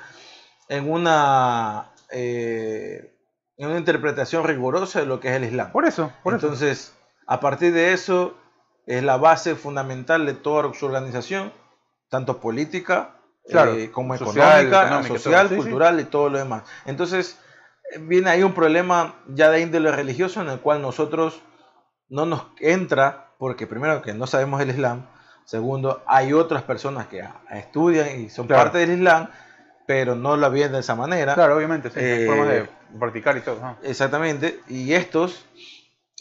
[0.67, 3.15] en una, eh,
[3.57, 5.72] en una interpretación rigurosa de lo que es el Islam.
[5.72, 6.11] Por eso.
[6.24, 6.93] Por Entonces,
[7.28, 8.38] a partir de eso,
[8.86, 11.53] es la base fundamental de toda su organización,
[12.09, 16.63] tanto política Claro, eh, como económica, social, cultural y todo lo demás.
[16.85, 17.37] Entonces,
[17.99, 21.41] viene ahí un problema ya de índole religioso en el cual nosotros
[22.09, 25.07] no nos entra, porque primero que no sabemos el Islam,
[25.45, 29.29] segundo, hay otras personas que estudian y son parte del Islam,
[29.87, 31.33] pero no la viven de esa manera.
[31.33, 32.69] Claro, obviamente, sí, hay formas de eh,
[32.99, 33.77] practicar y todo.
[33.83, 35.45] Exactamente, y estos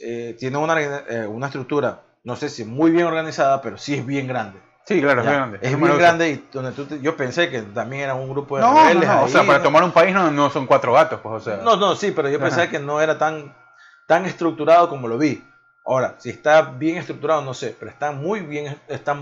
[0.00, 4.06] eh, tiene una, eh, una estructura, no sé si muy bien organizada, pero sí es
[4.06, 4.60] bien grande.
[4.90, 5.58] Sí, claro, es Ya, grande.
[5.62, 6.00] Es numeroso.
[6.00, 9.28] grande y donde tú te- yo pensé que también era un grupo de No, o
[9.28, 11.58] sea, para tomar un país no, no son cuatro gatos, pues, o sea.
[11.58, 12.46] No, no, sí, pero yo Ajá.
[12.46, 13.54] pensaba que no era tan,
[14.08, 15.44] tan estructurado como lo vi.
[15.86, 19.16] Ahora, si está bien estructurado, no sé, pero está muy bien, está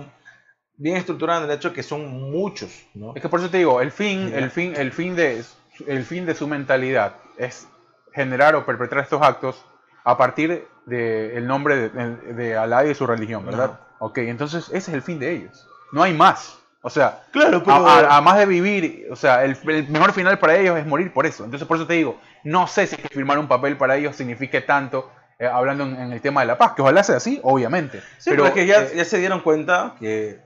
[0.79, 3.13] bien estructurado en el hecho que son muchos, ¿no?
[3.15, 5.45] Es que por eso te digo, el fin, el fin, el fin de
[5.87, 7.69] el fin de su mentalidad es
[8.15, 9.63] generar o perpetrar estos actos
[10.03, 13.79] a partir del nombre de, de Alá y de su religión, ¿verdad?
[14.01, 15.67] Ok, entonces ese es el fin de ellos.
[15.93, 16.57] No hay más.
[16.83, 20.39] O sea, Claro, a, a- a más de vivir, o sea, el, el mejor final
[20.39, 21.45] para ellos es morir por eso.
[21.45, 25.11] Entonces, por eso te digo, no sé si firmar un papel para ellos signifique tanto,
[25.41, 28.01] eh, hablando en, en el tema de la paz, que ojalá sea así, obviamente.
[28.19, 30.41] Sí, pero es que ya, eh, ya se dieron cuenta que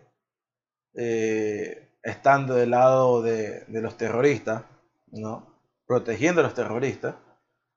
[0.95, 4.63] eh, estando del lado de, de los terroristas,
[5.11, 5.47] ¿no?
[5.87, 7.15] Protegiendo a los terroristas,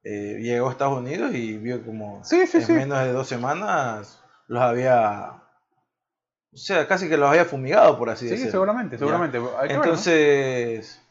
[0.03, 4.61] llegó a Estados Unidos y vio como Sí, sí, en menos de dos semanas los
[4.61, 5.41] había,
[6.55, 8.51] o sea, casi que los había fumigado, por así sí, decirlo.
[8.51, 8.99] seguramente, Ya.
[8.99, 9.37] seguramente.
[9.37, 9.83] Hay que ver, ¿no?
[9.83, 11.01] Entonces,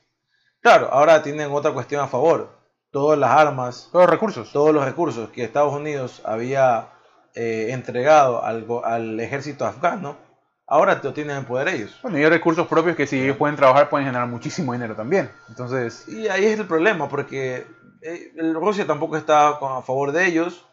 [0.61, 2.51] claro, ahora tienen otra cuestión a favor.
[2.91, 4.53] Todas las armas, Todos los recursos.
[4.53, 6.89] todos los recursos que Estados Unidos había
[7.35, 10.17] eh, entregado al, al ejército afgano,
[10.67, 11.99] ahora lo tienen en poder ellos.
[12.03, 15.29] Bueno, y hay recursos propios que si ellos pueden trabajar pueden generar muchísimo dinero también.
[15.49, 17.67] Entonces, Y ahí es el problema, porque
[18.03, 20.65] eh, el- Rusia tampoco está a favor de ellos,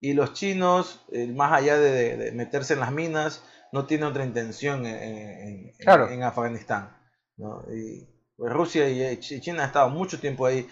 [0.00, 3.42] y los chinos, eh, más allá de meterse en las minas,
[3.72, 6.08] no tienen otra intención en, en- en- Claro.
[6.08, 6.96] en Afganistán.
[7.36, 7.62] ¿no?
[7.72, 8.06] Y
[8.36, 10.66] pues, Rusia y eh, Chi- China han estado mucho tiempo ahí,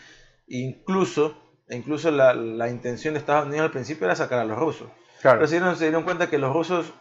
[0.46, 1.36] incluso,
[1.68, 4.88] incluso la, la intención de Estados Unidos al principio era sacar a los rusos.
[5.20, 5.38] claro.
[5.38, 6.92] Pero se dieron, se dieron cuenta que los rusos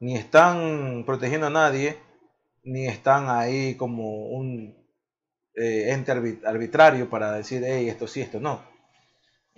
[0.00, 1.96] ni están protegiendo a nadie,
[2.62, 4.76] ni están ahí como un
[5.54, 8.62] eh, ente arbi- arbitrario para decir, hey, esto sí, esto no.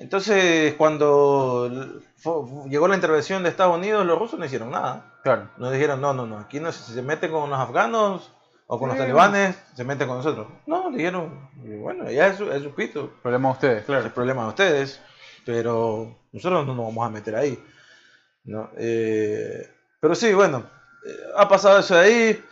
[0.01, 1.68] Entonces, cuando
[2.68, 5.18] llegó la intervención de Estados Unidos, los rusos no hicieron nada.
[5.22, 5.51] Claro.
[5.59, 8.32] No dijeron, no, no, no, aquí no, si se meten con los afganos
[8.66, 10.46] o con los talibanes, se meten con nosotros.
[10.66, 11.51] No, dijeron,
[11.82, 14.07] bueno, ya es su, es su pito, Problema de ustedes, es claro.
[14.07, 15.03] el problema de ustedes,
[15.44, 17.62] pero nosotros no nos vamos a meter ahí.
[18.44, 18.70] ¿no?
[18.78, 19.68] Eh,
[20.01, 20.64] pero sí, bueno,
[21.07, 22.44] eh, ha pasado eso de ahí.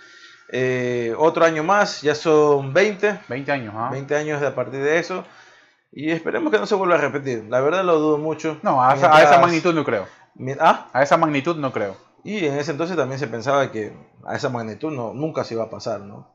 [0.51, 3.89] eh, otro año más, ya son 20, 20 años, ¿ah?
[3.91, 5.25] 20 años de a partir de eso.
[5.91, 7.45] Y esperemos que no se vuelva a repetir.
[7.49, 8.59] La verdad lo dudo mucho.
[8.63, 10.07] No, a esa, a esa Mientras- magnitud no creo.
[10.61, 11.97] ah, A esa magnitud no creo.
[12.25, 13.93] y en ese entonces también se pensaba que
[14.27, 16.35] a esa magnitud no, nunca se iba a pasar, ¿no?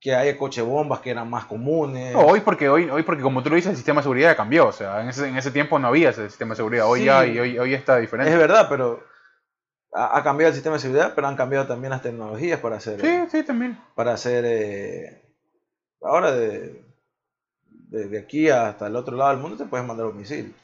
[0.00, 2.12] Que haya coche bombas que eran más comunes.
[2.14, 4.36] No, hoy porque hoy, hoy porque como tú lo dices, el sistema de seguridad ya
[4.36, 4.66] cambió.
[4.66, 6.86] O sea, en ese, en ese tiempo no había ese sistema de seguridad.
[6.88, 7.06] Hoy Sí.
[7.06, 8.32] ya y hoy, hoy está diferente.
[8.32, 9.04] Es verdad, pero
[9.92, 13.00] ha, ha cambiado el sistema de seguridad, pero han cambiado también las tecnologías para hacer,
[13.00, 13.78] Sí, sí, también.
[13.94, 15.32] para hacer eh,
[16.02, 16.84] ahora de,
[17.92, 20.54] de, de aquí hasta el otro lado del mundo te puedes mandar un misil.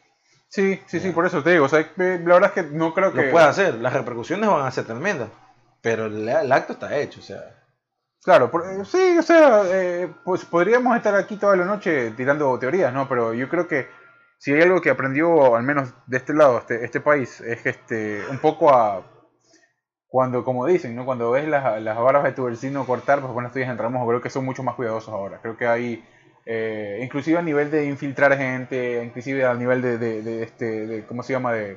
[0.49, 1.67] Sí, sí, sí, por eso te digo.
[1.67, 3.27] O sea, la verdad es que no creo que.
[3.27, 5.31] Lo puedes hacer, las repercusiones van a ser tremendas,
[5.83, 7.41] pero el, el acto está hecho, o sea.
[8.23, 12.59] Claro, por- eh, sí, o sea, eh, pues podríamos estar aquí toda la noche tirando
[12.59, 13.09] teorías, ¿no?
[13.09, 13.87] Pero yo creo que
[14.39, 17.69] si hay algo que aprendió, al menos de este lado, este, este país, es que
[17.71, 19.05] este, un poco a.
[20.09, 21.05] Cuando, como dicen, ¿no?
[21.05, 24.21] Cuando ves las, las barbas de tu vecino cortar, pues bueno, estudias en remojo, creo
[24.23, 25.39] que son mucho más cuidadosos ahora.
[25.43, 26.03] Creo que hay,
[26.51, 31.05] eh, inclusive a nivel de infiltrar gente, inclusive a nivel de, de, de este, de,
[31.07, 31.53] ¿cómo se llama?
[31.53, 31.77] De,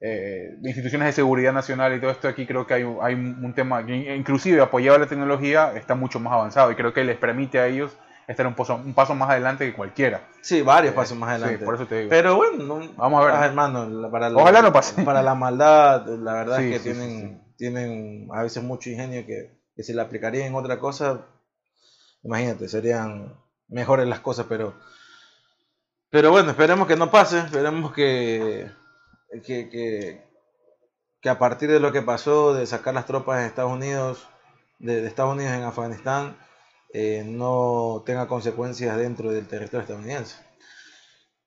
[0.00, 3.14] eh, de instituciones de seguridad nacional y todo esto aquí creo que hay, un- hay
[3.14, 7.16] un tema inclusive apoyado a la tecnología está mucho más avanzado y creo que les
[7.16, 7.96] permite a ellos
[8.28, 10.20] estar un paso, un paso más adelante que cualquiera.
[10.42, 11.58] Sí, varios Eh, pasos más adelante.
[11.58, 12.10] Sí, por eso te digo.
[12.10, 13.34] Pero bueno, no- Vamos a ver.
[13.34, 15.02] ah, hermano, para la, Ojalá no pase.
[15.02, 19.24] Para la maldad, la verdad Sí, es que sí, tienen, tienen a veces mucho ingenio
[19.26, 21.24] que, que si la aplicarían en otra cosa,
[22.22, 23.34] imagínate, serían
[23.68, 24.74] mejores las cosas, pero
[26.10, 28.70] pero bueno, esperemos que no pase, esperemos que,
[29.44, 30.24] que, que,
[31.20, 34.26] que a partir de lo que pasó, de sacar las tropas de Estados Unidos,
[34.78, 36.36] de, de Estados Unidos en Afganistán,
[36.92, 40.36] eh, no tenga consecuencias dentro del territorio estadounidense.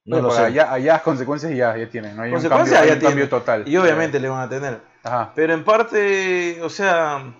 [0.05, 0.41] No lo sé.
[0.43, 2.23] allá, allá consecuencias ya, ya tienen, ¿no?
[2.23, 3.29] Hay un cambio, Consecuencias hay un cambio tienen.
[3.29, 3.67] total.
[3.67, 4.81] Y obviamente le van a tener.
[5.03, 5.31] Ajá.
[5.35, 7.33] Pero en parte, o sea,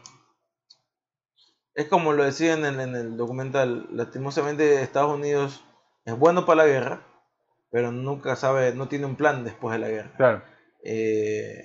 [1.76, 5.64] es como lo decían en, en el documental, lastimosamente Estados Unidos
[6.06, 7.02] es bueno para la guerra,
[7.72, 10.14] pero nunca sabe, no tiene un plan después de la guerra.
[10.18, 10.44] Claro.
[10.84, 11.64] Eh,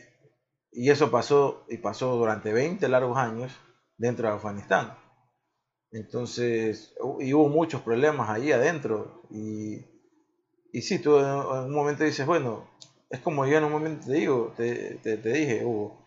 [0.73, 3.53] y eso pasó, y pasó durante 20 largos años
[3.99, 4.95] dentro de Afganistán.
[5.93, 9.23] Entonces, y hubo muchos problemas ahí adentro.
[9.31, 9.85] Y,
[10.73, 11.35] y sí, tú en en
[11.67, 12.69] un momento dices, bueno,
[13.11, 15.99] es como yo en un momento te digo, te, te- te dije, Hugo,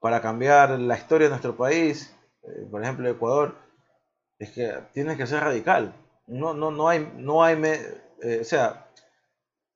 [0.00, 2.15] para cambiar la historia de nuestro país,
[2.46, 3.56] eh, por ejemplo Ecuador,
[4.38, 5.94] es que tienes que ser radical.
[6.26, 8.90] No, no, no hay, no hay, eh, o sea,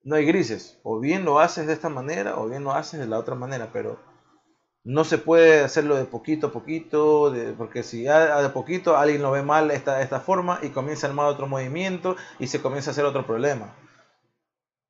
[0.02, 0.78] no hay grises.
[0.82, 3.70] O bien lo haces de esta manera o bien lo haces de la otra manera,
[3.72, 3.98] pero
[4.84, 9.30] no se puede hacerlo de poquito a poquito, porque si ya de poquito alguien lo
[9.30, 12.92] ve mal esta, esta forma y comienza a armar otro movimiento y se comienza a
[12.92, 13.74] hacer otro problema.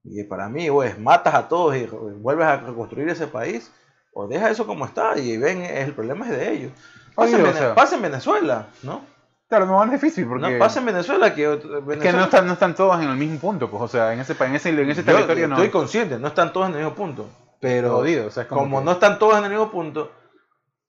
[0.05, 3.71] Y para mí, pues, matas a todos y vuelves a reconstruir ese país,
[4.13, 6.73] o deja eso como está y ven, el problema es de ellos.
[7.15, 9.03] Pasa, en, Venezuela, ¿no?
[9.49, 10.53] Claro, no es difícil porque...
[10.53, 11.59] No pasa en Venezuela que...
[12.01, 14.37] que no están, no están todos en el mismo punto, pues, o sea, en ese,
[14.39, 15.57] en ese, en ese territorio no...
[15.57, 17.29] Estoy consciente, no están todos en el mismo punto,
[17.61, 20.13] pero o sea, como, no están todos en el mismo punto,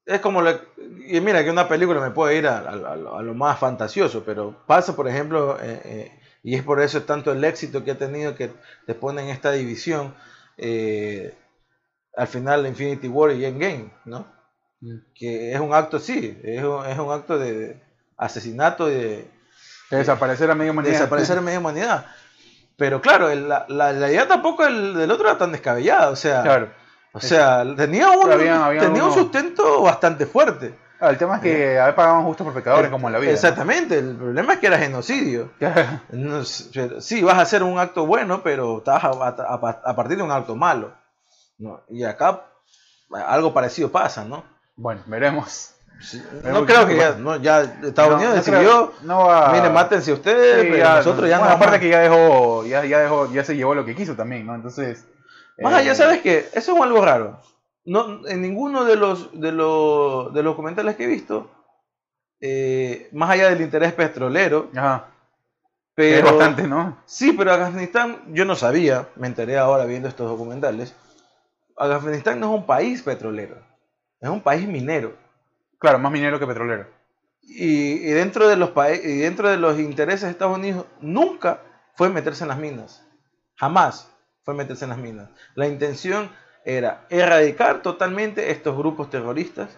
[0.05, 0.41] es como...
[0.47, 5.07] y mira que una película me puede ir a, lo más fantasioso, pero pasa, por
[5.07, 8.51] ejemplo, eh, eh, y es por eso tanto el éxito que ha tenido que
[8.85, 10.15] te ponen esta división,
[10.57, 11.35] eh,
[12.15, 14.25] al final Infinity War y Endgame, ¿no?
[14.81, 14.97] Mm.
[15.13, 17.81] Que es un acto, sí, es un, es un acto de
[18.17, 19.31] asesinato y de,
[19.89, 20.93] desaparecer a media humanidad.
[20.93, 22.05] desaparecer a media humanidad.
[22.77, 26.69] Pero claro, la, la, idea tampoco el, del otro era tan descabellada, o sea,
[27.11, 28.29] o sea tenía, un,
[28.79, 30.73] tenía un sustento bastante fuerte.
[30.99, 33.31] Ah, el tema es que a veces pagaban justo por pecadores como en la vida.
[33.31, 35.51] Exactamente, el problema es que era genocidio.
[36.99, 40.93] sí, vas a hacer un acto bueno, pero estás a, partir de un acto malo.
[41.89, 42.45] Y acá
[43.27, 44.43] algo parecido pasa, ¿no?
[44.75, 45.75] Bueno, veremos.
[46.43, 49.51] no creo que ya, no, ya Estados Unidos decidió, no va...
[49.51, 51.45] mire, mátense ustedes, pero nosotros ya no.
[51.45, 54.55] Aparte que ya dejó, ya, ya dejó, ya se llevó lo que quiso también, ¿no?
[54.55, 55.05] Entonces.
[55.59, 56.49] Más allá, eh, ¿sabes qué?
[56.53, 57.39] Eso es algo raro.
[57.85, 61.51] No, en ninguno de los, de los, de los documentales que he visto,
[62.39, 65.11] eh, más allá del interés petrolero, Ajá.
[65.93, 66.97] Pero, es bastante, ¿no?
[67.05, 70.95] Sí, pero Afganistán, yo no sabía, me enteré ahora viendo estos documentales.
[71.75, 73.57] Afganistán no es un país petrolero,
[74.21, 75.17] es un país minero.
[75.79, 76.85] Claro, más minero que petrolero.
[77.41, 78.71] Y, dentro, de los
[79.03, 81.61] y dentro de los intereses de Estados Unidos nunca
[81.95, 83.03] fue meterse en las minas.
[83.55, 84.09] Jamás
[84.43, 85.29] fue meterse en las minas.
[85.55, 86.29] La intención
[86.63, 89.69] era erradicar totalmente estos grupos terroristas.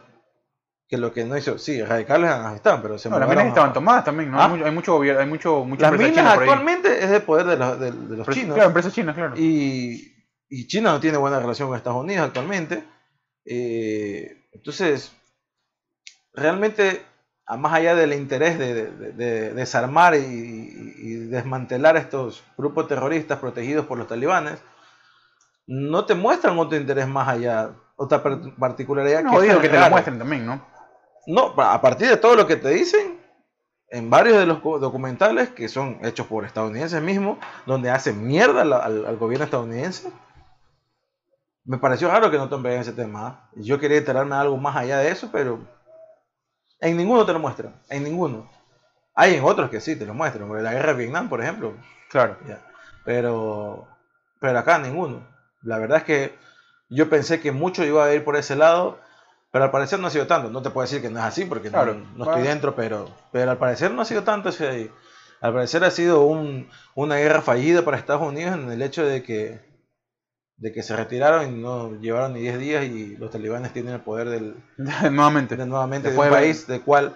[0.90, 3.74] Que lo que no hizo, sí, erradicarlos en Afganistán, pero se no, Las minas estaban
[3.74, 4.40] tomadas también, ¿no?
[4.40, 4.54] ¿Ah?
[4.64, 7.92] Hay mucho gobierno, hay mucho, mucho Las minas actualmente es de poder de los, de,
[8.18, 8.54] los chinos.
[8.54, 9.36] Claro, empresas chinas, claro.
[9.38, 10.14] Y,
[10.50, 12.84] y China no tiene buena relación con Estados Unidos actualmente.
[13.46, 15.12] Eh, entonces,
[16.34, 17.04] realmente,
[17.46, 24.08] a más allá del interés de, desarmar y, desmantelar estos grupos terroristas protegidos por los
[24.08, 24.62] talibanes,
[25.66, 28.22] no te muestran otro interés más allá, otra
[28.58, 29.24] particularidad.
[29.24, 30.66] No, que digo que te lo muestren también, ¿no?
[31.26, 33.20] No, a partir de todo lo que te dicen,
[33.90, 39.18] en varios de los documentales que son hechos por estadounidenses mismos, donde hacen mierda al
[39.18, 40.12] gobierno estadounidense,
[41.66, 43.50] me pareció raro que no te en ese tema.
[43.56, 45.60] Yo quería enterarme algo más allá de eso, pero
[46.80, 47.74] en ninguno te lo muestran.
[47.90, 48.50] En ninguno.
[49.16, 50.52] Hay en otros que sí te lo muestran.
[50.64, 51.74] La guerra de Vietnam, por ejemplo.
[52.10, 52.38] Claro.
[53.06, 53.88] Pero,
[54.40, 55.26] pero acá ninguno.
[55.62, 56.36] La verdad es que
[56.90, 59.00] yo pensé que mucho iba a ir por ese lado,
[59.52, 60.50] pero al parecer no ha sido tanto.
[60.50, 63.58] No te puedo decir que no es así porque no, estoy dentro, pero, pero al
[63.58, 64.92] parecer no ha sido tanto ese ahí.
[65.40, 66.26] Al parecer ha sido
[66.96, 69.73] una guerra fallida para Estados Unidos en el hecho de que
[70.64, 74.00] de que se retiraron y no llevaron ni 10 días y los talibanes tienen el
[74.00, 74.56] poder del
[75.12, 77.14] nuevamente, de, nuevamente de un país del cual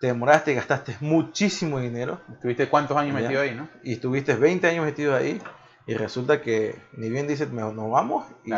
[0.00, 2.22] te demoraste y gastaste muchísimo dinero.
[2.32, 3.68] ¿Estuviste cuántos años metido ahí, no?
[3.84, 5.38] Y estuviste 20 años metido ahí
[5.86, 8.48] y resulta que ni bien dices nos vamos y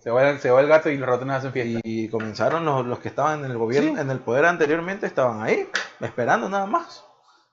[0.00, 1.80] se va, el, se va el gato y los ratones hacen fiesta.
[1.84, 5.68] Y comenzaron los, los que estaban en el gobierno, en el poder anteriormente, estaban ahí,
[6.00, 7.04] esperando nada más.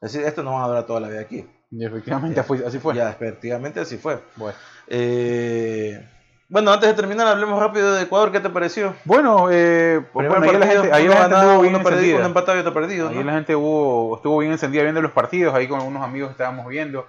[0.02, 1.48] Es decir, esto no va a durar toda la vida aquí.
[1.70, 2.96] Y efectivamente así fue.
[2.96, 4.22] Ya, efectivamente así fue.
[4.36, 4.58] Bueno.
[4.88, 6.04] Eh,
[6.48, 8.32] bueno, antes de terminar, hablemos rápido de Ecuador.
[8.32, 8.96] ¿Qué te pareció?
[9.04, 12.20] Bueno, eh, ahí la gente, ahí la gente estuvo bien encendida.
[12.20, 13.10] Un empatado y otro perdido.
[13.10, 17.08] Ahí la gente estuvo bien encendida viendo los partidos, ahí con algunos amigos estábamos viendo.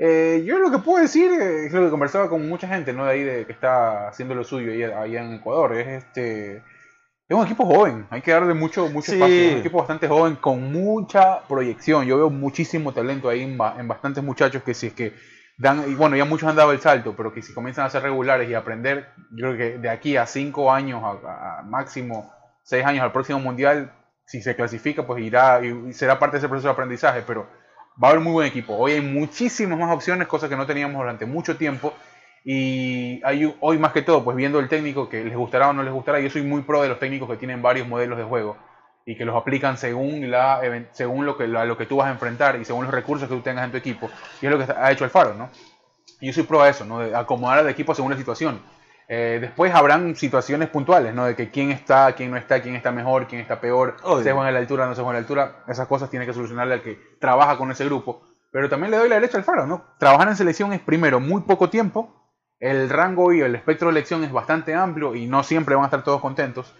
[0.00, 3.04] Eh, yo lo que puedo decir es lo que conversaba con mucha gente, ¿no?
[3.04, 5.74] De ahí de que está haciendo lo suyo ahí, en Ecuador.
[5.74, 6.62] Es este.
[7.28, 9.36] Es un equipo joven, hay que darle mucho, mucho espacio.
[9.36, 12.06] Es un equipo bastante joven con mucha proyección.
[12.06, 15.12] Yo veo muchísimo talento ahí en, en bastantes muchachos que si es que
[15.58, 18.48] y bueno, ya muchos han dado el salto, pero que si comienzan a ser regulares
[18.48, 22.32] y aprender, yo creo que de aquí a cinco años, a, máximo
[22.62, 23.92] seis años al próximo mundial,
[24.24, 27.48] si se clasifica, pues irá y será parte de ese proceso de aprendizaje, pero
[28.02, 28.76] va a haber muy buen equipo.
[28.76, 31.92] Hoy hay muchísimas más opciones, cosas que no teníamos durante mucho tiempo.
[32.44, 35.82] Y hay, hoy más que todo, pues viendo el técnico que les gustará o no
[35.82, 38.56] les gustará, yo soy muy pro de los técnicos que tienen varios modelos de juego
[39.08, 40.60] y que los aplican según, la,
[40.92, 43.40] según lo, que, lo que tú vas a enfrentar y según los recursos que tú
[43.40, 44.10] tengas en tu equipo.
[44.42, 45.48] Y es lo que ha hecho el Faro, ¿no?
[46.20, 46.98] Y yo soy pro a eso, ¿no?
[46.98, 48.60] De acomodar al equipo según la situación.
[49.08, 51.24] Eh, después habrán situaciones puntuales, ¿no?
[51.24, 54.48] De que quién está, quién no está, quién está mejor, quién está peor, se juega
[54.48, 55.64] en la altura, no se juega en la altura.
[55.66, 58.28] Esas cosas tiene que solucionarle al que trabaja con ese grupo.
[58.52, 59.86] Pero también le doy la derecha al Faro, ¿no?
[59.98, 62.14] Trabajar en selección es primero muy poco tiempo
[62.60, 65.86] el rango y el espectro de elección es bastante amplio y no siempre van a
[65.86, 66.74] estar todos contentos.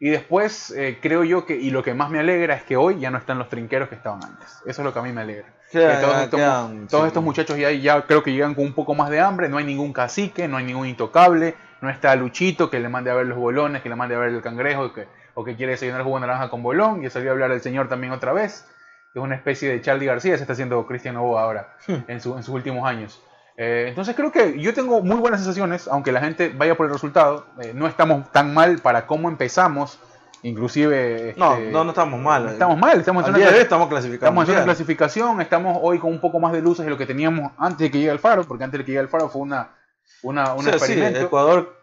[0.00, 3.00] Y después eh, creo yo que, y lo que más me alegra es que hoy
[3.00, 4.48] ya no están los trinqueros que estaban antes.
[4.64, 5.46] Eso es lo que a mí me alegra.
[5.70, 6.40] Que todos, estos,
[6.88, 9.58] todos estos, muchachos ya, ya creo que llegan con un poco más de hambre, no
[9.58, 13.26] hay ningún cacique, no hay ningún intocable, no está Luchito que le mande a ver
[13.26, 16.16] los bolones, que le mande a ver el cangrejo, que, o que quiere desayunar jugo
[16.16, 18.66] de naranja con bolón, y salió a hablar el señor también otra vez,
[19.14, 21.92] es una especie de Charlie García, se está haciendo Cristian Novoa ahora, hmm.
[21.92, 23.22] en, en sus últimos años.
[23.60, 26.92] Eh, entonces creo que yo tengo muy buenas sensaciones, aunque la gente vaya por el
[26.92, 27.44] resultado.
[27.60, 29.98] Eh, no estamos tan mal para cómo empezamos.
[30.44, 31.34] Inclusive...
[31.36, 32.48] no, este, no, no estamos mal.
[32.48, 33.00] estamos mal.
[33.00, 35.40] Estamos en, una, estamos estamos en una clasificación.
[35.40, 37.98] Estamos hoy con un poco más de luces de lo que teníamos antes de que
[37.98, 39.74] llegue el faro, porque antes de que llegue el faro fue una,
[40.22, 41.18] una, un experimento.
[41.18, 41.76] Ecuador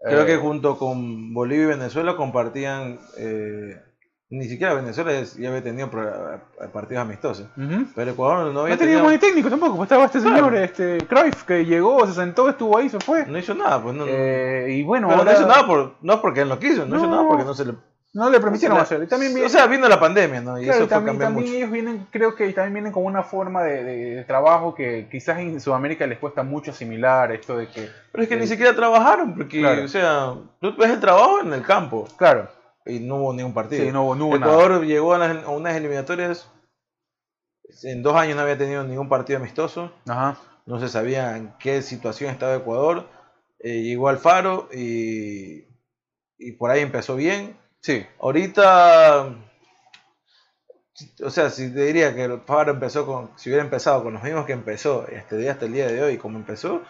[0.00, 3.00] creo que eh, junto con Bolivia y Venezuela compartían
[4.28, 5.88] ni siquiera Venezuela ya había tenido
[6.72, 7.46] partidos amistosos.
[7.94, 11.44] Pero Ecuador no había No teníamos ni técnico tampoco, pues estaba este señor, este Cruyff,
[11.44, 13.24] que llegó, se sentó, estuvo ahí, se fue.
[13.26, 14.04] No hizo nada, pues no.
[14.06, 17.26] Eh, y bueno, no hizo nada por, no porque él no quiso, no, hizo nada
[17.26, 17.74] porque no se le
[18.14, 19.02] no le permitieron hacer.
[19.02, 20.58] Y también o sea, vino la pandemia, ¿no?
[20.58, 24.24] Y eso también, también ellos vienen, creo que también vienen con una forma de, de,
[24.24, 27.90] trabajo que quizás en Sudamérica les cuesta mucho asimilar esto de que...
[28.12, 31.60] Pero es que ni siquiera trabajaron, porque, o sea, tú ves el trabajo en el
[31.60, 32.08] campo.
[32.16, 32.55] Claro
[32.86, 33.84] y no hubo ningún partido.
[33.84, 36.48] Sí, no hubo, Ecuador llegó a, unas eliminatorias,
[37.82, 40.38] en dos años no había tenido ningún partido amistoso, Ajá.
[40.66, 43.08] no se sabía en qué situación estaba Ecuador,
[43.58, 45.64] eh, llegó al Faro y,
[46.38, 47.56] y por ahí empezó bien.
[47.80, 48.06] Sí.
[48.20, 49.34] Ahorita,
[51.22, 54.22] o sea, si te diría que el Faro empezó con, si hubiera empezado con los
[54.22, 56.82] mismos que empezó este día hasta el día de hoy, como empezó,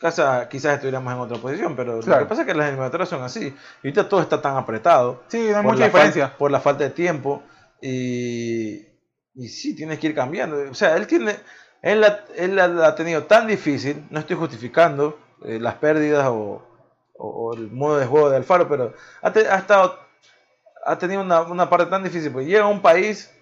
[0.00, 3.22] casa quizás estuviéramos en otra posición, pero lo que pasa es que las eliminatorias son
[3.22, 3.54] así.
[3.82, 5.22] Y ahorita todo está tan apretado.
[5.28, 6.36] Sí, no hay mucha diferencia.
[6.36, 7.42] por la falta de tiempo.
[7.80, 8.86] Y,
[9.34, 10.70] y sí, tienes que ir cambiando.
[10.70, 11.36] O sea, él tiene.
[11.82, 16.62] Él la, él la, ha tenido tan difícil, no estoy justificando eh, las pérdidas o,
[17.18, 19.98] o, el modo de juego de Alfaro, pero ha, ha estado,
[20.86, 23.32] ha tenido una, una, parte tan difícil, porque llega a un país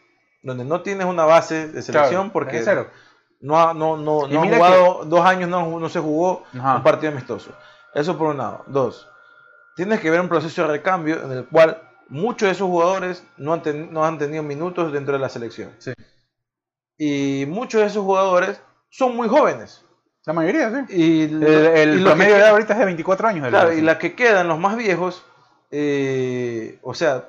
[0.42, 2.64] donde no tienes una base de selección, porque.
[3.40, 7.52] No no, no, no ha jugado, dos años no, no se jugó un partido amistoso.
[7.94, 8.64] Eso por un lado.
[8.66, 9.08] Dos,
[9.76, 13.54] tienes que ver un proceso de recambio en el cual muchos de esos jugadores no
[13.54, 15.70] han, no han tenido minutos dentro de la selección.
[15.78, 15.92] Sí.
[16.98, 18.60] Y muchos de esos jugadores
[18.90, 19.84] son muy jóvenes.
[20.26, 20.94] La mayoría, sí.
[20.94, 23.48] Y el, promedio de ahorita es de 24 años.
[23.48, 25.24] Claro, y las que quedan, los más viejos,
[25.70, 27.24] eh, o sea,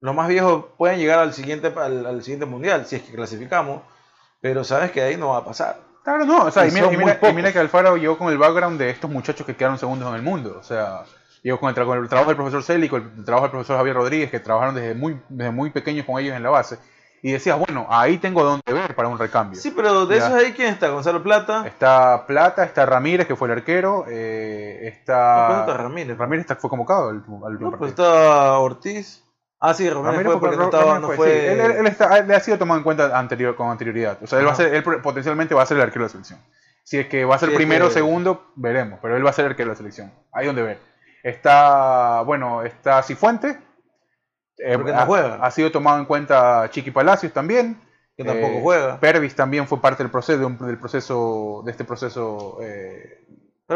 [0.00, 3.82] los más viejos pueden llegar al siguiente, al siguiente mundial, si es que clasificamos
[4.42, 5.78] pero sabes que ahí no va a pasar.
[6.02, 9.46] Claro, no, o sea, y, mira, que Alfaro llegó con el background de estos muchachos
[9.46, 11.04] que quedaron segundos en el mundo, o sea,
[11.44, 14.74] llegó con el, trabajo del profesor Célico, el, trabajo del profesor Javier Rodríguez, que trabajaron
[14.74, 16.76] desde muy, desde muy pequeños con ellos en la base,
[17.22, 19.60] y decías, bueno, ahí tengo donde ver para un recambio.
[19.60, 20.88] Sí, pero de esos ahí, ¿quién está?
[20.88, 21.64] ¿Gonzalo Plata?
[21.64, 25.60] Está Plata, está Ramírez, que fue el arquero, eh, está...
[25.60, 26.18] está Ramírez?
[26.18, 29.21] Ramírez fue convocado al, al no, pues está Ortiz.
[29.64, 31.52] Ah, sí, Romero, fue porque no, estaba, no fue...
[31.52, 34.18] Él, está, él, ha sido tomado en cuenta anterior, con anterioridad.
[34.20, 36.10] O sea, él, va a ser, él potencialmente va a ser el arquero de la
[36.10, 36.40] selección.
[36.82, 38.98] Si es que va a ser primero o segundo, veremos.
[39.00, 40.12] Pero él va a ser el arquero de la selección.
[40.32, 40.80] Ahí donde ver.
[41.22, 43.56] Está, bueno, está Cifuente.
[44.58, 45.36] Eh, no ha, juega.
[45.36, 47.80] ha sido tomado en cuenta Chiqui Palacios también.
[48.16, 48.98] Que tampoco eh, juega.
[48.98, 53.24] Pervis también fue parte del proceso, del proceso, de este proceso eh,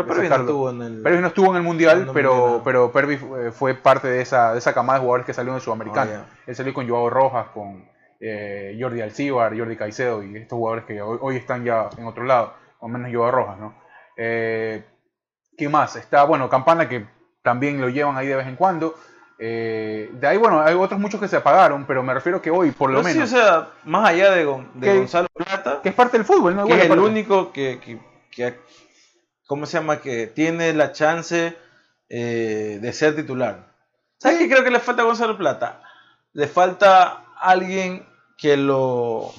[0.04, 1.02] pero Pervis no estuvo en el.
[1.02, 4.58] Pervis no estuvo en el mundial, pero, pero Pervis eh, fue parte de esa, de
[4.58, 6.10] esa camada de jugadores que salió en el sudamericano.
[6.14, 7.88] Oh, Él salió con Joao Rojas, con
[8.20, 12.54] eh, Jordi Alcibar, Jordi Caicedo y estos jugadores que hoy, están ya en otro lado,
[12.80, 13.74] o menos Joao Rojas, ¿no?
[14.16, 14.84] Eh,
[15.56, 15.96] ¿Qué más?
[15.96, 17.06] Está, bueno, Campana que
[17.42, 18.94] también lo llevan ahí de vez en cuando.
[19.38, 22.90] de ahí, bueno, hay otros muchos que se apagaron, pero me refiero que hoy, por
[22.90, 23.28] lo menos.
[23.28, 25.80] Sí, o sea, más allá de, Gonzalo Plata.
[25.82, 26.66] Que es parte del fútbol, ¿no?
[26.66, 27.98] Que es el único que, que,
[28.30, 28.58] que,
[29.46, 30.00] ¿cómo se llama?
[30.00, 31.56] Que tiene la chance
[32.08, 33.72] eh, de ser titular.
[34.18, 35.82] ¿Sabes qué creo que le falta a Gonzalo Plata?
[36.32, 39.32] Le falta alguien que lo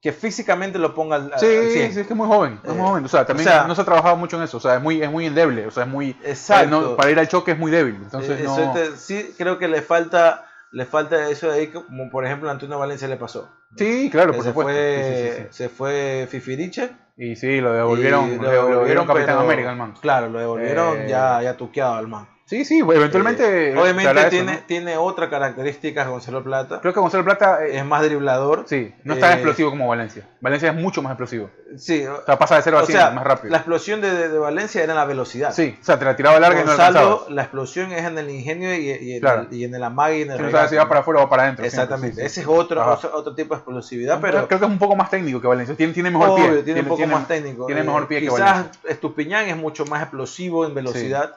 [0.00, 3.04] que físicamente lo ponga al, sí, sí, es que es muy joven, es muy joven.
[3.04, 4.56] O sea, también no se ha trabajado mucho en eso.
[4.56, 5.66] O sea, es muy, es muy endeble.
[5.66, 6.16] O sea, es muy.
[6.24, 6.96] Exacto.
[6.96, 7.96] Para, ir al choque es muy débil.
[7.96, 8.74] Entonces, no...
[8.96, 12.78] sí, creo que le falta, le falta eso de ahí, como por ejemplo a Antonio
[12.78, 13.50] Valencia le pasó.
[13.76, 14.72] Sí, claro, por se supuesto.
[14.72, 19.94] Fue, se fue Fifiriche y sí, lo devolvieron, lo devolvieron, Capitán América al man.
[20.00, 22.26] Claro, lo devolvieron ya, ya tuqueado al man.
[22.50, 23.70] Sí, sí, pues, eventualmente.
[23.70, 26.80] Eh, obviamente tiene, tiene otra característica Gonzalo Plata.
[26.80, 28.64] Creo que Gonzalo Plata eh, es más driblador.
[28.66, 30.28] Sí, no es tan eh, explosivo como Valencia.
[30.40, 31.48] Valencia es mucho más explosivo.
[31.76, 33.52] Sí, o sea, pasa de 0 a 100 más rápido.
[33.52, 35.52] La explosión de, de, Valencia era en la velocidad.
[35.52, 38.28] Sí, o sea, te la tiraba larga Gonzalo, y no la explosión es en el
[38.28, 40.38] ingenio y, y, en, el, y en el amague y en el.
[40.38, 41.64] Si no sabes si va para afuera o para adentro.
[41.64, 42.26] Exactamente.
[42.26, 42.84] Ese es otro,
[43.14, 44.18] otro, tipo de explosividad.
[44.20, 45.76] pero creo que es un poco más técnico que Valencia.
[45.76, 46.62] Tiene, tiene mejor pie.
[46.64, 47.66] Tiene, un poco poco más técnico.
[47.66, 51.36] Tiene mejor pie que Quizás Estupiñán es mucho más explosivo en velocidad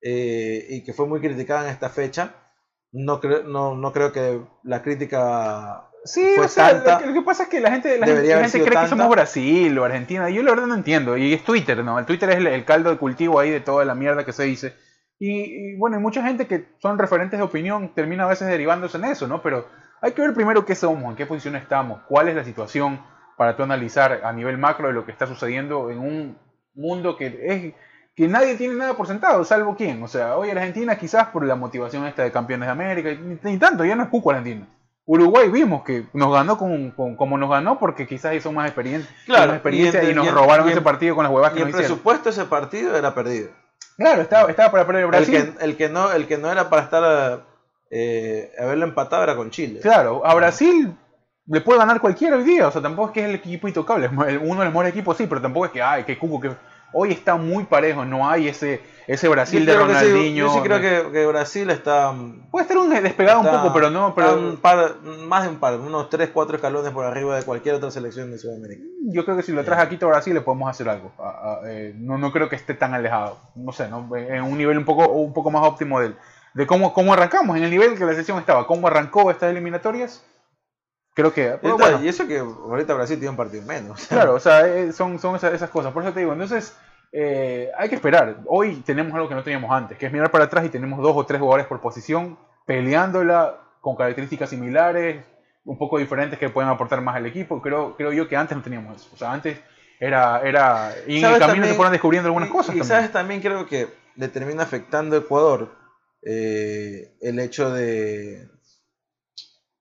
[0.00, 2.34] eh, y que fue muy criticada en esta fecha.
[2.92, 7.48] No, creo, no, no creo que la crítica Sí, o sea, lo, que, pasa es
[7.48, 10.28] que la gente, la gente, cree que somos Brasil o Argentina.
[10.30, 11.16] Yo la verdad no entiendo.
[11.16, 11.98] Y es Twitter, ¿no?
[11.98, 14.74] El Twitter es el, caldo de cultivo ahí de toda la mierda que se dice.
[15.20, 19.04] Y, bueno, hay mucha gente que son referentes de opinión termina a veces derivándose en
[19.04, 19.40] eso, ¿no?
[19.42, 19.68] Pero
[20.00, 23.00] hay que ver primero qué somos, en qué posición estamos, cuál es la situación
[23.42, 26.38] para tú analizar a nivel macro de lo que está sucediendo en un
[26.76, 27.74] mundo que es
[28.14, 30.00] que nadie tiene nada por sentado, salvo quién.
[30.00, 33.10] O sea, hoy Argentina quizás por la motivación esta de campeones de América,
[33.42, 34.68] ni, tanto, ya no es Cuco Argentina.
[35.06, 39.54] Uruguay vimos que nos ganó con, como nos ganó porque quizás hizo más experiencia, claro,
[39.54, 42.96] experiencia y, nos robaron ese partido con las huevas que y el presupuesto ese partido
[42.96, 43.50] era perdido.
[43.96, 45.34] Claro, estaba, estaba para perder Brasil.
[45.34, 47.44] El que, el que, no, el que no era para estar
[47.90, 49.80] eh, haberlo empatado era con Chile.
[49.80, 50.94] Claro, a Brasil
[51.52, 54.08] le puede ganar cualquiera hoy día, o sea, tampoco es que es el equipo intocable,
[54.08, 56.50] uno de los mejores equipos sí, pero tampoco es que, ay, que cuco, que
[56.94, 60.46] hoy está muy parejo, no hay ese ese Brasil de Ronaldinho.
[60.46, 60.80] yo sí creo
[61.10, 62.14] que, Brasil está.
[62.50, 64.14] Puede estar un despegado un poco, pero no.
[64.14, 64.38] Pero...
[64.38, 67.90] Un par, más de un par, unos 3, 4 escalones por arriba de cualquier otra
[67.90, 68.84] selección de Sudamérica.
[69.12, 71.12] Yo creo que si lo traes aquí a Brasil le podemos hacer algo.
[71.66, 73.38] Eh, no, no creo que esté tan alejado.
[73.56, 74.08] No sé, ¿no?
[74.16, 76.14] en un nivel un poco, un poco más óptimo de,
[76.54, 78.66] de cómo, cómo arrancamos, en el nivel que la selección estaba.
[78.66, 80.24] ¿Cómo arrancó estas eliminatorias?
[81.14, 81.56] Creo que.
[81.62, 84.06] bueno, y eso que ahorita Brasil tiene un partido menos.
[84.08, 85.92] Claro, o sea, eh, son, son esas, esas cosas.
[85.92, 86.76] Por eso te digo, entonces
[87.12, 88.38] eh, hay que esperar.
[88.46, 91.14] Hoy tenemos algo que no teníamos antes, que es mirar para atrás y tenemos dos
[91.14, 95.22] o tres jugadores por posición peleándola con características similares,
[95.64, 97.60] un poco diferentes que pueden aportar más al equipo.
[97.60, 99.10] Creo, creo yo que antes no teníamos eso.
[99.12, 99.58] O sea, antes
[100.00, 100.40] era...
[100.42, 102.74] era y en el camino se fueron descubriendo algunas cosas.
[102.74, 102.86] Y, también.
[102.86, 105.70] sabes, también creo que le termina afectando a Ecuador
[106.22, 108.48] eh, el hecho de...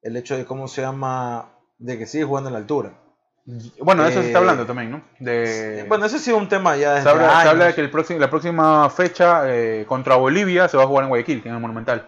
[0.01, 1.57] El hecho de cómo se llama...
[1.77, 2.93] De que sigue jugando en la altura.
[3.79, 5.03] Bueno, eso se está hablando también, ¿no?
[5.19, 5.85] De...
[5.89, 7.01] Bueno, ese sí es un tema ya.
[7.01, 10.87] se, habla, de que el próximo, la próxima fecha eh, contra Bolivia se va a
[10.87, 12.07] jugar en Guayaquil, en el Monumental.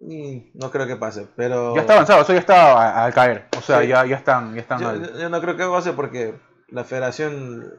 [0.00, 1.74] no creo que pase, pero.
[1.74, 3.48] Ya está avanzado, eso ya está al caer.
[3.58, 4.54] O sea, ya, ya están.
[4.54, 6.34] Ya están yo, no creo que pase porque
[6.68, 7.74] la federación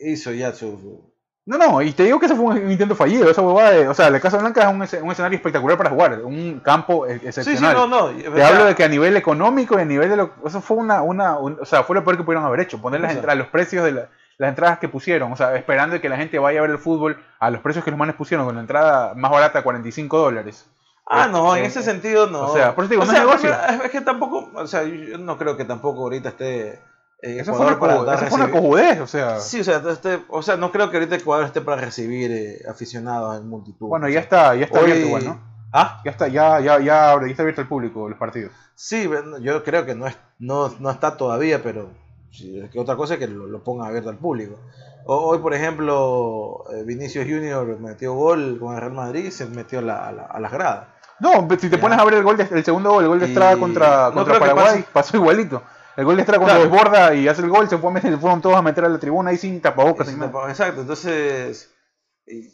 [0.00, 1.12] hizo ya su,
[1.48, 3.30] no, no, y te digo que ese fue un intento fallido.
[3.30, 7.06] Esa huevada o sea, la Casa Blanca es un, escenario espectacular para jugar, un campo
[7.06, 7.56] excepcional.
[7.56, 8.08] Sí, sí, no, no.
[8.10, 10.30] Te hablo de que a nivel económico y a nivel de lo.
[10.44, 11.00] Eso fue una.
[11.00, 12.82] una o sea, fue lo peor que pudieron haber hecho.
[12.82, 15.32] Poner las entradas, los precios de las entradas que pusieron.
[15.32, 17.90] O sea, esperando que la gente vaya a ver el fútbol a los precios que
[17.92, 20.66] los manes pusieron, con la entrada más barata, 45 dólares.
[21.06, 22.42] Ah, no, en ese sentido no.
[22.42, 23.56] O sea, por eso digo, no es negocio.
[23.84, 24.50] Es que tampoco.
[24.52, 26.78] O sea, yo no creo que tampoco ahorita esté
[27.20, 29.40] eh, eso, fue una, para cojudez, o sea.
[29.40, 32.62] Sí, o sea, este, o sea, no creo que ahorita Ecuador esté para recibir eh,
[32.68, 33.88] aficionados en multitud.
[33.88, 35.40] Bueno, ya está, ya está abierto igual, ¿no?
[35.72, 38.52] Ah, ya está, ya, ya, ya, está abierto el público, los partidos.
[38.74, 39.10] Sí,
[39.40, 41.90] yo creo que no, es, no, no está todavía, pero
[42.30, 44.56] es que otra cosa es que lo, lo pongan abierto al público.
[45.04, 49.80] Hoy, por ejemplo, eh, Vinicius Junior metió gol con el Real Madrid y se metió
[49.80, 50.86] a, la, a, las gradas.
[51.18, 53.26] No, si te pones a ver el gol de, el segundo gol, el gol de
[53.26, 55.62] Estrada contra, contra Paraguay, pasó igualito.
[55.98, 58.40] El gol de Estrada cuando desborda y hace el gol, se, fue meter, se fueron
[58.40, 60.08] todos a meter a la tribuna ahí sin tapabocas.
[60.08, 61.74] exacto, entonces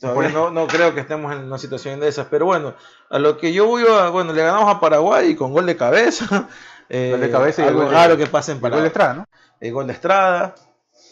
[0.00, 2.26] todavía no, no, creo que estemos en una situación de esas.
[2.30, 2.74] Pero bueno,
[3.10, 4.08] a lo que yo voy a.
[4.08, 6.48] Bueno, le ganamos a Paraguay con gol de cabeza.
[6.90, 8.80] Eh, gol de cabeza y algo raro que pasa en Paraguay.
[8.80, 9.26] El gol de Estrada, ¿no?
[9.58, 10.54] El gol de Estrada.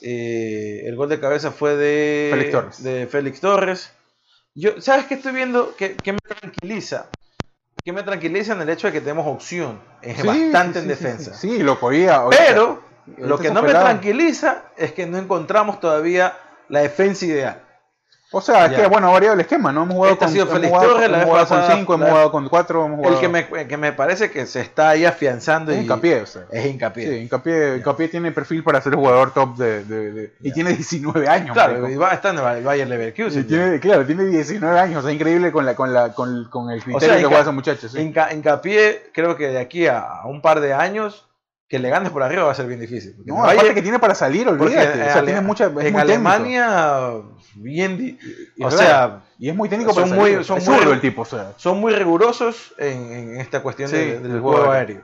[0.03, 2.83] Eh, el gol de cabeza fue de Félix Torres.
[2.83, 3.93] De Félix Torres.
[4.55, 5.74] Yo, ¿Sabes qué estoy viendo?
[5.74, 7.07] Que, que me tranquiliza
[7.85, 9.80] que me tranquiliza en el hecho de que tenemos opción.
[10.03, 11.35] Es bastante en defensa.
[11.35, 12.22] Sí, lo podía.
[12.30, 12.83] Pero
[13.18, 16.37] lo que no me tranquiliza es que no encontramos todavía
[16.68, 17.62] la defensa ideal.
[18.33, 19.83] O sea, es que bueno, ha variado el esquema, ¿no?
[19.83, 22.97] Hemos jugado este con, hemos jugado, hemos jugado con 5, hemos jugado con 4, hemos
[22.97, 23.14] jugado...
[23.14, 26.26] El que me, que me parece que se está ahí afianzando es y hincapié, o
[26.26, 26.43] sea.
[26.51, 27.09] es hincapié.
[27.09, 29.85] Sí, hincapié, hincapié tiene perfil para ser jugador top de...
[29.85, 31.53] de, de y tiene 19 años.
[31.53, 33.47] Claro, y va, está en el Bayern Leverkusen.
[33.47, 36.83] Tiene, claro, tiene 19 años, o sea, increíble con, la, con, la, con, con el
[36.83, 37.89] criterio o sea, que juega ese muchacho.
[37.89, 37.99] Sí.
[37.99, 41.26] Hincapié, creo que de aquí a un par de años
[41.73, 43.16] que le ganes por arriba va a ser bien difícil.
[43.25, 45.05] No, aparte que tiene para salir, olvídate.
[45.05, 47.12] O sea, tiene mucha, es en Alemania,
[47.55, 48.18] bien.
[48.61, 51.23] o sea, y es muy técnico, son muy, son muy, el tipo.
[51.23, 51.55] O sea.
[51.57, 55.01] Son muy rigurosos en, en esta cuestión del juego aéreo.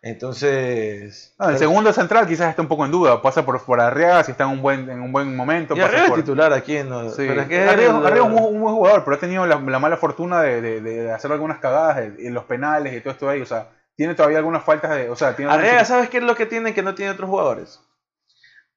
[0.00, 1.34] Entonces.
[1.40, 3.20] el segundo central quizás está un poco en duda.
[3.20, 5.76] Pasa por, por Arriaga si está en un buen, en un buen momento.
[5.76, 6.84] Y Arriaga es titular aquí.
[6.84, 7.24] No, sí.
[7.26, 10.60] pero es que Arriaga, es un, buen jugador, pero ha tenido la, mala fortuna de,
[10.62, 13.40] de, de, hacer algunas cagadas en los penales y todo esto ahí.
[13.40, 13.70] O sea,
[14.02, 15.08] tiene todavía algunas faltas de.
[15.10, 17.80] O sea, tiene Arrega, ¿sabes qué es lo que tiene que no tiene otros jugadores?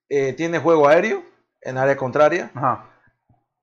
[0.07, 1.23] Eh, tiene juego aéreo
[1.61, 2.51] en área contraria.
[2.53, 2.86] Ajá.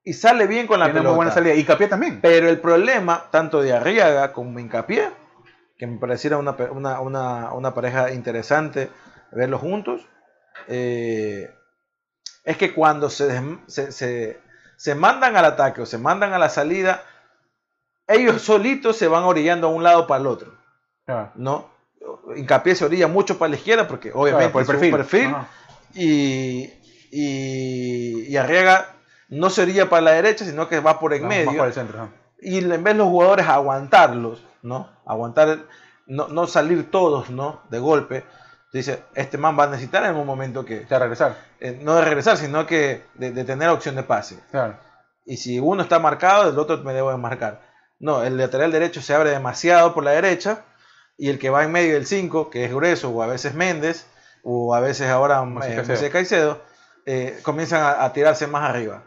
[0.03, 1.55] Y sale bien con la tiene Muy buena salida.
[1.55, 2.21] Y Capié también.
[2.21, 5.09] Pero el problema, tanto de Arriaga como Incapié,
[5.79, 8.91] que me pareciera una, una, una, una pareja interesante
[9.31, 10.05] verlos juntos,
[10.67, 11.49] eh,
[12.43, 14.41] es que cuando se, se, se-
[14.77, 17.05] se mandan al ataque o se mandan a la salida,
[18.09, 20.59] ellos solitos se van orillando a un lado para el otro,
[21.13, 21.31] Claro.
[21.37, 21.71] ¿no?
[22.37, 24.97] Hincapié se orilla mucho para la izquierda porque obviamente Claro, por el perfil.
[24.97, 25.37] perfil
[25.95, 26.73] y,
[27.11, 28.87] y, y Arriaga
[29.29, 31.73] no se orilla para la derecha, sino que va por en No, medio para el
[31.73, 32.09] centro.
[32.41, 34.91] y en vez los jugadores aguantarlos, ¿no?
[35.07, 35.59] Aguantar,
[36.07, 37.63] no, no salir todos, ¿no?
[37.71, 38.25] De golpe.
[38.73, 41.37] Dice, este man va a necesitar en un momento que, Ya regresar.
[41.61, 44.39] eh, no de regresar, sino que de, de tener opción de pase.
[44.51, 44.77] Claro.
[45.27, 47.61] Y si uno está marcado, el otro me debo de marcar.
[48.01, 50.65] No, el lateral derecho se abre demasiado por la derecha
[51.19, 54.07] y el que va en medio del 5, que es grueso, o a veces Méndez,
[54.43, 56.61] o a veces ahora Moisés eh, Caicedo.
[57.07, 59.03] Eh, comienzan a, a tirarse más arriba.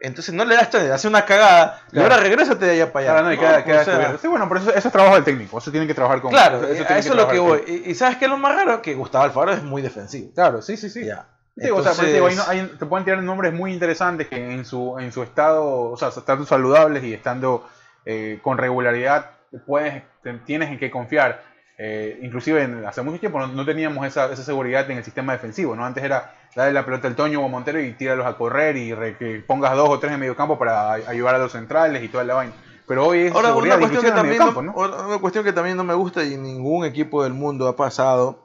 [0.00, 3.12] Entonces no le das chance, hace una cagada y ahora regrésate de allá para allá.
[3.14, 4.18] Claro, no, y queda, o queda sea.
[4.20, 5.58] Sí, bueno, pero eso, eso es trabajo del técnico.
[5.58, 6.30] Eso tiene que trabajar con.
[6.30, 7.62] Claro, eso a tiene eso es lo que voy.
[7.66, 8.80] Y, y ¿sabes qué es lo más raro?
[8.80, 10.30] Que Gustavo Alfaro es muy defensivo.
[10.34, 11.04] Claro, sí, sí, sí.
[11.04, 11.26] Ya.
[11.74, 15.10] O sea, digo, no- hay- te pueden tirar nombres muy interesantes que en su, en
[15.10, 17.66] su estado, o sea, estando saludables y estando
[18.04, 19.30] eh, con regularidad,
[19.66, 20.02] puedes,
[20.44, 21.42] tienes en qué confiar.
[21.80, 25.32] Eh, inclusive en- hace mucho tiempo no, no teníamos esa, esa seguridad en el sistema
[25.32, 25.84] defensivo, ¿no?
[25.84, 28.92] Antes era darle la pelota al Toño o a Montero y tíralos a correr y
[28.94, 32.02] re- que pongas dos o tres en medio campo para ay- ayudar a los centrales
[32.02, 32.52] y toda la vaina.
[32.88, 35.06] Pero hoy es Ahora, seguridad una cuestión, que también campo, no, ¿no?
[35.06, 38.44] una cuestión que también no me gusta y ningún equipo del mundo ha pasado.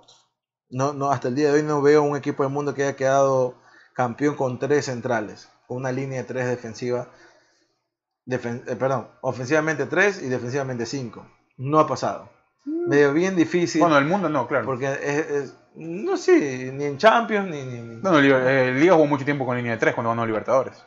[0.70, 2.96] No, no, hasta el día de hoy no veo un equipo del mundo que haya
[2.96, 3.56] quedado
[3.96, 7.08] campeón con tres centrales, con una línea de tres defensiva.
[8.26, 11.26] Defen- eh, perdón, ofensivamente tres y defensivamente cinco.
[11.58, 12.30] No ha pasado.
[12.66, 13.82] Medio bien difícil.
[13.82, 14.66] Bueno, el mundo no, claro.
[14.66, 18.94] porque es, es- no sé, ni en Champions ni, ni- No, no, Liga- eh, Liga
[18.94, 20.84] jugó mucho tiempo con línea de tres cuando ganó Libertadores.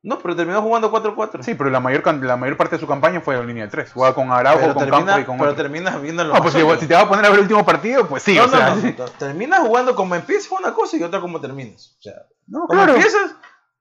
[0.00, 1.42] No, pero terminó jugando 4-4.
[1.42, 3.92] Sí, pero la mayor, la mayor parte de su campaña fue en línea de tres.
[3.92, 5.62] Jugaba con Araujo, pero con termina, Campos y con pero otro.
[5.62, 8.06] terminas viendo No, pues si, si te vas a poner a ver el último partido,
[8.06, 8.74] pues sí, no, o no, sea.
[8.76, 8.94] no, sí.
[9.18, 11.96] terminas jugando como empiezas una cosa y otra como terminas.
[11.98, 12.12] O sea,
[12.46, 12.94] No, como claro.
[12.94, 13.34] empiezas,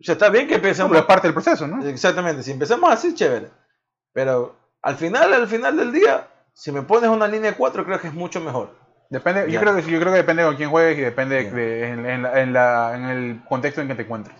[0.04, 0.90] sea, está bien que empecemos.
[0.92, 1.86] pero es parte del proceso, ¿no?
[1.88, 3.50] Exactamente, si empezamos así, chévere.
[4.14, 8.08] Pero al final, al final del día, si me pones una línea 4, creo que
[8.08, 8.76] es mucho mejor.
[9.10, 9.60] Depende, yo Ya.
[9.62, 11.52] creo que yo creo que depende con quién juegues y depende Ya.
[11.52, 14.36] de- en, en la- en la- en el contexto en que te encuentres.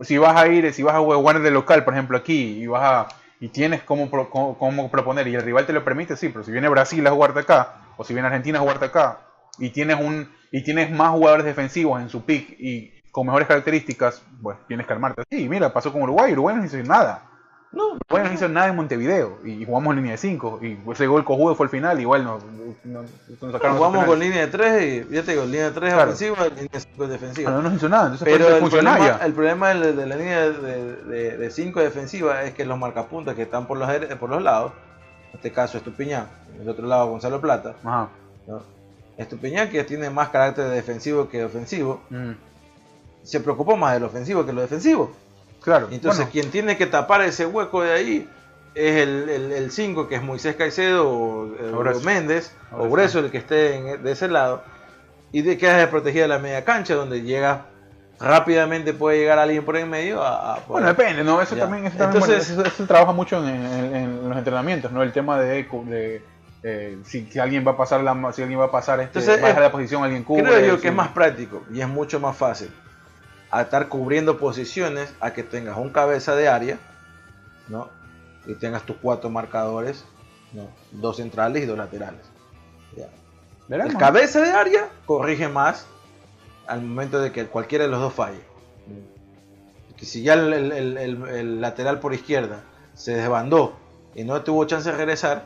[0.00, 2.82] Si vas a ir, si vas a jugar de local, por ejemplo, aquí, y vas
[2.82, 3.08] a
[3.42, 6.50] y tienes cómo, cómo, cómo proponer y el rival te lo permite, sí, pero si
[6.52, 9.20] viene Brasil a jugarte acá, o si viene Argentina a jugarte acá,
[9.58, 14.22] y tienes un y tienes más jugadores defensivos en su pick y con mejores características,
[14.42, 15.22] pues tienes que armarte.
[15.30, 17.24] Sí, mira, pasó con Uruguay, Uruguay no hizo nada.
[17.72, 21.06] No, Uruguay no hizo nada en Montevideo y jugamos en línea de 5 y ese
[21.06, 22.38] gol cojudo fue el final, igual no,
[22.82, 23.04] no-
[23.52, 26.10] sacaron jugamos con línea de 3 y ya te digo, línea de 3 Claro.
[26.10, 27.50] ofensiva, línea de 5 defensiva.
[27.50, 30.40] Ah, no nos hizo nada, entonces Pero el problema, el problema de, de la línea
[30.50, 33.88] de 5 defensiva es que los marcapuntas que están por los,
[34.18, 34.72] por los lados,
[35.30, 38.08] en este caso Estupiñán, en el otro lado Gonzalo Plata, Ajá.
[38.48, 38.62] ¿no?
[39.16, 42.32] Estupiñán que tiene más carácter defensivo que ofensivo, Mm,
[43.22, 45.12] se preocupó más del ofensivo que lo defensivo.
[45.62, 45.88] Claro.
[45.90, 48.28] Entonces bueno, quien tiene que tapar ese hueco de ahí
[48.74, 48.96] es
[49.52, 52.90] el 5 que es Moisés Caicedo o, eh, O Méndez O o Grueso.
[52.90, 54.62] Grueso el que esté en- de ese lado
[55.32, 57.66] y de quedas desprotegida la media cancha donde llega
[58.18, 61.40] rápidamente puede llegar alguien por en medio a, a poder- bueno, depende, ¿no?
[61.40, 61.62] Eso Ya.
[61.62, 65.02] también, eso, también Entonces- bueno, eso, eso trabaja mucho en, en- en los entrenamientos, ¿no?
[65.02, 66.22] El tema de, de
[66.62, 69.42] eh, si, si alguien va a pasar la si alguien va a pasar este, Entonces,
[69.42, 70.42] va a dejar es- la posición, alguien cubre.
[70.44, 72.70] Creo yo que es más práctico y es mucho más fácil
[73.50, 76.78] a estar cubriendo posiciones a que tengas un cabeza de área,
[77.68, 77.88] ¿no?
[78.46, 80.04] Y tengas tus cuatro marcadores,
[80.52, 80.68] ¿no?
[80.92, 82.20] Dos centrales y dos laterales.
[82.96, 83.06] Ya.
[83.84, 85.86] El cabeza de área corrige más
[86.66, 88.40] al momento de que cualquiera de los dos falle.
[89.96, 92.60] Que si ya el, el- el- el- el lateral por izquierda
[92.94, 93.74] se desbandó
[94.14, 95.44] y no tuvo chance de regresar,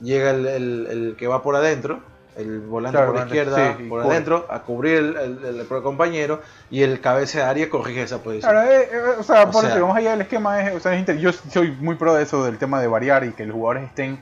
[0.00, 2.00] llega el que va por adentro,
[2.36, 5.66] el volante Claro, por volante, izquierda, sí, por adentro, a cubrir el, el- el- el
[5.82, 6.40] compañero
[6.70, 8.50] y el cabeza de área corrige esa posición.
[8.52, 10.80] Claro, eh, eh, o sea, O por sea- eso, vamos allá del esquema, es, o
[10.80, 13.44] sea, es inter- yo soy muy pro de eso, del tema de variar y que
[13.44, 14.18] los jugadores estén,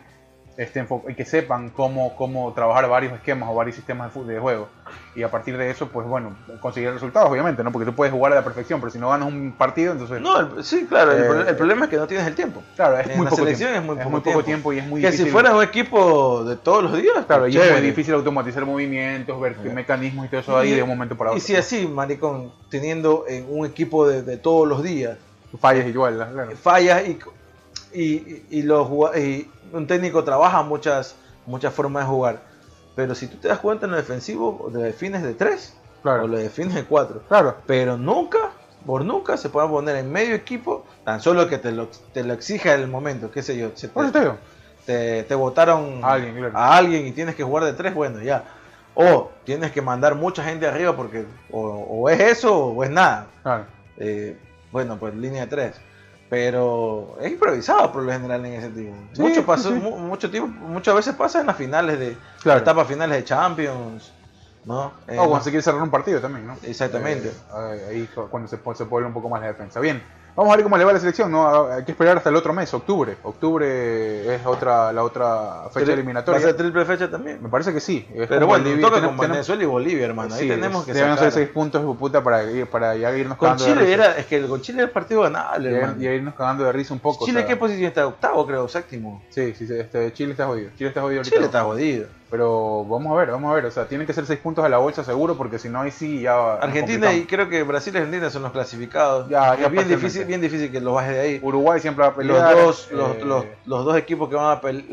[0.66, 4.68] fo- y que sepan cómo, cómo trabajar varios esquemas o varios sistemas de, de juego.
[5.14, 7.70] Y a partir de eso, pues bueno, conseguir resultados, obviamente, ¿no?
[7.72, 10.20] Porque tú puedes jugar a la perfección, pero si no ganas un partido, entonces...
[10.20, 12.62] No, el- sí, claro, el, Eh, pro- el problema es que no tienes el tiempo.
[12.76, 13.92] Claro, es en muy la poco selección tiempo.
[13.94, 14.42] es muy poco tiempo.
[14.44, 14.72] tiempo.
[14.72, 15.26] y es muy que difícil.
[15.26, 19.40] si fuera un equipo de todos los días, Claro, y es muy difícil automatizar movimientos,
[19.40, 19.74] ver qué Ya.
[19.74, 21.44] mecanismos y todo eso ahí Y- de un momento para Y otro.
[21.46, 25.16] si así, maricón, teniendo en un equipo de, de todos los días,
[25.60, 26.52] Fallas igual, claro.
[26.56, 27.18] fallas y,
[27.92, 31.14] y, y los y un técnico trabaja muchas,
[31.46, 32.40] muchas formas de jugar.
[32.96, 36.26] Pero si tú te das cuenta en lo defensivo, lo defines de 3 o Claro,
[36.26, 37.22] lo defines de 4.
[37.28, 37.56] claro.
[37.66, 38.50] Pero nunca,
[38.86, 42.32] por nunca, se puede poner en medio equipo, tan solo que te lo, te lo
[42.32, 43.70] exija el momento, qué sé yo.
[43.74, 44.30] se te, te
[44.86, 46.56] te, te votaron A alguien, claro.
[46.58, 48.44] a alguien y tienes que jugar de 3, bueno, ya.
[48.94, 53.28] O tienes que mandar mucha gente arriba porque o, o es eso o es nada.
[53.42, 53.66] Claro.
[53.98, 54.36] Eh,
[54.72, 55.76] bueno, pues línea de tres.
[56.30, 58.94] Pero es improvisado por lo general en ese tipo.
[59.12, 59.74] Sí, mucho, pasó, sí.
[59.74, 62.60] mu- mucho tiempo, muchas veces pasa en las finales de Claro.
[62.60, 64.12] etapas finales de Champions,
[64.64, 64.92] ¿no?
[65.08, 66.56] Eh, o cuando no- se quiere cerrar un partido también, ¿no?
[66.62, 67.28] Exactamente.
[67.28, 69.80] Eh, ahí cuando se, se puebla un poco más la defensa.
[69.80, 70.00] Bien,
[70.36, 71.66] vamos a ver cómo le va a la selección, ¿no?
[71.66, 73.16] Hay que esperar hasta el otro mes, octubre.
[73.22, 76.40] Octubre es otra la otra fecha Pero ¿Va a eliminatoria.
[76.40, 77.42] ser triple fecha también?
[77.42, 78.06] Me parece que sí.
[78.14, 80.34] Es Pero bueno, Bolivia- toca con Venezuela y Bolivia, hermano.
[80.34, 81.24] Ahí sí, tenemos que deben sacar.
[81.24, 83.94] ser seis puntos de puta para, para ya irnos Con cagando de Chile risa.
[84.10, 85.94] era, es que con Chile era el partido ganable, hermano.
[86.00, 87.24] ya irnos cagando de risa un poco.
[87.26, 88.06] Chile o sea, qué posición está?
[88.06, 89.22] Octavo, creo, séptimo.
[89.30, 90.70] Sí, sí, sí, este, Chile está jodido.
[90.76, 91.34] Chile está jodido ahorita.
[91.36, 92.06] Chile está jodido.
[92.30, 93.64] Pero vamos a ver, vamos a ver.
[93.64, 95.90] O sea, tienen que ser seis puntos a la bolsa seguro porque si no, ahí
[95.90, 96.54] sí ya.
[96.54, 99.28] Argentina y creo que Brasil y Argentina son los clasificados.
[99.28, 101.40] Ya, ya es bien difícil, bien difícil que los bajes de ahí.
[101.42, 102.54] Uruguay siempre va a Los pelear.
[102.56, 104.86] dos, los, eh, los, los dos equipos que van a pelear,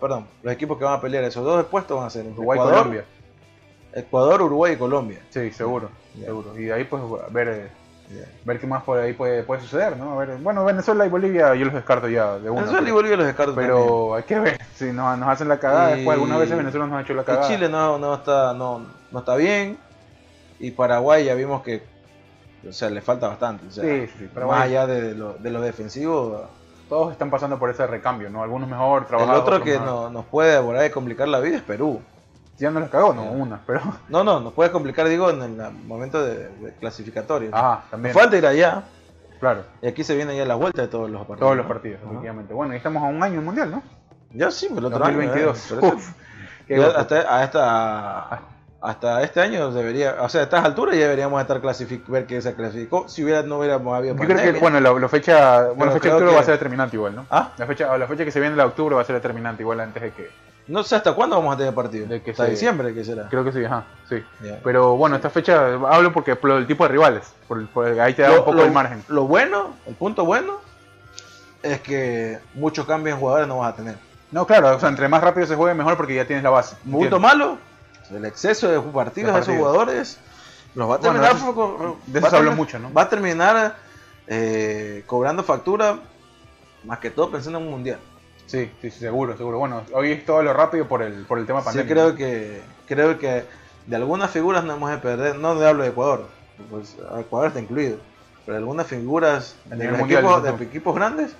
[0.00, 2.60] perdón, los equipos que van a pelear esos dos puestos van a ser Uruguay y
[2.60, 3.04] Ecuador, Colombia.
[3.94, 5.18] Ecuador, Uruguay y Colombia.
[5.30, 5.88] Sí, seguro,
[6.22, 6.58] seguro.
[6.58, 10.12] Y de ahí pues ver eh, ver qué más por ahí puede, puede suceder, ¿no?
[10.20, 12.60] A ver, bueno, Venezuela y Bolivia yo los descarto ya de una.
[12.60, 15.92] Venezuela y Bolivia los descarto Pero hay que ver si nos, nos hacen la cagada.
[15.92, 17.46] Y- Después algunas veces Venezuela nos ha hecho la cagada.
[17.46, 19.78] Y Chile no, no está no, no está bien
[20.58, 21.82] y Paraguay ya vimos que
[22.68, 24.56] o sea, le falta bastante, o sea, Sí, sí, sí, Paraguay.
[24.58, 26.46] más allá de lo, de lo defensivo,
[26.88, 28.42] Todos están pasando por ese recambio, ¿no?
[28.44, 29.42] Algunos mejor el trabajados.
[29.42, 32.00] otro otros que no- nos puede por ahí complicar la vida es Perú.
[32.58, 33.80] Ya no les cagó, no, una, pero.
[34.08, 37.50] No, no, nos puede complicar, digo, en el momento de, de clasificatorio.
[37.52, 38.12] Ajá, también.
[38.14, 38.84] Nos falta ir allá.
[39.40, 41.40] Claro, Y aquí se viene ya la vuelta de todos los partidos.
[41.40, 41.68] todos los ¿no?
[41.72, 42.10] partidos, Ajá.
[42.10, 42.54] efectivamente.
[42.54, 43.82] Bueno, y estamos a un año mundial, ¿no?
[44.34, 45.16] Ya sí, pero el otro año.
[45.16, 45.58] 2022.
[45.58, 45.62] ¿eh?
[45.68, 46.10] Por eso- Uf,
[46.66, 46.98] qué ya guapo.
[47.00, 48.40] hasta, a esta,
[48.80, 52.40] hasta este año debería, o sea, a estas alturas ya deberíamos estar clasific ver que
[52.42, 53.08] se clasificó.
[53.08, 56.08] Si hubiera, no hubiéramos habido Yo creo que, bueno, la, la fecha, bueno, la fecha
[56.08, 57.26] de octubre que- va a ser determinante igual, ¿no?
[57.30, 57.52] ¿Ah?
[57.58, 59.80] La fecha, la fecha que se viene la de octubre va a ser determinante igual
[59.80, 60.30] antes de que.
[60.68, 62.06] No sé hasta cuándo vamos a tener partido.
[62.06, 63.28] De que hasta se- diciembre, que será?
[63.28, 64.22] Creo que sí, ajá, sí.
[64.62, 68.22] Pero bueno, esta fecha, hablo porque por el tipo de rivales, por, por- ahí te
[68.22, 69.02] da Lo- un poco lo- el margen.
[69.08, 70.60] Lo bueno, el punto bueno,
[71.64, 73.96] es que muchos cambios en jugadores no vas a tener.
[74.32, 76.74] No, claro, o sea, entre más rápido se juegue mejor porque ya tienes la base.
[76.90, 77.58] Punto malo,
[78.10, 80.18] el exceso de partidos De de esos jugadores
[80.74, 81.34] los va a Bueno, terminar.
[81.34, 82.92] de foco- de eso se habló mucho, ¿no?
[82.92, 83.76] Va a terminar
[84.26, 85.98] eh, cobrando factura,
[86.84, 87.98] más que todo pensando en un mundial.
[88.46, 89.58] Sí, sí, sí, seguro, seguro.
[89.58, 91.92] Bueno, hoy es todo lo rápido por el, por el tema Sí, pandemia.
[91.92, 93.44] creo que creo que
[93.86, 96.26] de algunas figuras no hemos de perder, no le hablo de Ecuador,
[96.70, 97.96] pues Ecuador está incluido,
[98.46, 101.34] pero algunas figuras de el los mundial, equipos, de equipos grandes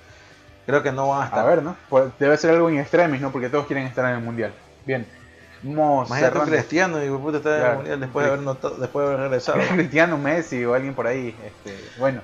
[0.65, 1.39] creo que no van a estar.
[1.39, 1.75] A ver, ¿no?
[1.89, 3.31] Pues debe ser algo in extremis, ¿no?
[3.31, 4.53] Porque todos quieren estar en el mundial.
[4.85, 5.07] Bien.
[5.63, 6.51] Imagínate un cerrando.
[6.51, 7.71] cristiano y puta estar en Claro.
[7.71, 9.59] el mundial después de haber notado, después de haber regresado.
[9.73, 11.35] Cristiano, Messi o alguien por ahí.
[11.45, 12.21] Este, bueno,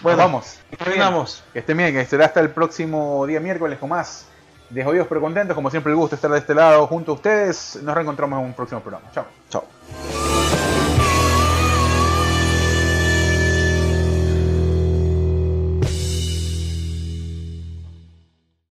[0.00, 0.60] Bueno, vamos.
[0.78, 1.42] terminamos.
[1.52, 4.26] Que estén bien, que será hasta el próximo día miércoles con más
[4.70, 5.54] de Jodidos pero contentos.
[5.56, 7.80] Como siempre, el gusto estar de este lado junto a ustedes.
[7.82, 9.10] Nos reencontramos en un próximo programa.
[9.12, 9.24] Chao.
[9.50, 10.27] Chao.